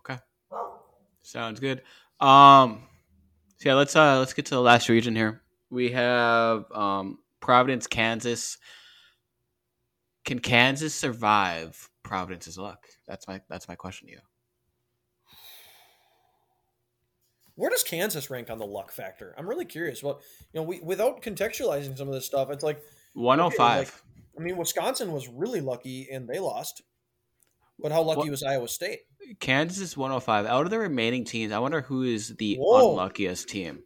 Okay, 0.00 0.20
sounds 1.22 1.60
good. 1.60 1.82
Um, 2.20 2.82
so 3.58 3.68
yeah, 3.68 3.74
let's 3.74 3.94
uh 3.96 4.18
let's 4.18 4.32
get 4.32 4.46
to 4.46 4.54
the 4.54 4.60
last 4.60 4.88
region 4.88 5.14
here. 5.14 5.42
We 5.70 5.90
have 5.92 6.70
um 6.72 7.18
Providence, 7.40 7.86
Kansas. 7.86 8.58
Can 10.24 10.38
Kansas 10.38 10.94
survive 10.94 11.90
Providence's 12.02 12.58
luck? 12.58 12.86
That's 13.06 13.26
my 13.26 13.40
that's 13.48 13.68
my 13.68 13.74
question 13.74 14.08
to 14.08 14.14
you. 14.14 14.20
Where 17.56 17.68
does 17.68 17.82
Kansas 17.82 18.30
rank 18.30 18.48
on 18.48 18.58
the 18.58 18.66
luck 18.66 18.90
factor? 18.90 19.34
I'm 19.36 19.46
really 19.46 19.66
curious. 19.66 20.02
Well, 20.02 20.20
you 20.52 20.60
know, 20.60 20.62
we 20.62 20.80
without 20.80 21.20
contextualizing 21.20 21.96
some 21.98 22.08
of 22.08 22.14
this 22.14 22.24
stuff, 22.24 22.50
it's 22.50 22.64
like 22.64 22.82
105. 23.12 23.60
Okay, 23.60 23.78
like, 23.78 23.92
I 24.38 24.42
mean, 24.42 24.56
Wisconsin 24.56 25.12
was 25.12 25.28
really 25.28 25.60
lucky 25.60 26.08
and 26.10 26.26
they 26.26 26.38
lost. 26.38 26.80
But 27.82 27.92
how 27.92 28.02
lucky 28.02 28.20
what? 28.20 28.30
was 28.30 28.42
Iowa 28.42 28.68
State? 28.68 29.00
Kansas 29.38 29.78
is 29.78 29.96
105. 29.96 30.46
Out 30.46 30.64
of 30.64 30.70
the 30.70 30.78
remaining 30.78 31.24
teams, 31.24 31.52
I 31.52 31.58
wonder 31.58 31.80
who 31.80 32.02
is 32.02 32.36
the 32.36 32.56
Whoa. 32.56 32.90
unluckiest 32.90 33.48
team. 33.48 33.82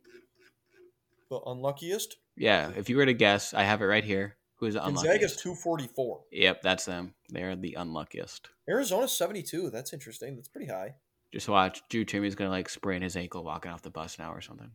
The 1.30 1.40
unluckiest? 1.46 2.16
Yeah, 2.36 2.70
if 2.76 2.88
you 2.88 2.96
were 2.96 3.06
to 3.06 3.14
guess, 3.14 3.54
I 3.54 3.62
have 3.62 3.82
it 3.82 3.86
right 3.86 4.04
here. 4.04 4.36
Who 4.56 4.66
is 4.66 4.74
the 4.74 4.84
unluckiest? 4.84 5.04
Gonzaga's 5.04 5.36
244. 5.36 6.20
Yep, 6.32 6.62
that's 6.62 6.84
them. 6.84 7.14
They're 7.28 7.56
the 7.56 7.74
unluckiest. 7.74 8.48
Arizona 8.68 9.08
72. 9.08 9.70
That's 9.70 9.92
interesting. 9.92 10.36
That's 10.36 10.48
pretty 10.48 10.70
high. 10.70 10.94
Just 11.32 11.48
watch. 11.48 11.82
Drew 11.88 12.04
Timme's 12.04 12.34
going 12.34 12.48
to 12.48 12.52
like 12.52 12.68
sprain 12.68 13.02
his 13.02 13.16
ankle 13.16 13.44
walking 13.44 13.70
off 13.72 13.82
the 13.82 13.90
bus 13.90 14.18
now 14.18 14.32
or 14.32 14.40
something. 14.40 14.70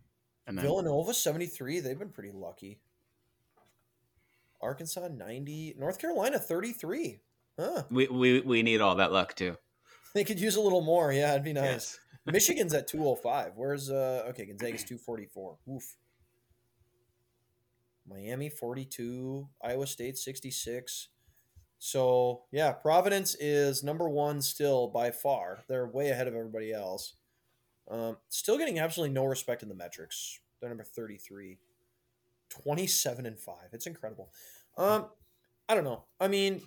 And 0.46 0.58
then, 0.58 0.66
Villanova 0.66 1.14
73. 1.14 1.80
They've 1.80 1.98
been 1.98 2.10
pretty 2.10 2.32
lucky. 2.34 2.80
Arkansas 4.62 5.08
90. 5.08 5.76
North 5.78 6.00
Carolina 6.00 6.38
33. 6.38 7.22
Huh. 7.60 7.84
We, 7.92 8.08
we, 8.08 8.40
we 8.42 8.64
need 8.64 8.80
all 8.80 8.96
that 8.96 9.12
luck 9.12 9.36
too. 9.36 9.58
They 10.16 10.24
could 10.24 10.40
use 10.40 10.56
a 10.56 10.62
little 10.62 10.82
more. 10.82 11.12
Yeah, 11.12 11.32
it'd 11.32 11.44
be 11.44 11.54
nice. 11.54 11.66
Yes. 11.66 12.00
Michigan's 12.26 12.74
at 12.74 12.88
205. 12.88 13.54
Where's 13.56 13.90
uh 13.90 14.26
okay, 14.30 14.46
Gonzaga's 14.46 14.84
244. 14.84 15.58
Oof. 15.70 15.98
Miami 18.08 18.50
42, 18.50 19.48
Iowa 19.64 19.86
State 19.86 20.18
66. 20.18 21.10
So, 21.78 22.44
yeah, 22.52 22.72
Providence 22.72 23.36
is 23.40 23.84
number 23.84 24.10
1 24.10 24.42
still 24.42 24.88
by 24.88 25.12
far. 25.12 25.60
They're 25.70 25.88
way 25.88 26.10
ahead 26.10 26.28
of 26.28 26.34
everybody 26.34 26.74
else. 26.74 27.16
Um, 27.90 28.18
still 28.28 28.58
getting 28.58 28.80
absolutely 28.80 29.14
no 29.14 29.26
respect 29.26 29.64
in 29.64 29.70
the 29.70 29.76
metrics. 29.76 30.40
They're 30.60 30.70
number 30.70 30.84
33. 30.84 31.60
27 32.50 33.26
and 33.28 33.40
5. 33.40 33.56
It's 33.74 33.86
incredible. 33.86 34.32
Um 34.78 35.08
I 35.68 35.76
don't 35.76 35.84
know. 35.84 36.06
I 36.20 36.28
mean, 36.28 36.64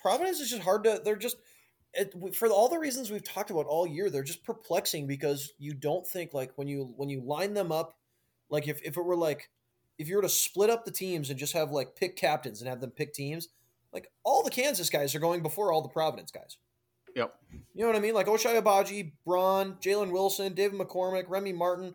Providence 0.00 0.40
is 0.40 0.50
just 0.50 0.62
hard 0.62 0.84
to. 0.84 1.00
They're 1.04 1.16
just 1.16 1.36
it, 1.94 2.34
for 2.34 2.48
all 2.48 2.68
the 2.68 2.78
reasons 2.78 3.10
we've 3.10 3.24
talked 3.24 3.50
about 3.50 3.66
all 3.66 3.86
year. 3.86 4.10
They're 4.10 4.22
just 4.22 4.44
perplexing 4.44 5.06
because 5.06 5.52
you 5.58 5.74
don't 5.74 6.06
think 6.06 6.34
like 6.34 6.52
when 6.56 6.68
you 6.68 6.92
when 6.96 7.08
you 7.08 7.20
line 7.20 7.54
them 7.54 7.72
up, 7.72 7.96
like 8.48 8.68
if 8.68 8.80
if 8.82 8.96
it 8.96 9.04
were 9.04 9.16
like 9.16 9.50
if 9.98 10.08
you 10.08 10.16
were 10.16 10.22
to 10.22 10.28
split 10.28 10.70
up 10.70 10.84
the 10.84 10.90
teams 10.90 11.30
and 11.30 11.38
just 11.38 11.54
have 11.54 11.70
like 11.70 11.96
pick 11.96 12.16
captains 12.16 12.60
and 12.60 12.68
have 12.68 12.80
them 12.80 12.90
pick 12.90 13.14
teams, 13.14 13.48
like 13.92 14.10
all 14.24 14.42
the 14.42 14.50
Kansas 14.50 14.90
guys 14.90 15.14
are 15.14 15.20
going 15.20 15.42
before 15.42 15.72
all 15.72 15.82
the 15.82 15.88
Providence 15.88 16.30
guys. 16.30 16.58
Yep. 17.14 17.34
You 17.74 17.82
know 17.82 17.86
what 17.86 17.96
I 17.96 18.00
mean? 18.00 18.14
Like 18.14 18.26
Ochai 18.26 18.60
Agbaji, 18.60 19.12
Braun, 19.24 19.76
Jalen 19.80 20.10
Wilson, 20.10 20.52
David 20.52 20.78
McCormack, 20.78 21.24
Remy 21.28 21.54
Martin. 21.54 21.94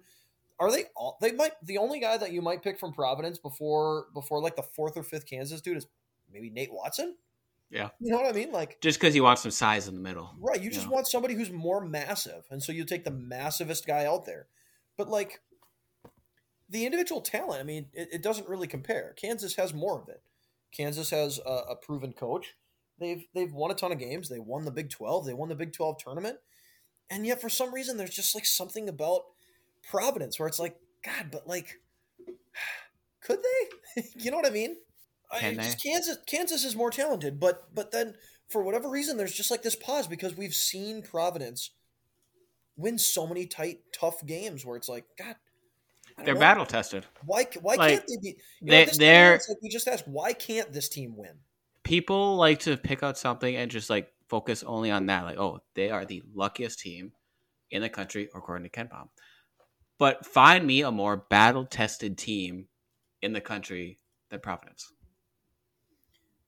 Are 0.59 0.71
they 0.71 0.85
all? 0.95 1.17
They 1.21 1.31
might. 1.31 1.53
The 1.63 1.77
only 1.77 1.99
guy 1.99 2.17
that 2.17 2.31
you 2.31 2.41
might 2.41 2.63
pick 2.63 2.79
from 2.79 2.91
Providence 2.91 3.37
before 3.37 4.07
before 4.13 4.41
like 4.41 4.55
the 4.55 4.63
fourth 4.63 4.97
or 4.97 5.03
fifth 5.03 5.27
Kansas 5.27 5.61
dude 5.61 5.77
is 5.77 5.87
maybe 6.31 6.49
Nate 6.49 6.73
Watson. 6.73 7.15
Yeah. 7.71 7.89
You 7.99 8.11
know 8.11 8.17
what 8.17 8.27
I 8.27 8.37
mean? 8.37 8.51
Like 8.51 8.81
just 8.81 8.99
because 8.99 9.15
you 9.15 9.23
want 9.23 9.39
some 9.39 9.51
size 9.51 9.87
in 9.87 9.95
the 9.95 10.01
middle. 10.01 10.35
Right. 10.39 10.59
You, 10.59 10.65
you 10.65 10.71
just 10.71 10.87
know? 10.87 10.93
want 10.93 11.07
somebody 11.07 11.35
who's 11.35 11.51
more 11.51 11.83
massive. 11.83 12.43
And 12.51 12.61
so 12.61 12.71
you 12.71 12.83
take 12.83 13.05
the 13.05 13.11
massivest 13.11 13.87
guy 13.87 14.05
out 14.05 14.25
there. 14.25 14.47
But 14.97 15.09
like 15.09 15.39
the 16.69 16.85
individual 16.85 17.21
talent, 17.21 17.61
I 17.61 17.63
mean, 17.63 17.87
it, 17.93 18.09
it 18.11 18.23
doesn't 18.23 18.49
really 18.49 18.67
compare. 18.67 19.13
Kansas 19.19 19.55
has 19.55 19.73
more 19.73 20.01
of 20.01 20.09
it. 20.09 20.21
Kansas 20.71 21.09
has 21.11 21.39
a, 21.45 21.49
a, 21.71 21.75
proven 21.75 22.13
coach. 22.13 22.55
They've 22.99 23.25
they've 23.33 23.51
won 23.51 23.71
a 23.71 23.73
ton 23.73 23.91
of 23.91 23.99
games. 23.99 24.29
They 24.29 24.39
won 24.39 24.63
the 24.63 24.71
Big 24.71 24.89
12. 24.89 25.25
They 25.25 25.33
won 25.33 25.49
the 25.49 25.55
Big 25.55 25.73
12 25.73 25.97
tournament. 26.03 26.37
And 27.09 27.25
yet 27.25 27.41
for 27.41 27.49
some 27.49 27.73
reason 27.73 27.97
there's 27.97 28.15
just 28.15 28.35
like 28.35 28.45
something 28.45 28.87
about 28.87 29.21
Providence 29.89 30.39
where 30.39 30.47
it's 30.47 30.59
like, 30.59 30.77
God, 31.03 31.29
but 31.31 31.47
like 31.47 31.79
could 33.21 33.39
they? 33.39 34.03
you 34.15 34.29
know 34.29 34.37
what 34.37 34.47
I 34.47 34.51
mean? 34.51 34.75
Uh, 35.31 35.37
I, 35.37 35.75
Kansas 35.81 36.17
Kansas 36.27 36.63
is 36.63 36.75
more 36.75 36.91
talented, 36.91 37.39
but 37.39 37.73
but 37.73 37.91
then 37.91 38.15
for 38.49 38.63
whatever 38.63 38.89
reason, 38.89 39.17
there's 39.17 39.33
just 39.33 39.51
like 39.51 39.63
this 39.63 39.75
pause 39.75 40.07
because 40.07 40.35
we've 40.35 40.53
seen 40.53 41.01
Providence 41.01 41.71
win 42.75 42.97
so 42.97 43.25
many 43.25 43.45
tight, 43.45 43.79
tough 43.97 44.25
games 44.25 44.65
where 44.65 44.75
it's 44.75 44.89
like, 44.89 45.05
God, 45.17 45.35
they're 46.25 46.35
battle 46.35 46.65
tested. 46.65 47.05
Why 47.25 47.47
why 47.61 47.75
like, 47.75 47.89
can't 47.91 48.07
they 48.07 48.17
be? 48.21 48.37
They, 48.61 48.85
know, 48.85 48.91
they're 48.97 49.31
like 49.33 49.61
we 49.61 49.69
just 49.69 49.87
asked, 49.87 50.07
why 50.07 50.33
can't 50.33 50.71
this 50.73 50.89
team 50.89 51.15
win? 51.15 51.33
People 51.83 52.35
like 52.35 52.59
to 52.59 52.77
pick 52.77 53.03
out 53.03 53.17
something 53.17 53.55
and 53.55 53.71
just 53.71 53.89
like 53.89 54.11
focus 54.27 54.63
only 54.63 54.91
on 54.91 55.07
that. 55.07 55.23
Like, 55.23 55.37
oh, 55.37 55.61
they 55.73 55.89
are 55.89 56.05
the 56.05 56.21
luckiest 56.33 56.79
team 56.79 57.13
in 57.71 57.81
the 57.81 57.89
country, 57.89 58.29
according 58.35 58.69
to 58.69 58.69
KenPom. 58.69 59.07
But 59.97 60.25
find 60.25 60.65
me 60.65 60.81
a 60.81 60.91
more 60.91 61.17
battle 61.17 61.65
tested 61.65 62.17
team 62.17 62.67
in 63.21 63.33
the 63.33 63.41
country 63.41 63.99
than 64.29 64.39
Providence. 64.39 64.91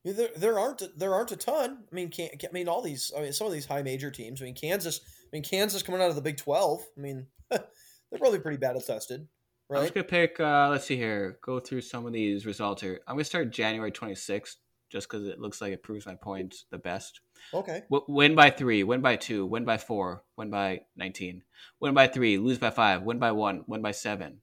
There, 0.05 0.29
there 0.35 0.59
aren't 0.59 0.83
there 0.97 1.13
aren't 1.13 1.31
a 1.31 1.37
ton. 1.37 1.77
I 1.91 1.95
mean, 1.95 2.09
can, 2.09 2.29
I 2.43 2.51
mean 2.51 2.67
all 2.67 2.81
these. 2.81 3.11
I 3.17 3.21
mean, 3.21 3.31
some 3.31 3.47
of 3.47 3.53
these 3.53 3.65
high 3.65 3.83
major 3.83 4.11
teams. 4.11 4.41
I 4.41 4.45
mean, 4.45 4.55
Kansas. 4.55 4.99
I 5.03 5.27
mean, 5.31 5.43
Kansas 5.43 5.81
coming 5.81 6.01
out 6.01 6.09
of 6.09 6.15
the 6.15 6.21
Big 6.21 6.37
Twelve. 6.37 6.81
I 6.97 7.01
mean, 7.01 7.27
they're 7.49 8.19
probably 8.19 8.39
pretty 8.39 8.57
battle 8.57 8.81
tested, 8.81 9.27
right? 9.69 9.79
I'm 9.79 9.83
just 9.85 9.93
gonna 9.93 10.03
pick. 10.03 10.39
Uh, 10.39 10.67
let's 10.69 10.85
see 10.85 10.97
here. 10.97 11.39
Go 11.41 11.59
through 11.59 11.81
some 11.81 12.05
of 12.05 12.11
these 12.11 12.45
results 12.45 12.81
here. 12.81 12.99
I'm 13.07 13.15
gonna 13.15 13.23
start 13.23 13.51
January 13.51 13.93
26th, 13.93 14.57
just 14.89 15.09
because 15.09 15.25
it 15.25 15.39
looks 15.39 15.61
like 15.61 15.71
it 15.71 15.83
proves 15.83 16.05
my 16.05 16.15
point 16.15 16.53
the 16.69 16.77
best. 16.77 17.21
Okay. 17.53 17.83
W- 17.89 18.05
win 18.09 18.35
by 18.35 18.49
three. 18.49 18.83
Win 18.83 18.99
by 18.99 19.15
two. 19.15 19.45
Win 19.45 19.63
by 19.63 19.77
four. 19.77 20.23
Win 20.37 20.49
by 20.49 20.81
19. 20.97 21.43
Win 21.79 21.93
by 21.93 22.07
three. 22.07 22.37
Lose 22.37 22.57
by 22.57 22.69
five. 22.71 23.03
Win 23.03 23.19
by 23.19 23.31
one. 23.31 23.63
Win 23.67 23.81
by 23.81 23.91
seven. 23.91 24.41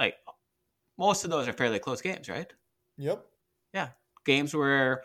Like 0.00 0.16
most 0.98 1.24
of 1.24 1.30
those 1.30 1.46
are 1.46 1.52
fairly 1.52 1.78
close 1.78 2.02
games, 2.02 2.28
right? 2.28 2.52
Yep. 2.98 3.24
Games 4.24 4.54
where 4.54 5.02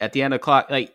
at 0.00 0.12
the 0.12 0.22
end 0.22 0.34
of 0.34 0.40
the 0.40 0.44
clock, 0.44 0.70
like 0.70 0.94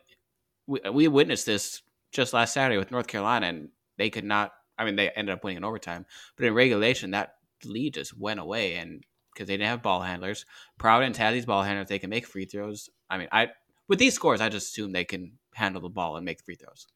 we, 0.68 0.80
we 0.92 1.08
witnessed 1.08 1.46
this 1.46 1.82
just 2.12 2.34
last 2.34 2.54
Saturday 2.54 2.78
with 2.78 2.92
North 2.92 3.08
Carolina, 3.08 3.48
and 3.48 3.70
they 3.98 4.10
could 4.10 4.26
not. 4.26 4.54
I 4.78 4.86
mean, 4.86 4.96
they 4.96 5.10
ended 5.10 5.34
up 5.34 5.44
winning 5.44 5.58
in 5.58 5.64
overtime, 5.64 6.06
but 6.36 6.46
in 6.46 6.54
regulation, 6.54 7.12
that 7.12 7.36
lead 7.64 7.94
just 7.96 8.18
went 8.18 8.40
away, 8.40 8.76
and 8.76 9.04
because 9.34 9.48
they 9.48 9.54
didn't 9.54 9.70
have 9.70 9.82
ball 9.82 10.02
handlers, 10.02 10.46
Providence 10.78 11.18
had 11.18 11.34
these 11.34 11.46
ball 11.46 11.64
handlers; 11.64 11.88
they 11.88 12.00
can 12.00 12.10
make 12.10 12.26
free 12.26 12.46
throws. 12.46 12.90
I 13.10 13.18
mean, 13.18 13.28
I 13.32 13.50
with 13.88 14.00
these 14.00 14.14
scores, 14.14 14.42
I 14.42 14.50
just 14.50 14.70
assume 14.70 14.92
they 14.92 15.06
can 15.06 15.34
handle 15.54 15.82
the 15.82 15.90
ball 15.90 16.16
and 16.16 16.26
make 16.26 16.42
free 16.42 16.56
throws. 16.56 16.88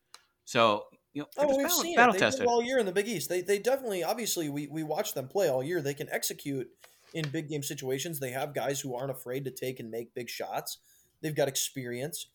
So 0.46 0.86
you 1.14 1.22
know, 1.22 1.28
oh, 1.38 1.58
we've 1.58 1.66
battle, 1.66 1.82
seen 1.82 1.96
battle 1.96 2.16
it. 2.16 2.20
They 2.20 2.26
tested 2.26 2.46
all 2.46 2.62
year 2.62 2.78
in 2.78 2.86
the 2.86 2.92
Big 2.92 3.08
East. 3.08 3.30
They 3.30 3.42
they 3.42 3.60
definitely, 3.60 4.04
obviously, 4.04 4.50
we 4.50 4.68
we 4.68 4.84
watched 4.84 5.16
them 5.16 5.28
play 5.28 5.50
all 5.50 5.64
year. 5.64 5.82
They 5.82 5.94
can 5.94 6.10
execute 6.10 6.70
in 7.14 7.28
big 7.30 7.50
game 7.50 7.64
situations. 7.64 8.20
They 8.20 8.32
have 8.32 8.54
guys 8.54 8.80
who 8.80 8.96
aren't 8.96 9.12
afraid 9.12 9.46
to 9.46 9.52
take 9.52 9.80
and 9.80 9.90
make 9.90 10.14
big 10.14 10.30
shots. 10.30 10.80
They've 11.22 11.36
got 11.36 11.48
experience. 11.48 12.28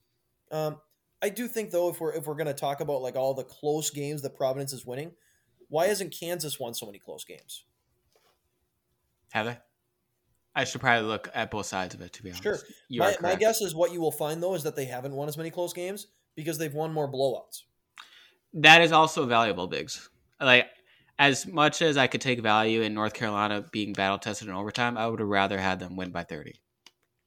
Um, 0.51 0.79
I 1.23 1.29
do 1.29 1.47
think 1.47 1.71
though, 1.71 1.91
if 1.91 2.01
we're 2.01 2.15
if 2.15 2.27
we're 2.27 2.35
going 2.35 2.47
to 2.47 2.55
talk 2.55 2.81
about 2.81 3.03
like 3.03 3.17
all 3.17 3.35
the 3.35 3.45
close 3.45 3.91
games 3.91 4.23
that 4.23 4.37
Providence 4.37 4.73
is 4.73 4.87
winning, 4.87 5.13
why 5.69 5.87
hasn't 5.87 6.15
Kansas 6.19 6.59
won 6.59 6.75
so 6.75 6.87
many 6.87 6.99
close 6.99 7.25
games? 7.25 7.65
Have 9.33 9.47
they? 9.47 9.59
I 10.55 10.65
should 10.65 10.81
probably 10.81 11.07
look 11.07 11.29
at 11.33 11.51
both 11.51 11.67
sides 11.67 11.95
of 11.95 12.01
it 12.01 12.13
to 12.15 12.23
be 12.23 12.31
honest. 12.31 12.43
Sure. 12.43 12.59
You 12.89 13.01
my, 13.01 13.17
my 13.21 13.35
guess 13.37 13.61
is 13.61 13.75
what 13.75 13.93
you 13.93 14.01
will 14.01 14.11
find 14.13 14.43
though 14.43 14.55
is 14.55 14.63
that 14.65 14.77
they 14.77 14.87
haven't 14.87 15.13
won 15.13 15.29
as 15.29 15.37
many 15.37 15.51
close 15.51 15.73
games 15.73 16.09
because 16.35 16.59
they've 16.59 16.75
won 16.75 16.93
more 16.93 17.11
blowouts. 17.11 17.63
That 18.55 18.83
is 18.83 18.91
also 18.91 19.27
valuable, 19.27 19.69
Biggs. 19.69 20.09
Like 20.41 20.67
as 21.21 21.47
much 21.47 21.83
as 21.83 21.99
I 21.99 22.07
could 22.07 22.23
take 22.23 22.41
value 22.41 22.81
in 22.81 22.95
North 22.95 23.13
Carolina 23.13 23.63
being 23.71 23.93
battle 23.93 24.19
tested 24.19 24.49
in 24.49 24.55
overtime, 24.55 24.97
I 24.97 25.07
would 25.07 25.21
have 25.21 25.29
rather 25.29 25.59
had 25.59 25.79
them 25.79 25.95
win 25.95 26.13
by 26.13 26.25
30 26.25 26.55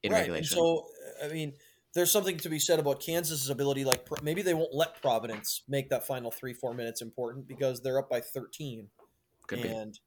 in 0.01 0.11
right. 0.11 0.21
regulation. 0.21 0.57
And 0.57 0.65
so, 0.65 0.87
I 1.23 1.27
mean, 1.27 1.53
there's 1.93 2.09
something 2.09 2.37
to 2.37 2.49
be 2.49 2.57
said 2.57 2.79
about 2.79 3.01
Kansas's 3.01 3.51
ability. 3.51 3.85
Like 3.85 4.07
maybe 4.23 4.41
they 4.41 4.55
won't 4.55 4.73
let 4.73 4.99
Providence 4.99 5.61
make 5.69 5.91
that 5.91 6.07
final 6.07 6.31
three, 6.31 6.53
four 6.53 6.73
minutes 6.73 7.03
important 7.03 7.47
because 7.47 7.81
they're 7.81 7.99
up 7.99 8.09
by 8.09 8.19
13. 8.19 8.87
Could 9.45 9.59
and 9.59 9.93
be. 9.93 9.99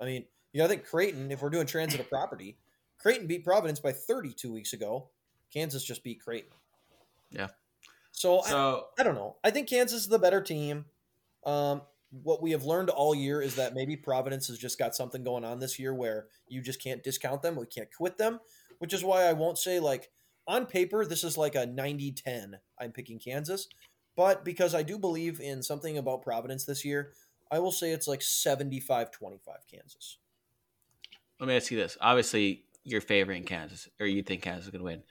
I 0.00 0.04
mean, 0.06 0.24
you 0.54 0.60
know, 0.60 0.64
I 0.64 0.68
think 0.68 0.86
Creighton, 0.86 1.30
if 1.30 1.42
we're 1.42 1.50
doing 1.50 1.66
transitive 1.66 2.08
property, 2.08 2.56
Creighton 2.98 3.26
beat 3.26 3.44
Providence 3.44 3.78
by 3.78 3.92
30 3.92 4.32
two 4.32 4.54
weeks 4.54 4.72
ago. 4.72 5.10
Kansas 5.52 5.84
just 5.84 6.02
beat 6.02 6.22
Creighton. 6.22 6.50
Yeah. 7.30 7.48
So, 8.10 8.40
So 8.46 8.86
I, 8.96 9.02
I 9.02 9.04
don't 9.04 9.16
know. 9.16 9.36
I 9.44 9.50
think 9.50 9.68
Kansas 9.68 10.00
is 10.00 10.08
the 10.08 10.18
better 10.18 10.40
team. 10.40 10.86
Um, 11.44 11.82
what 12.22 12.42
we 12.42 12.52
have 12.52 12.64
learned 12.64 12.90
all 12.90 13.14
year 13.14 13.40
is 13.42 13.56
that 13.56 13.74
maybe 13.74 13.96
Providence 13.96 14.46
has 14.48 14.58
just 14.58 14.78
got 14.78 14.94
something 14.94 15.24
going 15.24 15.44
on 15.44 15.58
this 15.58 15.78
year 15.78 15.94
where 15.94 16.26
you 16.48 16.62
just 16.62 16.82
can't 16.82 17.02
discount 17.02 17.42
them. 17.42 17.56
We 17.56 17.66
can't 17.66 17.92
quit 17.92 18.18
them, 18.18 18.40
which 18.78 18.92
is 18.92 19.02
why 19.02 19.24
I 19.24 19.32
won't 19.32 19.58
say 19.58 19.80
like 19.80 20.10
on 20.46 20.66
paper 20.66 21.04
this 21.04 21.24
is 21.24 21.36
like 21.36 21.54
a 21.54 21.66
90-10 21.66 22.54
I'm 22.78 22.92
picking 22.92 23.18
Kansas, 23.18 23.68
but 24.16 24.44
because 24.44 24.74
I 24.74 24.82
do 24.82 24.98
believe 24.98 25.40
in 25.40 25.62
something 25.62 25.98
about 25.98 26.22
Providence 26.22 26.64
this 26.64 26.84
year, 26.84 27.12
I 27.50 27.58
will 27.58 27.72
say 27.72 27.90
it's 27.90 28.08
like 28.08 28.20
75-25 28.20 29.08
Kansas. 29.70 30.18
let 31.40 31.48
me 31.48 31.56
ask 31.56 31.70
you 31.70 31.78
this. 31.78 31.96
Obviously, 32.00 32.64
you're 32.84 33.00
favoring 33.00 33.44
Kansas, 33.44 33.88
or 33.98 34.06
you 34.06 34.22
think 34.22 34.42
Kansas 34.42 34.66
is 34.66 34.70
going 34.70 34.80
to 34.80 34.84
win. 34.84 35.02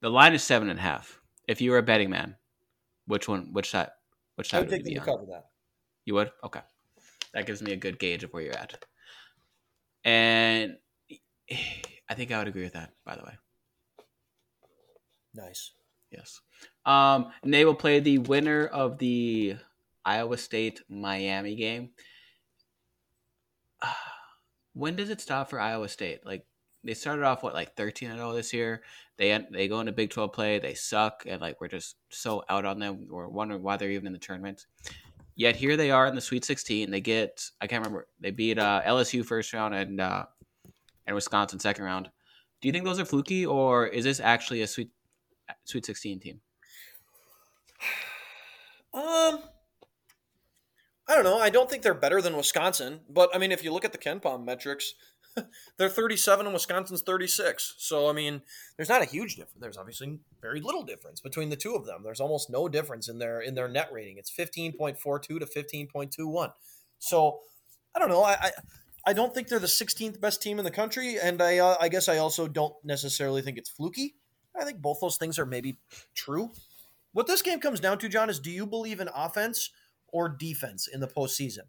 The 0.00 0.10
line 0.10 0.34
is 0.34 0.42
seven 0.42 0.70
and 0.70 0.78
a 0.78 0.82
half. 0.82 1.20
If 1.46 1.60
you 1.60 1.70
were 1.70 1.78
a 1.78 1.82
betting 1.82 2.10
man, 2.10 2.36
which 3.06 3.28
one? 3.28 3.52
Which 3.52 3.70
side? 3.70 3.90
Which 4.36 4.52
I 4.54 4.58
side 4.58 4.58
would 4.60 4.70
would 4.70 4.70
take 4.70 4.80
you 4.80 4.84
them 4.84 5.04
be 5.04 5.06
to 5.06 5.12
on? 5.12 5.18
cover 5.18 5.26
that. 5.32 5.49
You 6.04 6.14
would? 6.14 6.30
Okay. 6.44 6.60
That 7.34 7.46
gives 7.46 7.62
me 7.62 7.72
a 7.72 7.76
good 7.76 7.98
gauge 7.98 8.24
of 8.24 8.32
where 8.32 8.42
you're 8.42 8.56
at. 8.56 8.84
And 10.04 10.76
I 12.08 12.14
think 12.14 12.32
I 12.32 12.38
would 12.38 12.48
agree 12.48 12.64
with 12.64 12.72
that, 12.72 12.92
by 13.04 13.16
the 13.16 13.22
way. 13.22 13.38
Nice. 15.34 15.72
Yes. 16.10 16.40
Um, 16.84 17.30
and 17.42 17.54
they 17.54 17.64
will 17.64 17.74
play 17.74 18.00
the 18.00 18.18
winner 18.18 18.66
of 18.66 18.98
the 18.98 19.56
Iowa 20.04 20.36
State 20.38 20.80
Miami 20.88 21.54
game. 21.54 21.90
when 24.72 24.96
does 24.96 25.10
it 25.10 25.20
stop 25.20 25.50
for 25.50 25.60
Iowa 25.60 25.88
State? 25.88 26.24
Like 26.26 26.46
they 26.82 26.94
started 26.94 27.24
off 27.24 27.42
what 27.42 27.54
like 27.54 27.76
13 27.76 28.10
and 28.10 28.18
0 28.18 28.32
this 28.32 28.52
year. 28.52 28.82
They 29.18 29.38
they 29.52 29.68
go 29.68 29.80
into 29.80 29.92
Big 29.92 30.10
12 30.10 30.32
play, 30.32 30.58
they 30.58 30.74
suck 30.74 31.24
and 31.26 31.40
like 31.40 31.60
we're 31.60 31.68
just 31.68 31.96
so 32.08 32.42
out 32.48 32.64
on 32.64 32.78
them. 32.78 33.06
We're 33.08 33.28
wondering 33.28 33.62
why 33.62 33.76
they're 33.76 33.90
even 33.90 34.06
in 34.06 34.12
the 34.12 34.18
tournament. 34.18 34.66
Yet 35.40 35.56
here 35.56 35.78
they 35.78 35.90
are 35.90 36.06
in 36.06 36.14
the 36.14 36.20
Sweet 36.20 36.44
16. 36.44 36.90
They 36.90 37.00
get 37.00 37.48
I 37.62 37.66
can't 37.66 37.82
remember. 37.82 38.08
They 38.20 38.30
beat 38.30 38.58
uh, 38.58 38.82
LSU 38.86 39.24
first 39.24 39.50
round 39.54 39.74
and 39.74 39.98
uh, 39.98 40.26
and 41.06 41.14
Wisconsin 41.14 41.58
second 41.58 41.86
round. 41.86 42.10
Do 42.60 42.68
you 42.68 42.72
think 42.72 42.84
those 42.84 43.00
are 43.00 43.06
fluky 43.06 43.46
or 43.46 43.86
is 43.86 44.04
this 44.04 44.20
actually 44.20 44.60
a 44.60 44.66
Sweet 44.66 44.90
Sweet 45.64 45.86
16 45.86 46.20
team? 46.20 46.40
Um, 48.92 49.38
I 51.06 51.14
don't 51.14 51.22
know. 51.22 51.38
I 51.38 51.48
don't 51.48 51.70
think 51.70 51.84
they're 51.84 51.94
better 51.94 52.20
than 52.20 52.36
Wisconsin, 52.36 52.98
but 53.08 53.30
I 53.32 53.38
mean, 53.38 53.52
if 53.52 53.62
you 53.62 53.72
look 53.72 53.84
at 53.84 53.92
the 53.92 53.98
KenPom 53.98 54.44
metrics, 54.44 54.94
they're 55.76 55.88
37 55.88 56.46
and 56.46 56.52
Wisconsin's 56.52 57.02
36. 57.02 57.74
So 57.78 58.08
I 58.08 58.12
mean, 58.12 58.42
there's 58.76 58.88
not 58.88 59.02
a 59.02 59.06
huge 59.06 59.36
difference. 59.36 59.60
There's 59.60 59.76
obviously 59.76 60.18
very 60.40 60.60
little 60.60 60.82
difference 60.82 61.20
between 61.20 61.50
the 61.50 61.56
two 61.56 61.74
of 61.74 61.86
them. 61.86 62.02
There's 62.02 62.20
almost 62.20 62.50
no 62.50 62.68
difference 62.68 63.08
in 63.08 63.18
their 63.18 63.40
in 63.40 63.54
their 63.54 63.68
net 63.68 63.90
rating. 63.92 64.18
It's 64.18 64.30
15.42 64.30 65.22
to 65.22 65.46
15.21. 65.46 66.52
So 66.98 67.40
I 67.94 67.98
don't 67.98 68.08
know. 68.08 68.22
I. 68.22 68.32
I 68.40 68.50
I 69.06 69.14
don't 69.14 69.34
think 69.34 69.48
they're 69.48 69.58
the 69.58 69.66
16th 69.66 70.20
best 70.20 70.42
team 70.42 70.58
in 70.58 70.64
the 70.64 70.70
country, 70.70 71.18
and 71.18 71.40
I, 71.40 71.58
uh, 71.58 71.76
I 71.80 71.88
guess 71.88 72.08
I 72.08 72.18
also 72.18 72.46
don't 72.46 72.74
necessarily 72.84 73.40
think 73.40 73.56
it's 73.56 73.70
fluky. 73.70 74.14
I 74.58 74.64
think 74.64 74.82
both 74.82 74.98
those 75.00 75.16
things 75.16 75.38
are 75.38 75.46
maybe 75.46 75.78
true. 76.14 76.52
What 77.12 77.26
this 77.26 77.42
game 77.42 77.60
comes 77.60 77.80
down 77.80 77.98
to, 77.98 78.08
John, 78.08 78.30
is 78.30 78.38
do 78.38 78.50
you 78.50 78.66
believe 78.66 79.00
in 79.00 79.08
offense 79.14 79.70
or 80.08 80.28
defense 80.28 80.86
in 80.86 81.00
the 81.00 81.08
postseason? 81.08 81.66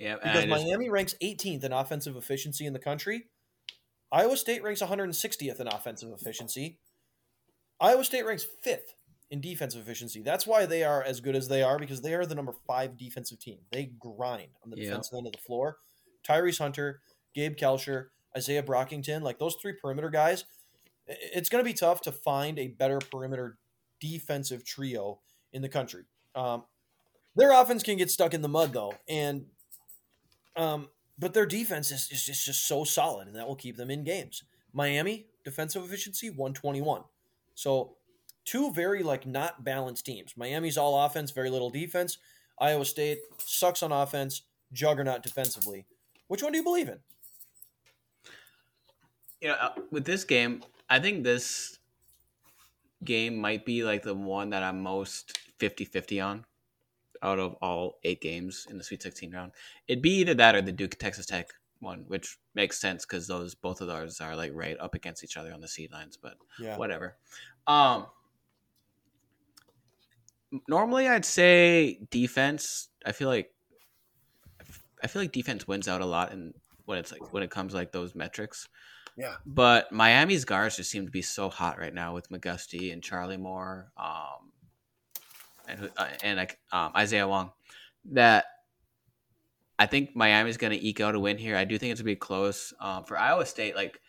Yeah, 0.00 0.16
Because 0.22 0.46
Miami 0.46 0.88
ranks 0.88 1.14
18th 1.22 1.62
in 1.64 1.72
offensive 1.72 2.16
efficiency 2.16 2.66
in 2.66 2.72
the 2.72 2.78
country. 2.78 3.26
Iowa 4.10 4.36
State 4.36 4.62
ranks 4.62 4.80
160th 4.82 5.60
in 5.60 5.68
offensive 5.68 6.10
efficiency. 6.12 6.78
Iowa 7.80 8.04
State 8.04 8.24
ranks 8.26 8.44
fifth 8.62 8.94
in 9.30 9.40
defensive 9.40 9.80
efficiency. 9.80 10.22
That's 10.22 10.46
why 10.46 10.66
they 10.66 10.82
are 10.82 11.02
as 11.02 11.20
good 11.20 11.36
as 11.36 11.48
they 11.48 11.62
are 11.62 11.78
because 11.78 12.00
they 12.00 12.14
are 12.14 12.26
the 12.26 12.34
number 12.34 12.52
five 12.66 12.96
defensive 12.96 13.38
team. 13.38 13.58
They 13.70 13.84
grind 13.98 14.48
on 14.64 14.70
the 14.70 14.76
Yeah. 14.78 14.86
defensive 14.90 15.16
end 15.18 15.26
of 15.26 15.32
the 15.32 15.38
floor. 15.38 15.76
Tyrese 16.26 16.58
Hunter, 16.58 17.00
Gabe 17.34 17.56
Kalscheur, 17.56 18.06
Izaiah 18.36 18.64
Brockington, 18.64 19.22
like 19.22 19.38
those 19.38 19.56
three 19.60 19.74
perimeter 19.80 20.10
guys. 20.10 20.44
It's 21.06 21.48
going 21.48 21.62
to 21.64 21.68
be 21.68 21.74
tough 21.74 22.00
to 22.02 22.12
find 22.12 22.58
a 22.58 22.68
better 22.68 22.98
perimeter 22.98 23.58
defensive 24.00 24.64
trio 24.64 25.20
in 25.52 25.62
the 25.62 25.68
country. 25.68 26.04
Um, 26.34 26.64
their 27.36 27.52
offense 27.52 27.82
can 27.82 27.96
get 27.96 28.10
stuck 28.10 28.34
in 28.34 28.42
the 28.42 28.48
mud 28.48 28.72
though, 28.72 28.94
and 29.08 29.46
um, 30.56 30.88
but 31.18 31.34
their 31.34 31.46
defense 31.46 31.90
is, 31.90 32.08
is 32.10 32.24
just, 32.24 32.44
just 32.44 32.66
so 32.66 32.84
solid, 32.84 33.26
and 33.26 33.36
that 33.36 33.46
will 33.46 33.56
keep 33.56 33.76
them 33.76 33.90
in 33.90 34.04
games. 34.04 34.42
Miami 34.72 35.26
defensive 35.44 35.84
efficiency 35.84 36.30
one 36.30 36.52
twenty 36.52 36.80
one, 36.80 37.02
so 37.54 37.96
two 38.44 38.72
very 38.72 39.02
like 39.02 39.26
not 39.26 39.64
balanced 39.64 40.06
teams. 40.06 40.36
Miami's 40.36 40.78
all 40.78 41.04
offense, 41.04 41.30
very 41.30 41.50
little 41.50 41.70
defense. 41.70 42.18
Iowa 42.58 42.84
State 42.84 43.20
sucks 43.38 43.82
on 43.82 43.90
offense, 43.90 44.42
juggernaut 44.72 45.22
defensively. 45.22 45.86
Which 46.28 46.42
one 46.42 46.52
do 46.52 46.58
you 46.58 46.64
believe 46.64 46.88
in? 46.88 46.98
you 49.40 49.48
know, 49.48 49.54
uh, 49.54 49.72
with 49.90 50.04
this 50.04 50.24
game, 50.24 50.62
I 50.88 50.98
think 50.98 51.24
this 51.24 51.78
game 53.04 53.36
might 53.36 53.64
be 53.64 53.82
like 53.82 54.02
the 54.02 54.14
one 54.14 54.50
that 54.50 54.62
I'm 54.62 54.80
most 54.82 55.38
50-50 55.58 56.24
on 56.24 56.44
out 57.22 57.38
of 57.38 57.54
all 57.60 57.98
eight 58.04 58.20
games 58.20 58.66
in 58.70 58.78
the 58.78 58.84
Sweet 58.84 59.02
16 59.02 59.32
round. 59.32 59.52
It'd 59.88 60.02
be 60.02 60.16
either 60.16 60.34
that 60.34 60.54
or 60.54 60.62
the 60.62 60.72
Duke 60.72 60.98
Texas 60.98 61.26
Tech 61.26 61.48
one, 61.80 62.04
which 62.08 62.38
makes 62.54 62.80
sense 62.80 63.04
because 63.04 63.26
those 63.26 63.54
both 63.54 63.80
of 63.80 63.88
those 63.88 64.20
are 64.20 64.36
like 64.36 64.52
right 64.54 64.76
up 64.78 64.94
against 64.94 65.24
each 65.24 65.36
other 65.36 65.52
on 65.52 65.60
the 65.60 65.68
seed 65.68 65.92
lines. 65.92 66.16
But 66.16 66.34
Yeah, 66.58 66.76
whatever. 66.76 67.16
Um, 67.66 68.06
normally 70.68 71.08
I'd 71.08 71.24
say 71.24 72.00
defense. 72.10 72.88
I 73.04 73.12
feel 73.12 73.28
like 73.28 73.52
I 75.02 75.06
feel 75.06 75.22
like 75.22 75.32
defense 75.32 75.66
wins 75.66 75.88
out 75.88 76.02
a 76.02 76.06
lot, 76.06 76.32
and 76.32 76.54
when 76.84 76.98
it's 76.98 77.12
like 77.12 77.32
when 77.32 77.42
it 77.42 77.50
comes 77.50 77.74
like 77.74 77.92
those 77.92 78.14
metrics. 78.14 78.68
Yeah. 79.16 79.34
But 79.44 79.92
Miami's 79.92 80.44
guards 80.44 80.76
just 80.76 80.90
seem 80.90 81.04
to 81.04 81.10
be 81.10 81.22
so 81.22 81.50
hot 81.50 81.78
right 81.78 81.92
now 81.92 82.14
with 82.14 82.30
McGusty 82.30 82.92
and 82.92 83.02
Charlie 83.02 83.36
Moore, 83.36 83.92
um, 83.96 84.49
and 85.70 85.90
uh, 85.96 86.08
and 86.22 86.40
um, 86.72 86.92
Isaiah 86.96 87.28
Wong, 87.28 87.52
that 88.12 88.44
I 89.78 89.86
think 89.86 90.14
Miami's 90.14 90.56
going 90.56 90.72
to 90.72 90.86
eke 90.86 91.00
out 91.00 91.14
a 91.14 91.20
win 91.20 91.38
here. 91.38 91.56
I 91.56 91.64
do 91.64 91.78
think 91.78 91.92
it's 91.92 92.00
going 92.00 92.10
to 92.10 92.12
be 92.12 92.16
close. 92.16 92.74
Um, 92.80 93.04
for 93.04 93.18
Iowa 93.18 93.46
State, 93.46 93.74
like 93.74 94.00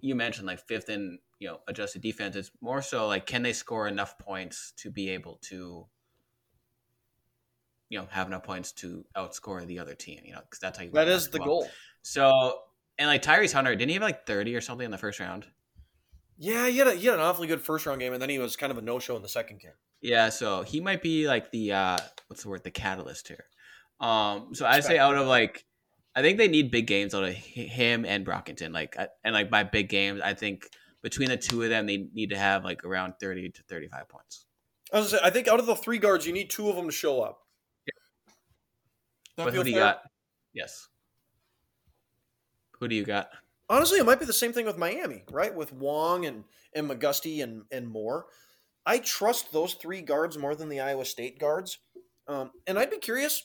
you 0.00 0.14
mentioned, 0.14 0.46
like 0.46 0.60
fifth 0.60 0.88
in 0.88 1.18
you 1.38 1.48
know 1.48 1.60
adjusted 1.68 2.02
defense. 2.02 2.36
It's 2.36 2.50
more 2.60 2.82
so 2.82 3.06
like 3.06 3.26
can 3.26 3.42
they 3.42 3.52
score 3.52 3.86
enough 3.86 4.18
points 4.18 4.72
to 4.78 4.90
be 4.90 5.10
able 5.10 5.38
to 5.42 5.86
you 7.88 7.98
know 7.98 8.06
have 8.10 8.26
enough 8.26 8.44
points 8.44 8.72
to 8.72 9.04
outscore 9.16 9.64
the 9.66 9.78
other 9.78 9.94
team. 9.94 10.20
You 10.24 10.32
know 10.32 10.40
because 10.40 10.58
that's 10.58 10.78
how 10.78 10.84
you 10.84 10.90
that 10.92 11.08
is 11.08 11.28
the 11.28 11.38
goal. 11.38 11.68
So 12.02 12.60
and 12.98 13.08
like 13.08 13.22
Tyrese 13.22 13.52
Hunter, 13.52 13.74
didn't 13.74 13.90
he 13.90 13.94
have 13.94 14.02
like 14.02 14.26
thirty 14.26 14.54
or 14.54 14.60
something 14.60 14.84
in 14.84 14.90
the 14.90 14.98
first 14.98 15.20
round? 15.20 15.46
Yeah, 16.40 16.68
he 16.68 16.78
had, 16.78 16.86
a, 16.86 16.94
he 16.94 17.06
had 17.06 17.16
an 17.16 17.20
awfully 17.20 17.48
good 17.48 17.60
first 17.60 17.84
round 17.84 18.00
game, 18.00 18.12
and 18.12 18.22
then 18.22 18.30
he 18.30 18.38
was 18.38 18.54
kind 18.56 18.70
of 18.70 18.78
a 18.78 18.82
no 18.82 19.00
show 19.00 19.16
in 19.16 19.22
the 19.22 19.28
second 19.28 19.60
game. 19.60 19.72
Yeah, 20.00 20.28
so 20.28 20.62
he 20.62 20.80
might 20.80 21.02
be 21.02 21.26
like 21.26 21.50
the 21.50 21.72
uh 21.72 21.98
what's 22.28 22.44
the 22.44 22.48
word, 22.48 22.62
the 22.62 22.70
catalyst 22.70 23.26
here. 23.26 23.44
Um, 24.00 24.54
so 24.54 24.64
I'd 24.64 24.84
say 24.84 24.98
out 24.98 25.16
of 25.16 25.26
like, 25.26 25.64
I 26.14 26.22
think 26.22 26.38
they 26.38 26.46
need 26.46 26.70
big 26.70 26.86
games 26.86 27.14
out 27.14 27.24
of 27.24 27.34
him 27.34 28.04
and 28.04 28.24
Brockington. 28.24 28.72
Like, 28.72 28.96
and 29.24 29.34
like 29.34 29.50
by 29.50 29.64
big 29.64 29.88
games, 29.88 30.20
I 30.22 30.34
think 30.34 30.68
between 31.02 31.28
the 31.28 31.36
two 31.36 31.62
of 31.62 31.70
them, 31.70 31.86
they 31.86 32.08
need 32.14 32.30
to 32.30 32.38
have 32.38 32.64
like 32.64 32.84
around 32.84 33.14
thirty 33.20 33.48
to 33.50 33.62
thirty-five 33.64 34.08
points. 34.08 34.46
I, 34.92 35.00
was 35.00 35.10
gonna 35.10 35.20
say, 35.20 35.26
I 35.26 35.30
think 35.30 35.48
out 35.48 35.58
of 35.58 35.66
the 35.66 35.74
three 35.74 35.98
guards, 35.98 36.26
you 36.26 36.32
need 36.32 36.50
two 36.50 36.68
of 36.68 36.76
them 36.76 36.86
to 36.86 36.92
show 36.92 37.20
up. 37.20 37.40
That 39.36 39.44
But 39.44 39.54
who 39.54 39.64
do 39.64 39.70
you 39.70 39.76
got? 39.76 40.02
Yes. 40.52 40.88
Who 42.78 42.88
do 42.88 42.94
you 42.94 43.04
got? 43.04 43.28
Honestly, 43.70 43.98
it 43.98 44.06
might 44.06 44.20
be 44.20 44.26
the 44.26 44.32
same 44.32 44.52
thing 44.52 44.64
with 44.64 44.78
Miami, 44.78 45.24
right? 45.30 45.54
With 45.54 45.72
Wong 45.72 46.24
and 46.24 46.44
and 46.74 46.88
McGusty 46.88 47.42
and 47.42 47.64
and 47.70 47.88
Moore. 47.88 48.26
I 48.86 48.98
trust 48.98 49.52
those 49.52 49.74
three 49.74 50.00
guards 50.00 50.38
more 50.38 50.54
than 50.54 50.70
the 50.70 50.80
Iowa 50.80 51.04
State 51.04 51.38
guards. 51.38 51.78
Um, 52.26 52.52
and 52.66 52.78
I'd 52.78 52.90
be 52.90 52.98
curious, 52.98 53.44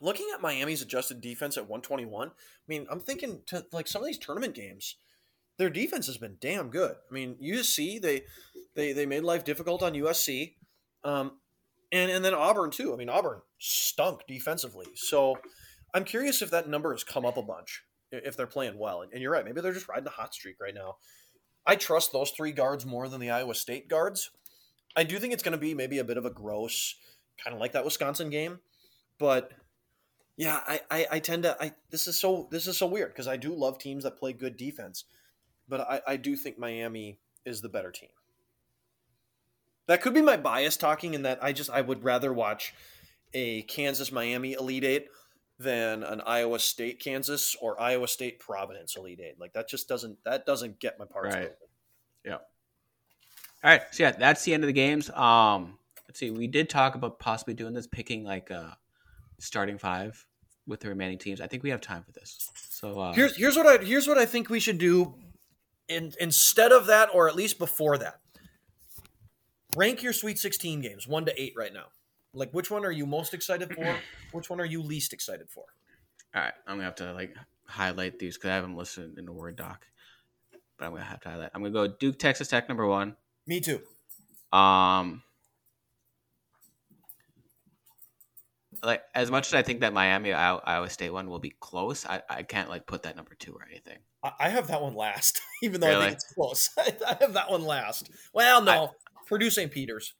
looking 0.00 0.26
at 0.32 0.40
Miami's 0.40 0.80
adjusted 0.80 1.20
defense 1.20 1.56
at 1.58 1.68
121. 1.68 2.28
I 2.28 2.32
mean, 2.66 2.86
I'm 2.90 3.00
thinking 3.00 3.42
to 3.46 3.66
like 3.72 3.86
some 3.86 4.02
of 4.02 4.06
these 4.06 4.18
tournament 4.18 4.54
games, 4.54 4.96
their 5.58 5.70
defense 5.70 6.06
has 6.06 6.16
been 6.16 6.36
damn 6.40 6.70
good. 6.70 6.94
I 7.10 7.14
mean, 7.14 7.36
USC 7.42 8.00
they 8.00 8.22
they 8.74 8.92
they 8.92 9.06
made 9.06 9.24
life 9.24 9.44
difficult 9.44 9.82
on 9.82 9.92
USC, 9.92 10.54
um, 11.04 11.32
and 11.92 12.10
and 12.10 12.24
then 12.24 12.34
Auburn 12.34 12.70
too. 12.70 12.94
I 12.94 12.96
mean, 12.96 13.10
Auburn 13.10 13.42
stunk 13.58 14.22
defensively. 14.26 14.86
So 14.94 15.36
I'm 15.92 16.04
curious 16.04 16.40
if 16.40 16.50
that 16.50 16.68
number 16.68 16.92
has 16.92 17.04
come 17.04 17.26
up 17.26 17.36
a 17.36 17.42
bunch 17.42 17.82
if 18.24 18.36
they're 18.36 18.46
playing 18.46 18.78
well. 18.78 19.02
And 19.02 19.20
you're 19.20 19.32
right, 19.32 19.44
maybe 19.44 19.60
they're 19.60 19.72
just 19.72 19.88
riding 19.88 20.06
a 20.06 20.10
hot 20.10 20.34
streak 20.34 20.56
right 20.60 20.74
now. 20.74 20.96
I 21.66 21.76
trust 21.76 22.12
those 22.12 22.30
three 22.30 22.52
guards 22.52 22.84
more 22.84 23.08
than 23.08 23.20
the 23.20 23.30
Iowa 23.30 23.54
State 23.54 23.88
guards. 23.88 24.30
I 24.96 25.04
do 25.04 25.18
think 25.18 25.32
it's 25.32 25.42
going 25.42 25.52
to 25.52 25.58
be 25.58 25.74
maybe 25.74 25.98
a 25.98 26.04
bit 26.04 26.18
of 26.18 26.24
a 26.24 26.30
gross, 26.30 26.94
kind 27.42 27.54
of 27.54 27.60
like 27.60 27.72
that 27.72 27.84
Wisconsin 27.84 28.30
game, 28.30 28.60
but 29.18 29.52
yeah, 30.36 30.60
I, 30.66 30.80
I, 30.90 31.06
I 31.12 31.18
tend 31.20 31.44
to 31.44 31.56
I 31.60 31.72
this 31.90 32.08
is 32.08 32.18
so 32.18 32.48
this 32.50 32.66
is 32.66 32.76
so 32.76 32.86
weird 32.86 33.12
because 33.12 33.28
I 33.28 33.36
do 33.36 33.54
love 33.54 33.78
teams 33.78 34.04
that 34.04 34.18
play 34.18 34.32
good 34.32 34.56
defense, 34.56 35.04
but 35.68 35.80
I, 35.80 36.00
I 36.06 36.16
do 36.16 36.36
think 36.36 36.58
Miami 36.58 37.18
is 37.44 37.60
the 37.60 37.68
better 37.68 37.92
team. 37.92 38.10
That 39.86 40.00
could 40.00 40.14
be 40.14 40.22
my 40.22 40.36
bias 40.36 40.76
talking 40.76 41.14
in 41.14 41.22
that 41.22 41.38
I 41.42 41.52
just 41.52 41.70
I 41.70 41.82
would 41.82 42.02
rather 42.02 42.32
watch 42.32 42.74
a 43.32 43.62
Kansas 43.62 44.10
Miami 44.10 44.54
Elite 44.54 44.84
Eight 44.84 45.08
than 45.58 46.02
an 46.02 46.20
Iowa 46.26 46.58
State 46.58 47.00
Kansas 47.00 47.56
or 47.60 47.80
Iowa 47.80 48.08
State 48.08 48.38
Providence 48.38 48.96
Elite 48.96 49.20
Eight. 49.20 49.38
Like 49.38 49.52
that 49.52 49.68
just 49.68 49.88
doesn't 49.88 50.18
that 50.24 50.46
doesn't 50.46 50.80
get 50.80 50.98
my 50.98 51.04
parts. 51.04 51.34
Right. 51.34 51.52
Yeah. 52.24 52.34
All 52.34 53.70
right. 53.70 53.82
So 53.92 54.02
yeah, 54.02 54.12
that's 54.12 54.44
the 54.44 54.54
end 54.54 54.64
of 54.64 54.66
the 54.66 54.72
games. 54.72 55.10
Um, 55.10 55.78
let's 56.08 56.18
see. 56.18 56.30
We 56.30 56.46
did 56.46 56.68
talk 56.68 56.94
about 56.94 57.18
possibly 57.18 57.54
doing 57.54 57.72
this, 57.72 57.86
picking 57.86 58.24
like 58.24 58.50
a 58.50 58.76
starting 59.38 59.78
five 59.78 60.24
with 60.66 60.80
the 60.80 60.88
remaining 60.88 61.18
teams. 61.18 61.40
I 61.40 61.46
think 61.46 61.62
we 61.62 61.70
have 61.70 61.80
time 61.80 62.02
for 62.02 62.12
this. 62.12 62.50
So 62.70 62.98
uh, 62.98 63.12
Here's 63.12 63.36
here's 63.36 63.56
what 63.56 63.66
I 63.66 63.84
here's 63.84 64.08
what 64.08 64.18
I 64.18 64.26
think 64.26 64.50
we 64.50 64.60
should 64.60 64.78
do 64.78 65.14
in 65.88 66.12
instead 66.20 66.72
of 66.72 66.86
that, 66.86 67.10
or 67.14 67.28
at 67.28 67.36
least 67.36 67.58
before 67.58 67.98
that. 67.98 68.20
Rank 69.76 70.02
your 70.02 70.12
Sweet 70.12 70.38
16 70.38 70.80
games, 70.82 71.08
one 71.08 71.24
to 71.24 71.40
eight 71.40 71.54
right 71.56 71.72
now. 71.72 71.86
Like 72.34 72.50
which 72.52 72.70
one 72.70 72.84
are 72.84 72.90
you 72.92 73.06
most 73.06 73.32
excited 73.34 73.72
for? 73.74 73.96
which 74.32 74.50
one 74.50 74.60
are 74.60 74.64
you 74.66 74.82
least 74.82 75.12
excited 75.12 75.48
for? 75.50 75.64
all 76.34 76.42
right, 76.42 76.52
I'm 76.66 76.74
gonna 76.74 76.84
have 76.84 76.96
to 76.96 77.12
like 77.12 77.34
highlight 77.66 78.18
these 78.18 78.36
because 78.36 78.50
I 78.50 78.54
haven't 78.54 78.76
listened 78.76 79.18
in 79.18 79.24
the 79.24 79.32
Word 79.32 79.54
doc, 79.56 79.86
but 80.76 80.86
I'm 80.86 80.90
gonna 80.92 81.04
have 81.04 81.20
to 81.20 81.28
highlight. 81.28 81.50
I'm 81.54 81.62
gonna 81.62 81.72
go 81.72 81.86
Duke, 81.86 82.18
Texas 82.18 82.48
Tech, 82.48 82.68
number 82.68 82.86
one. 82.86 83.14
Me 83.46 83.60
too. 83.60 83.80
Um, 84.52 85.22
like 88.82 89.02
as 89.14 89.30
much 89.30 89.46
as 89.48 89.54
I 89.54 89.62
think 89.62 89.80
that 89.80 89.92
Miami 89.92 90.32
Iowa, 90.32 90.90
State 90.90 91.10
one 91.10 91.28
will 91.28 91.38
be 91.38 91.54
close, 91.60 92.04
I, 92.04 92.22
I 92.28 92.42
can't 92.42 92.68
like 92.68 92.86
put 92.86 93.04
that 93.04 93.16
number 93.16 93.34
two 93.38 93.52
or 93.52 93.64
anything. 93.70 93.98
I 94.22 94.32
I 94.40 94.48
have 94.48 94.66
that 94.68 94.82
one 94.82 94.94
last, 94.94 95.40
even 95.62 95.80
though 95.80 95.86
I 95.86 95.90
Really? 95.90 96.04
think 96.06 96.14
it's 96.14 96.32
close. 96.34 96.70
I 96.78 97.16
have 97.20 97.34
that 97.34 97.50
one 97.50 97.62
last. 97.64 98.10
Well, 98.32 98.60
no, 98.62 98.90
Purdue 99.26 99.50
St. 99.50 99.70
Peter's. 99.70 100.14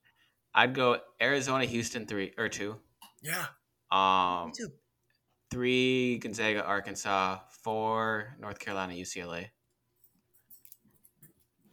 I'd 0.55 0.75
go 0.75 0.99
Arizona, 1.21 1.65
Houston, 1.65 2.07
three 2.07 2.33
or 2.39 2.49
two. 2.49 2.77
Yeah, 3.23 3.47
Um, 3.91 4.49
me 4.49 4.53
too. 4.57 4.69
three 5.51 6.19
Gonzaga, 6.19 6.63
Arkansas, 6.65 7.41
four 7.63 8.37
North 8.39 8.59
Carolina, 8.59 8.93
UCLA. 8.95 9.49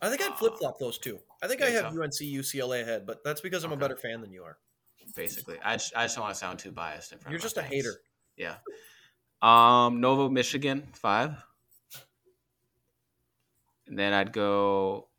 I 0.02 0.10
think 0.10 0.22
I'd 0.22 0.38
flip 0.38 0.54
flop 0.58 0.80
those 0.80 0.98
two. 0.98 1.20
I 1.44 1.48
think 1.48 1.62
I 1.62 1.70
have 1.70 1.94
so? 1.94 2.02
UNC 2.02 2.14
UCLA 2.22 2.82
ahead, 2.82 3.06
but 3.06 3.24
that's 3.24 3.42
because 3.42 3.64
I'm 3.64 3.72
a 3.72 3.78
better 3.78 3.96
fan 3.98 4.22
than 4.22 4.32
you 4.32 4.44
are. 4.44 4.58
Basically, 5.16 5.58
I 5.64 5.76
just, 5.76 5.96
I 5.96 6.06
just 6.06 6.16
don't 6.16 6.24
want 6.24 6.34
to 6.34 6.40
sound 6.40 6.58
too 6.60 6.72
biased 6.72 7.12
in 7.12 7.20
front. 7.20 7.32
You're 7.34 7.40
just 7.40 7.58
a 7.58 7.62
fans. 7.62 7.74
hater. 7.74 7.94
Yeah. 8.38 8.56
Um, 9.42 10.00
Novo, 10.00 10.30
Michigan, 10.30 10.88
five. 10.94 11.44
And 13.88 13.98
then 14.00 14.14
I'd 14.14 14.32
go 14.32 15.10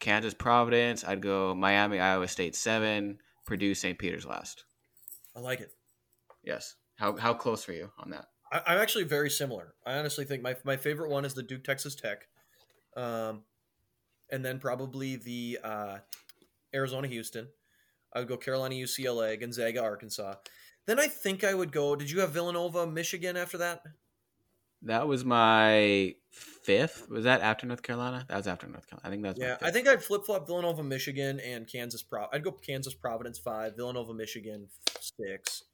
Kansas, 0.00 0.34
Providence. 0.34 1.04
I'd 1.04 1.22
go 1.22 1.54
Miami, 1.54 1.98
Iowa 1.98 2.28
State, 2.28 2.54
seven. 2.54 3.18
Purdue, 3.46 3.74
St. 3.74 3.96
Peter's, 3.98 4.26
last. 4.26 4.64
I 5.36 5.40
like 5.40 5.60
it. 5.60 5.70
Yes. 6.42 6.74
How 6.96 7.16
how 7.16 7.34
close 7.34 7.66
were 7.66 7.74
you 7.74 7.90
on 7.98 8.10
that? 8.10 8.26
I, 8.50 8.62
I'm 8.66 8.78
actually 8.78 9.04
very 9.04 9.30
similar. 9.30 9.74
I 9.86 9.98
honestly 9.98 10.24
think 10.24 10.42
my 10.42 10.56
my 10.64 10.76
favorite 10.76 11.10
one 11.10 11.24
is 11.24 11.34
the 11.34 11.42
Duke 11.42 11.62
Texas 11.62 11.94
Tech, 11.94 12.26
um, 12.96 13.42
and 14.30 14.44
then 14.44 14.58
probably 14.58 15.16
the 15.16 15.58
uh, 15.62 15.98
Arizona 16.74 17.06
Houston. 17.08 17.48
I 18.14 18.20
would 18.20 18.28
go 18.28 18.36
Carolina 18.36 18.74
UCLA, 18.74 19.38
Gonzaga 19.38 19.82
Arkansas. 19.82 20.34
Then 20.86 20.98
I 20.98 21.08
think 21.08 21.44
I 21.44 21.52
would 21.52 21.72
go. 21.72 21.96
Did 21.96 22.10
you 22.10 22.20
have 22.20 22.30
Villanova 22.30 22.86
Michigan 22.86 23.36
after 23.36 23.58
that? 23.58 23.82
That 24.86 25.08
was 25.08 25.24
my 25.24 26.14
fifth. 26.30 27.08
Was 27.10 27.24
that 27.24 27.40
after 27.40 27.66
North 27.66 27.82
Carolina? 27.82 28.24
That 28.28 28.36
was 28.36 28.46
after 28.46 28.66
North 28.66 28.88
Carolina. 28.88 29.08
I 29.08 29.10
think 29.10 29.22
that's 29.22 29.38
Yeah. 29.38 29.56
I 29.60 29.70
think 29.70 29.88
I'd 29.88 30.02
flip 30.02 30.24
flop 30.24 30.46
Villanova 30.46 30.82
Michigan 30.82 31.40
and 31.40 31.66
Kansas 31.66 32.02
Pro. 32.02 32.26
I'd 32.32 32.44
go 32.44 32.52
Kansas 32.52 32.94
Providence 32.94 33.38
five, 33.38 33.76
Villanova 33.76 34.14
Michigan 34.14 34.68
six, 35.00 35.64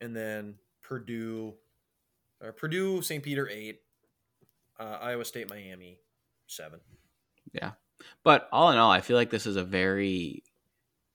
and 0.00 0.16
then 0.16 0.56
Purdue, 0.82 1.54
or 2.40 2.52
Purdue 2.52 3.02
St. 3.02 3.22
Peter 3.22 3.48
eight, 3.48 3.80
uh, 4.80 4.98
Iowa 5.00 5.24
State 5.24 5.48
Miami 5.48 5.98
seven. 6.46 6.80
Yeah, 7.52 7.72
But 8.24 8.48
all 8.52 8.70
in 8.70 8.78
all, 8.78 8.90
I 8.90 9.00
feel 9.00 9.16
like 9.16 9.30
this 9.30 9.46
is 9.46 9.56
a 9.56 9.64
very, 9.64 10.42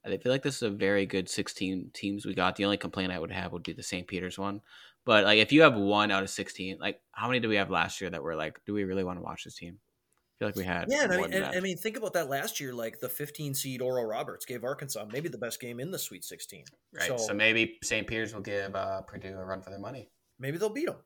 I 0.06 0.18
feel 0.18 0.32
like 0.32 0.44
this 0.44 0.58
is 0.58 0.64
a 0.64 0.70
very 0.70 1.06
good 1.06 1.30
16 1.30 1.92
teams 1.94 2.26
we 2.26 2.34
got. 2.34 2.56
The 2.56 2.66
only 2.66 2.78
complaint 2.78 3.12
I 3.12 3.20
would 3.20 3.32
have 3.32 3.54
would 3.54 3.64
be 3.64 3.74
the 3.74 3.84
St. 3.84 4.08
Peter's 4.08 4.38
one. 4.38 4.62
But 5.06 5.24
like, 5.24 5.40
if 5.40 5.52
you 5.52 5.62
have 5.62 5.76
one 5.76 6.12
out 6.12 6.24
of 6.24 6.30
16, 6.30 6.78
like, 6.80 7.02
how 7.12 7.28
many 7.28 7.40
do 7.40 7.50
we 7.50 7.56
have 7.56 7.70
last 7.70 8.02
year 8.02 8.10
that 8.10 8.24
were 8.24 8.36
like, 8.36 8.60
do 8.66 8.74
we 8.74 8.84
really 8.84 9.04
want 9.04 9.20
to 9.20 9.24
watch 9.24 9.44
this 9.44 9.56
team? 9.56 9.80
I 9.80 10.34
feel 10.40 10.48
like 10.48 10.56
we 10.56 10.64
had. 10.64 10.88
Yeah, 10.90 11.08
I 11.10 11.18
mean, 11.18 11.34
and. 11.34 11.46
I 11.46 11.60
mean, 11.60 11.78
think 11.78 11.96
about 11.96 12.14
that 12.14 12.30
last 12.30 12.60
year. 12.60 12.74
Like 12.74 13.00
the 13.00 13.10
15 13.10 13.54
seed 13.54 13.82
Oral 13.82 14.06
Roberts 14.06 14.46
gave 14.46 14.64
Arkansas 14.64 15.06
maybe 15.12 15.30
the 15.30 15.38
best 15.38 15.60
game 15.60 15.80
in 15.80 15.92
the 15.92 16.00
Sweet 16.00 16.24
16. 16.24 16.66
right. 16.94 17.08
So, 17.08 17.18
so- 17.18 17.34
maybe 17.34 17.78
St. 17.84 18.08
Peter's 18.08 18.34
will 18.34 18.42
give 18.42 18.76
uh, 18.76 19.02
Purdue 19.02 19.38
a 19.38 19.46
run 19.46 19.62
for 19.62 19.70
their 19.70 19.80
money. 19.80 20.10
Maybe 20.40 20.58
they'll 20.58 20.70
beat 20.70 20.88
them. 20.88 20.98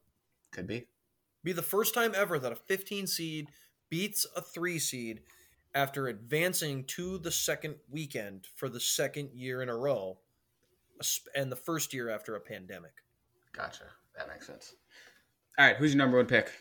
Could 0.54 0.68
be. 0.68 0.88
Be 1.44 1.54
the 1.54 1.62
first 1.62 1.94
time 1.94 2.14
ever 2.16 2.40
that 2.40 2.52
a 2.52 2.56
15 2.56 3.06
seed 3.08 3.50
beats 3.90 4.26
a 4.36 4.42
three 4.42 4.80
seed 4.80 5.22
after 5.78 6.08
advancing 6.08 6.84
to 6.86 7.20
the 7.20 7.32
second 7.32 7.76
weekend 7.88 8.48
for 8.56 8.68
the 8.68 8.80
second 8.80 9.30
year 9.32 9.62
in 9.62 9.70
a 9.70 9.76
row, 9.76 10.18
and 11.36 11.52
the 11.52 11.56
first 11.56 11.94
year 11.94 12.10
after 12.10 12.36
a 12.36 12.40
pandemic. 12.40 12.94
Gotcha. 13.54 13.84
That 14.18 14.28
makes 14.28 14.48
sense. 14.48 14.74
All 15.60 15.68
right. 15.68 15.76
Who's 15.76 15.94
your 15.94 16.00
number 16.00 16.18
one 16.18 16.26
pick? 16.26 16.52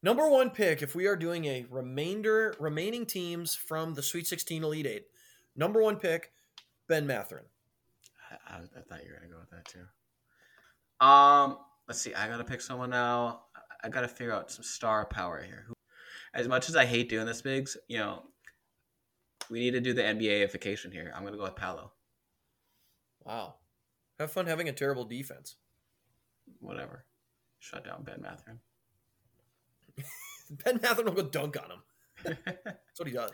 Number 0.00 0.28
one 0.28 0.50
pick, 0.50 0.82
if 0.82 0.94
we 0.94 1.06
are 1.06 1.16
doing 1.16 1.46
a 1.46 1.66
remainder 1.68 2.54
remaining 2.60 3.06
teams 3.06 3.56
from 3.56 3.94
the 3.94 4.02
Sweet 4.02 4.28
16 4.28 4.62
Elite 4.62 4.86
Eight, 4.86 5.06
number 5.56 5.82
one 5.82 5.96
pick, 5.96 6.30
Ben 6.86 7.08
Mathurin. 7.08 7.46
I, 8.30 8.54
I, 8.54 8.58
I 8.58 8.82
thought 8.82 9.04
you 9.04 9.10
were 9.10 9.18
gonna 9.18 9.32
go 9.32 9.40
with 9.40 9.50
that 9.50 9.64
too. 9.64 11.04
Um, 11.04 11.58
let's 11.88 12.00
see. 12.00 12.14
I 12.14 12.28
gotta 12.28 12.44
pick 12.44 12.60
someone 12.60 12.90
now. 12.90 13.40
I 13.82 13.88
gotta 13.88 14.06
figure 14.06 14.32
out 14.32 14.52
some 14.52 14.62
star 14.62 15.06
power 15.06 15.42
here. 15.42 15.64
Who, 15.66 15.74
as 16.36 16.48
much 16.48 16.68
as 16.68 16.76
I 16.76 16.84
hate 16.84 17.08
doing 17.08 17.26
this, 17.26 17.42
Bigs, 17.42 17.76
you 17.88 17.98
know, 17.98 18.22
we 19.50 19.60
need 19.60 19.72
to 19.72 19.80
do 19.80 19.92
the 19.94 20.02
NBA-ification 20.02 20.92
here. 20.92 21.12
I'm 21.14 21.24
gonna 21.24 21.36
go 21.36 21.44
with 21.44 21.56
Paolo. 21.56 21.92
Wow. 23.24 23.54
Have 24.18 24.32
fun 24.32 24.46
having 24.46 24.68
a 24.68 24.72
terrible 24.72 25.04
defense. 25.04 25.56
Whatever. 26.60 27.04
Shut 27.58 27.84
down 27.84 28.02
Ben 28.04 28.20
Mathurin. 28.22 28.60
Ben 30.64 30.80
Mathurin 30.82 31.06
will 31.14 31.22
go 31.22 31.28
dunk 31.28 31.56
on 31.62 31.70
him. 31.70 32.36
That's 32.44 32.98
what 32.98 33.08
he 33.08 33.14
does. 33.14 33.30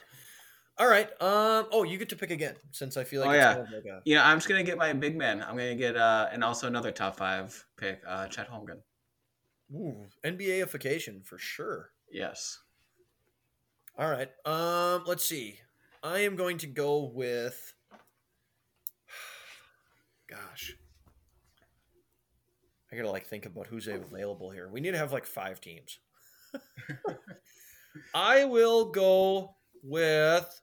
All 0.78 0.88
right. 0.88 1.06
Um. 1.20 1.66
Oh, 1.70 1.82
you 1.84 1.98
get 1.98 2.08
to 2.10 2.16
pick 2.16 2.30
again 2.30 2.54
since 2.70 2.96
I 2.96 3.04
feel 3.04 3.20
like 3.20 3.30
Oh, 3.30 3.32
it's 3.32 3.38
yeah. 3.42 3.54
kind 3.54 3.66
of 3.66 3.72
like 3.72 3.84
a- 3.84 4.02
you 4.04 4.14
know, 4.14 4.22
I'm 4.22 4.38
just 4.38 4.48
gonna 4.48 4.62
get 4.62 4.78
my 4.78 4.92
big 4.94 5.16
man. 5.16 5.42
I'm 5.42 5.56
gonna 5.56 5.74
get 5.74 5.96
uh, 5.96 6.28
and 6.32 6.42
also 6.42 6.66
another 6.66 6.90
top 6.90 7.16
five 7.16 7.64
pick, 7.76 8.00
uh, 8.06 8.26
Chet 8.28 8.50
Holmgren. 8.50 8.80
ooh, 9.74 10.06
NBAification 10.24 11.24
for 11.26 11.36
sure. 11.38 11.90
Yes. 12.10 12.58
All 13.98 14.10
right. 14.10 14.30
Um. 14.44 15.04
Let's 15.06 15.24
see. 15.24 15.58
I 16.02 16.20
am 16.20 16.36
going 16.36 16.58
to 16.58 16.66
go 16.66 17.04
with. 17.04 17.74
Gosh. 20.28 20.76
I 22.92 22.96
gotta 22.96 23.10
like 23.10 23.26
think 23.26 23.46
about 23.46 23.66
who's 23.68 23.88
available 23.88 24.50
here. 24.50 24.68
We 24.68 24.80
need 24.80 24.90
to 24.90 24.98
have 24.98 25.12
like 25.12 25.24
five 25.24 25.60
teams. 25.62 25.98
I 28.14 28.44
will 28.44 28.90
go 28.90 29.56
with 29.82 30.60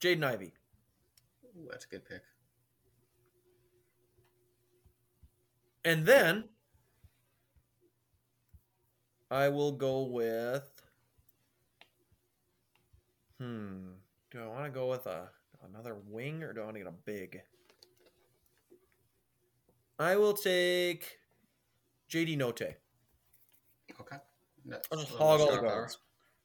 Jaden 0.00 0.24
Ivey. 0.24 0.52
Ooh, 1.56 1.68
that's 1.70 1.84
a 1.84 1.88
good 1.88 2.04
pick. 2.04 2.22
And 5.84 6.06
then 6.06 6.44
I 9.32 9.48
will 9.48 9.72
go 9.72 10.02
with 10.02 10.82
Hmm. 13.42 13.94
Do 14.30 14.40
I 14.40 14.46
want 14.46 14.64
to 14.66 14.70
go 14.70 14.88
with 14.88 15.06
a 15.06 15.28
another 15.68 15.96
wing 16.06 16.44
or 16.44 16.52
do 16.52 16.60
I 16.60 16.64
want 16.64 16.76
to 16.76 16.80
get 16.84 16.88
a 16.88 16.94
big? 17.04 17.40
I 19.98 20.14
will 20.16 20.32
take 20.32 21.18
JD 22.08 22.38
Notae. 22.38 22.74
Okay. 24.00 24.16
That's 24.64 24.86
I'll 24.92 24.98
just 24.98 25.10
hog 25.10 25.40
all 25.40 25.50
the 25.50 25.60
guards. 25.60 25.98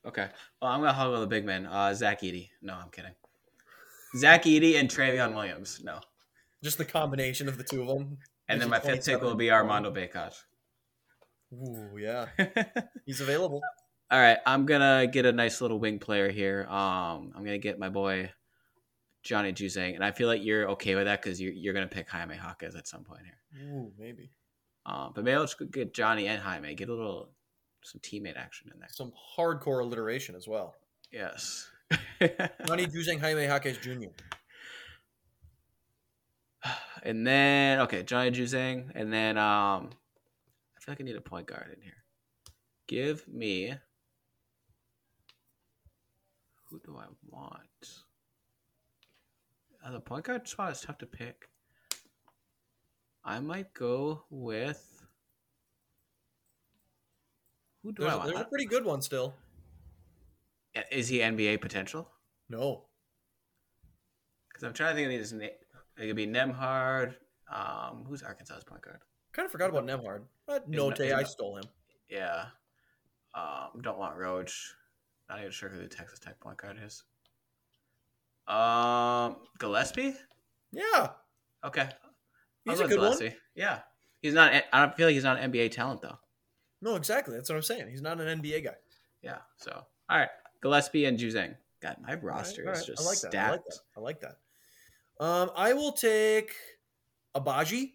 Okay. 0.07 0.27
Well, 0.59 0.71
I'm 0.71 0.79
gonna 0.79 0.91
hog 0.91 1.13
all 1.13 1.21
the 1.21 1.27
big 1.27 1.45
men. 1.45 1.67
Uh, 1.67 1.93
Zach 1.93 2.21
Edey. 2.21 2.49
No, 2.63 2.73
I'm 2.73 2.89
kidding. 2.89 3.13
Zach 4.17 4.43
Edey 4.45 4.79
and 4.79 4.89
Trevion 4.89 5.35
Williams. 5.35 5.81
No. 5.83 5.99
Just 6.63 6.79
the 6.79 6.85
combination 6.85 7.47
of 7.47 7.59
the 7.59 7.63
two 7.63 7.83
of 7.83 7.89
them. 7.89 8.17
And 8.49 8.59
then 8.59 8.69
my 8.69 8.79
fifth 8.79 9.05
pick 9.05 9.21
will 9.21 9.35
be 9.35 9.51
Armando 9.51 9.93
Bacot. 9.93 10.33
Ooh, 11.53 11.97
yeah. 11.97 12.27
He's 13.05 13.21
available. 13.21 13.61
All 14.09 14.19
right, 14.19 14.37
I'm 14.45 14.65
gonna 14.65 15.07
get 15.07 15.25
a 15.25 15.31
nice 15.31 15.59
little 15.59 15.79
wing 15.79 15.99
player 15.99 16.29
here. 16.31 16.65
Um, 16.69 17.33
I'm 17.35 17.43
gonna 17.43 17.57
get 17.57 17.77
my 17.77 17.89
boy 17.89 18.31
Johnny 19.23 19.51
Juzang, 19.51 19.95
and 19.95 20.03
I 20.03 20.11
feel 20.11 20.27
like 20.27 20.43
you're 20.43 20.69
okay 20.71 20.95
with 20.95 21.05
that 21.05 21.21
because 21.21 21.41
you're 21.41 21.51
you're 21.51 21.73
gonna 21.73 21.87
pick 21.87 22.09
Jaime 22.09 22.35
Jaquez 22.35 22.75
at 22.75 22.87
some 22.87 23.03
point 23.03 23.23
here. 23.25 23.67
Ooh, 23.69 23.91
maybe. 23.99 24.31
Um, 24.85 25.11
but 25.13 25.25
maybe 25.25 25.37
let's 25.37 25.55
get 25.55 25.93
Johnny 25.93 26.27
and 26.27 26.41
Jaime. 26.41 26.73
Get 26.73 26.87
a 26.87 26.93
little 26.93 27.29
some 27.83 27.99
teammate 27.99 28.37
action 28.37 28.71
in 28.73 28.79
there. 28.79 28.89
Some 28.91 29.11
hardcore 29.37 29.81
alliteration 29.81 30.35
as 30.35 30.47
well. 30.47 30.75
Yes. 31.11 31.69
Johnny 32.65 32.87
Juzang 32.87 33.19
Jaime 33.19 33.43
Jaquez 33.43 33.77
Jr. 33.77 34.07
and 37.03 37.27
then 37.27 37.81
okay, 37.81 38.03
Johnny 38.03 38.31
Juzang, 38.31 38.91
and 38.95 39.11
then 39.11 39.37
um, 39.37 39.89
feel 40.87 40.93
like 40.93 41.01
I 41.01 41.03
need 41.03 41.15
a 41.17 41.21
point 41.21 41.47
guard 41.47 41.73
in 41.75 41.81
here. 41.81 42.03
Give 42.87 43.27
me. 43.27 43.73
Who 46.69 46.79
do 46.85 46.97
I 46.97 47.05
want? 47.29 47.61
Uh, 49.85 49.91
the 49.91 49.99
point 49.99 50.23
guard 50.25 50.47
spot 50.47 50.71
is 50.71 50.81
tough 50.81 50.97
to 50.99 51.05
pick. 51.05 51.49
I 53.25 53.39
might 53.39 53.73
go 53.73 54.23
with. 54.29 55.05
Who 57.83 57.91
do 57.91 58.03
There's, 58.03 58.13
I 58.13 58.15
want? 58.17 58.29
there's 58.29 58.41
a 58.41 58.45
pretty 58.45 58.65
good 58.65 58.85
one 58.85 59.01
still. 59.01 59.33
Uh, 60.75 60.81
Is 60.91 61.09
he 61.09 61.19
NBA 61.19 61.59
potential? 61.61 62.09
No. 62.49 62.85
Because 64.49 64.63
I'm 64.63 64.73
trying 64.73 64.95
to 64.95 65.01
think 65.01 65.05
of 65.13 65.19
these. 65.19 65.33
na- 65.33 65.45
It 66.03 66.07
could 66.07 66.15
be 66.15 66.27
Nembhard. 66.27 67.15
Um, 67.53 68.05
who's 68.07 68.23
Arkansas's 68.23 68.63
point 68.63 68.81
guard? 68.81 68.99
Kind 69.37 69.45
of 69.45 69.51
forgot 69.51 69.69
about 69.69 69.85
Nembhard. 69.85 70.23
But 70.47 70.69
Notae, 70.69 71.13
I 71.13 71.23
stole 71.23 71.57
him. 71.57 71.63
Yeah. 72.09 72.45
Um, 73.35 73.81
don't 73.81 73.99
want 73.99 74.17
Roach. 74.17 74.73
Not 75.29 75.39
even 75.39 75.51
sure 75.51 75.69
who 75.69 75.77
the 75.79 75.87
Texas 75.87 76.17
Tech 76.19 76.39
point 76.39 76.57
guard 76.57 76.77
is. 76.83 77.03
Um, 78.47 79.35
Gillespie. 79.59 80.15
Yeah. 80.71 81.09
Okay, 81.63 81.87
He's 82.65 82.79
a 82.79 82.83
go 82.83 82.89
good 82.89 82.99
one. 83.21 83.33
Yeah, 83.55 83.79
he's 84.21 84.33
not. 84.33 84.53
I 84.73 84.81
don't 84.81 84.95
feel 84.95 85.07
like 85.07 85.13
he's 85.15 85.23
not 85.23 85.37
an 85.39 85.51
NBA 85.51 85.71
talent 85.71 86.01
though. 86.01 86.17
No, 86.81 86.95
exactly. 86.95 87.35
That's 87.35 87.49
what 87.49 87.55
I'm 87.55 87.61
saying. 87.61 87.89
He's 87.89 88.01
not 88.01 88.19
an 88.21 88.41
NBA 88.41 88.63
guy. 88.63 88.75
Yeah. 89.21 89.37
So 89.57 89.71
all 90.09 90.17
right, 90.17 90.29
Gillespie 90.61 91.05
and 91.05 91.17
Juzang. 91.19 91.55
God, 91.81 91.97
my 92.01 92.09
All 92.09 92.15
right, 92.15 92.23
roster 92.23 92.65
all 92.65 92.73
is 92.73 92.79
right. 92.79 92.87
just 92.87 93.01
I 93.01 93.05
like 93.05 93.19
that. 93.21 93.31
stacked. 93.31 93.79
I 93.95 93.99
like 93.99 94.19
that. 94.21 94.35
I 95.19 95.19
like 95.19 95.19
that. 95.19 95.25
Um, 95.25 95.51
I 95.55 95.73
will 95.73 95.91
take 95.91 96.53
Agbaji. 97.35 97.93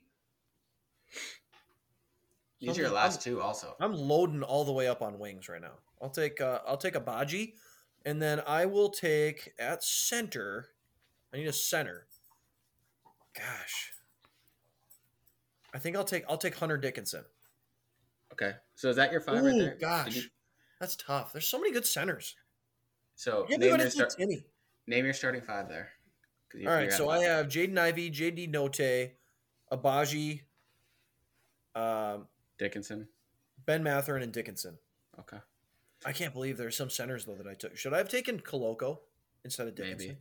These 2.63 2.79
are 2.79 2.83
your 2.83 2.91
last 2.93 3.21
two, 3.21 3.41
also. 3.43 3.75
I'm 3.81 3.93
loading 3.93 4.43
all 4.45 4.65
the 4.65 4.71
way 4.73 4.87
up 4.87 5.03
on 5.03 5.19
wings 5.19 5.49
right 5.49 5.61
now. 5.61 5.73
I'll 6.01 6.11
take 6.11 6.41
uh, 6.41 6.61
I'll 6.67 6.77
take 6.77 6.95
Agbaji, 6.95 7.55
and 8.07 8.23
then 8.23 8.41
I 8.47 8.67
will 8.67 8.89
take 8.89 9.53
at 9.59 9.83
center. 9.83 10.69
I 11.35 11.39
need 11.39 11.49
a 11.49 11.53
center. 11.53 12.07
Gosh, 13.35 13.93
I 15.75 15.79
think 15.79 15.97
I'll 15.97 16.05
take 16.05 16.25
I'll 16.29 16.39
take 16.39 16.55
Hunter 16.57 16.77
Dickinson. 16.77 17.25
Okay, 18.33 18.53
so 18.77 18.89
is 18.91 18.97
that 18.97 19.11
your 19.11 19.21
five 19.21 19.43
right 19.43 19.55
there? 19.59 19.77
Gosh, 19.81 20.15
you- 20.17 20.23
that's 20.81 20.95
tough. 20.97 21.33
There's 21.33 21.47
so 21.49 21.59
many 21.59 21.73
good 21.73 21.87
centers. 21.87 22.37
so 23.17 23.45
name 23.59 23.71
your, 23.81 23.91
start, 23.91 24.13
name 24.87 25.05
your 25.05 25.15
starting 25.15 25.43
five 25.43 25.69
there. 25.69 25.91
you- 26.55 26.69
All 26.69 26.75
right, 26.75 26.93
so 26.93 27.09
I 27.11 27.19
have 27.25 27.47
Jaden 27.49 27.79
Ivey, 27.79 28.11
JD 28.11 28.53
Notae, 28.53 29.13
Agbaji, 29.73 30.43
um, 31.75 32.27
Dickinson. 32.59 33.09
Ben 33.67 33.83
Mathurin, 33.83 34.23
and 34.23 34.33
Dickinson. 34.33 34.79
Okay, 35.21 35.39
I 36.05 36.13
can't 36.13 36.33
believe 36.33 36.57
there's 36.57 36.77
some 36.77 36.91
centers 36.91 37.25
though 37.25 37.35
that 37.35 37.47
I 37.47 37.55
took. 37.55 37.77
Should 37.77 37.95
I 37.95 37.99
have 37.99 38.09
taken 38.09 38.41
Koloko 38.41 38.99
instead 39.45 39.69
of 39.69 39.75
Dickinson 39.75 40.09
maybe. 40.09 40.19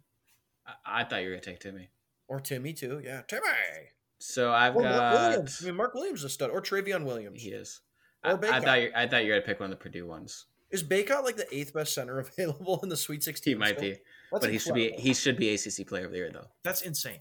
I, 0.86 1.01
I 1.01 1.03
thought 1.03 1.21
you 1.23 1.29
were 1.29 1.36
gonna 1.36 1.41
take 1.41 1.59
Timme. 1.59 1.88
or 2.27 2.39
Timme 2.39 2.75
too? 2.77 3.01
Yeah, 3.03 3.21
Timme. 3.27 3.41
So 4.19 4.51
I've 4.51 4.75
Or 4.75 4.84
Mark 4.84 4.93
got. 4.95 5.13
Williams. 5.29 5.59
I 5.61 5.65
mean, 5.65 5.75
Mark 5.75 5.93
Williams 5.95 6.19
is 6.19 6.25
a 6.25 6.29
stud, 6.29 6.51
or 6.51 6.61
Trevion 6.61 7.05
Williams. 7.05 7.41
He 7.41 7.49
is. 7.49 7.82
Or 8.23 8.39
I, 8.45 8.57
I 8.57 8.59
thought 8.59 8.82
you. 8.82 8.91
I 8.95 9.07
thought 9.07 9.23
you 9.25 9.32
were 9.32 9.38
gonna 9.39 9.47
pick 9.47 9.59
one 9.59 9.71
of 9.71 9.77
the 9.77 9.82
Purdue 9.84 10.05
ones. 10.05 10.45
Is 10.69 10.84
Bacot 10.84 11.23
like 11.23 11.36
the 11.38 11.47
eighth 11.53 11.73
best 11.73 11.93
center 11.93 12.19
available 12.38 12.79
in 12.84 12.89
the 12.89 12.97
Sweet 12.97 13.23
Sixteen? 13.23 13.55
He 13.55 13.59
might 13.59 13.77
still? 13.77 13.82
be, 13.82 13.97
That's 14.32 14.45
but 14.45 14.51
he 14.51 14.59
should 14.59 14.75
be. 14.75 14.91
He 14.91 15.13
should 15.13 15.38
be 15.38 15.53
ACC 15.53 15.88
Player 15.88 16.05
of 16.05 16.11
the 16.11 16.17
Year 16.17 16.29
though. 16.32 16.47
That's 16.63 16.82
insane. 16.84 17.19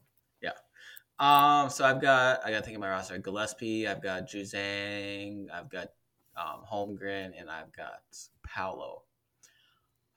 Um. 1.20 1.68
So 1.70 1.84
I've 1.84 2.00
got. 2.00 2.44
I 2.44 2.50
got 2.50 2.58
to 2.58 2.62
think 2.62 2.76
of 2.76 2.80
my 2.80 2.88
roster. 2.90 3.18
Gillespie. 3.18 3.86
I've 3.86 4.02
got 4.02 4.28
Juzang. 4.28 5.46
I've 5.52 5.68
got 5.70 5.90
um, 6.36 6.62
Holmgren, 6.70 7.32
and 7.38 7.50
I've 7.50 7.70
got 7.72 8.00
Paolo. 8.42 9.02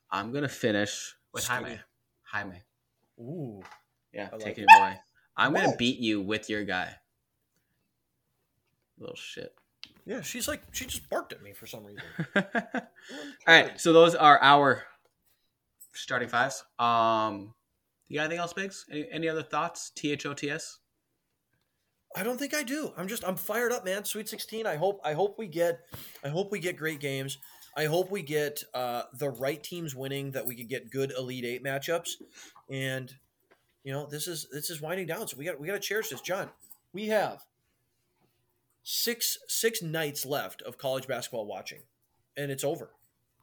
I'm 0.10 0.32
gonna 0.32 0.47
finish 0.47 1.16
with 1.34 1.45
Jaime. 1.45 1.80
Jaime. 2.24 2.62
Ooh, 3.20 3.62
Yeah, 4.14 4.30
I 4.32 4.36
like 4.36 4.43
take 4.45 4.58
it. 4.58 4.62
your 4.62 4.80
boy. 4.80 4.95
I'm 5.36 5.54
gonna 5.54 5.76
beat 5.78 5.99
you 5.99 6.22
with 6.22 6.49
your 6.49 6.64
guy. 6.64 6.95
Little 8.99 9.16
shit. 9.16 9.54
yeah. 10.06 10.22
She's 10.22 10.47
like 10.47 10.62
she 10.72 10.86
just 10.86 11.10
barked 11.10 11.34
at 11.34 11.41
me 11.41 11.51
for 11.54 11.66
some 11.68 11.84
reason. 11.84 12.04
All 12.36 12.43
right, 13.47 13.80
so 13.80 13.91
those 13.91 14.14
are 14.16 14.38
our 14.39 14.84
starting 15.93 16.30
fives. 16.30 16.64
Um, 16.80 17.54
you 18.08 18.18
got 18.20 18.26
anything 18.26 18.39
else, 18.39 18.54
Biggs? 18.54 18.86
Any, 18.91 19.08
any 19.12 19.28
other 19.30 19.43
thoughts? 19.43 19.91
T 19.95 20.12
H 20.12 20.26
O 20.28 20.34
T 20.34 20.49
S. 20.49 20.78
I 22.16 22.24
don't 22.24 22.38
think 22.38 22.53
I 22.53 22.64
do. 22.64 22.93
I'm 22.97 23.07
just 23.07 23.24
I'm 23.26 23.36
fired 23.36 23.72
up, 23.72 23.86
man. 23.86 24.05
Sweet 24.05 24.30
16. 24.30 24.68
I 24.68 24.76
hope 24.76 24.99
I 25.03 25.14
hope 25.14 25.38
we 25.38 25.47
get 25.47 25.82
I 26.24 26.30
hope 26.30 26.51
we 26.51 26.59
get 26.59 26.78
great 26.78 26.99
games. 26.99 27.38
I 27.76 27.86
hope 27.86 28.11
we 28.11 28.22
get 28.22 28.64
uh, 28.74 29.03
the 29.14 29.32
right 29.32 29.61
teams 29.61 29.95
winning 29.95 30.32
that 30.32 30.45
we 30.45 30.55
can 30.55 30.68
get 30.68 30.91
good 30.91 31.11
Elite 31.18 31.45
Eight 31.45 31.64
matchups. 31.64 32.11
And 32.70 33.14
you 33.84 33.91
know, 33.91 34.05
this 34.05 34.28
is 34.28 34.47
this 34.51 34.70
is 34.70 34.82
winding 34.82 35.07
down. 35.07 35.28
So 35.28 35.38
we 35.38 35.45
got 35.45 35.59
we 35.59 35.68
got 35.68 35.74
to 35.74 35.80
cherish 35.80 36.09
this, 36.09 36.22
John. 36.22 36.49
We 36.93 37.07
have 37.07 37.43
six 38.84 39.38
six 39.47 39.82
nights 39.82 40.26
left 40.26 40.61
of 40.61 40.78
college 40.78 41.07
basketball 41.07 41.47
watching, 41.47 41.82
and 42.38 42.51
it's 42.51 42.64
over. 42.64 42.91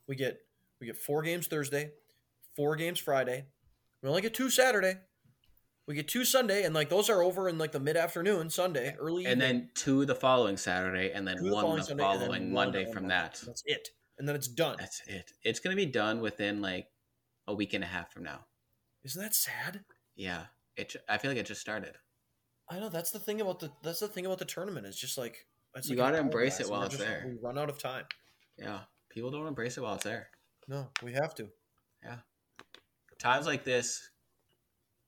We 0.06 0.16
get 0.16 0.40
we 0.80 0.86
get 0.86 0.96
four 0.96 1.22
games 1.22 1.46
Thursday, 1.46 1.90
four 2.56 2.76
games 2.76 3.00
Friday. 3.00 3.46
We 4.02 4.08
only 4.08 4.22
get 4.22 4.34
two 4.34 4.48
Saturday. 4.48 4.94
We 5.90 5.96
get 5.96 6.06
two 6.06 6.24
Sunday, 6.24 6.62
and 6.62 6.72
like 6.72 6.88
those 6.88 7.10
are 7.10 7.20
over 7.20 7.48
in 7.48 7.58
like 7.58 7.72
the 7.72 7.80
mid 7.80 7.96
afternoon 7.96 8.48
Sunday, 8.48 8.94
early, 8.96 9.24
And 9.24 9.42
evening. 9.42 9.58
then 9.58 9.70
two 9.74 10.04
the 10.06 10.14
following 10.14 10.56
Saturday, 10.56 11.10
and 11.10 11.26
then 11.26 11.38
Two 11.38 11.48
the 11.48 11.52
one 11.56 11.64
following 11.64 11.82
the 11.82 11.90
and 11.90 11.98
then 11.98 12.06
following 12.20 12.52
Monday 12.52 12.86
on 12.86 12.92
from 12.92 13.08
that. 13.08 13.42
That's 13.44 13.64
it, 13.66 13.88
and 14.16 14.28
then 14.28 14.36
it's 14.36 14.46
done. 14.46 14.76
That's 14.78 15.02
it. 15.08 15.32
It's 15.42 15.58
gonna 15.58 15.74
be 15.74 15.86
done 15.86 16.20
within 16.20 16.62
like 16.62 16.86
a 17.48 17.54
week 17.56 17.74
and 17.74 17.82
a 17.82 17.88
half 17.88 18.12
from 18.12 18.22
now. 18.22 18.46
Isn't 19.02 19.20
that 19.20 19.34
sad? 19.34 19.80
Yeah, 20.14 20.44
it. 20.76 20.94
I 21.08 21.18
feel 21.18 21.32
like 21.32 21.38
it 21.40 21.46
just 21.46 21.60
started. 21.60 21.96
I 22.68 22.78
know 22.78 22.88
that's 22.88 23.10
the 23.10 23.18
thing 23.18 23.40
about 23.40 23.58
the 23.58 23.72
that's 23.82 23.98
the 23.98 24.06
thing 24.06 24.26
about 24.26 24.38
the 24.38 24.44
tournament. 24.44 24.86
It's 24.86 24.96
just 25.00 25.18
like 25.18 25.44
it's 25.74 25.88
You 25.90 25.96
like 25.96 26.12
gotta 26.12 26.18
embrace 26.18 26.60
it 26.60 26.70
while 26.70 26.82
it's 26.84 26.94
just- 26.94 27.04
there. 27.04 27.24
We 27.26 27.36
run 27.42 27.58
out 27.58 27.68
of 27.68 27.78
time. 27.78 28.04
Yeah, 28.56 28.82
people 29.08 29.32
don't 29.32 29.48
embrace 29.48 29.76
it 29.76 29.80
while 29.80 29.96
it's 29.96 30.04
there. 30.04 30.30
No, 30.68 30.88
we 31.02 31.14
have 31.14 31.34
to. 31.34 31.48
Yeah, 32.04 32.18
times 33.18 33.46
like 33.46 33.64
this 33.64 34.08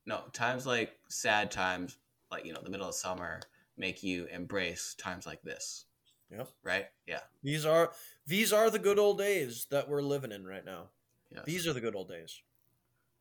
no 0.05 0.21
times 0.33 0.65
like 0.65 0.93
sad 1.09 1.49
times 1.51 1.97
like 2.31 2.45
you 2.45 2.53
know 2.53 2.61
the 2.63 2.69
middle 2.69 2.87
of 2.87 2.95
summer 2.95 3.39
make 3.77 4.03
you 4.03 4.25
embrace 4.31 4.95
times 4.97 5.25
like 5.25 5.41
this 5.43 5.85
Yep. 6.31 6.47
right 6.63 6.85
yeah 7.05 7.19
These 7.43 7.65
are 7.65 7.91
these 8.25 8.51
are 8.53 8.69
the 8.69 8.79
good 8.79 8.97
old 8.97 9.17
days 9.19 9.67
that 9.69 9.87
we're 9.87 10.01
living 10.01 10.31
in 10.31 10.45
right 10.45 10.65
now. 10.65 10.85
yes. 11.31 11.43
These 11.45 11.67
are 11.67 11.73
the 11.73 11.81
good 11.81 11.95
old 11.95 12.09
days. 12.09 12.41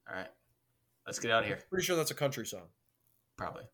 all 0.09 0.16
right 0.16 0.30
let's 1.07 1.18
get 1.18 1.30
out 1.30 1.43
of 1.43 1.47
here 1.49 1.59
Pretty 1.68 1.85
sure 1.85 1.97
that's 1.97 2.11
a 2.11 2.14
country 2.14 2.47
song. 2.47 2.68
probably 3.37 3.64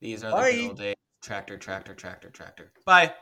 these 0.00 0.24
are 0.24 0.30
the 0.30 0.52
good 0.52 0.68
old 0.68 0.78
days 0.78 0.94
tractor 1.22 1.56
tractor 1.56 1.94
tractor 1.94 2.30
tractor 2.30 2.72
bye 2.84 3.12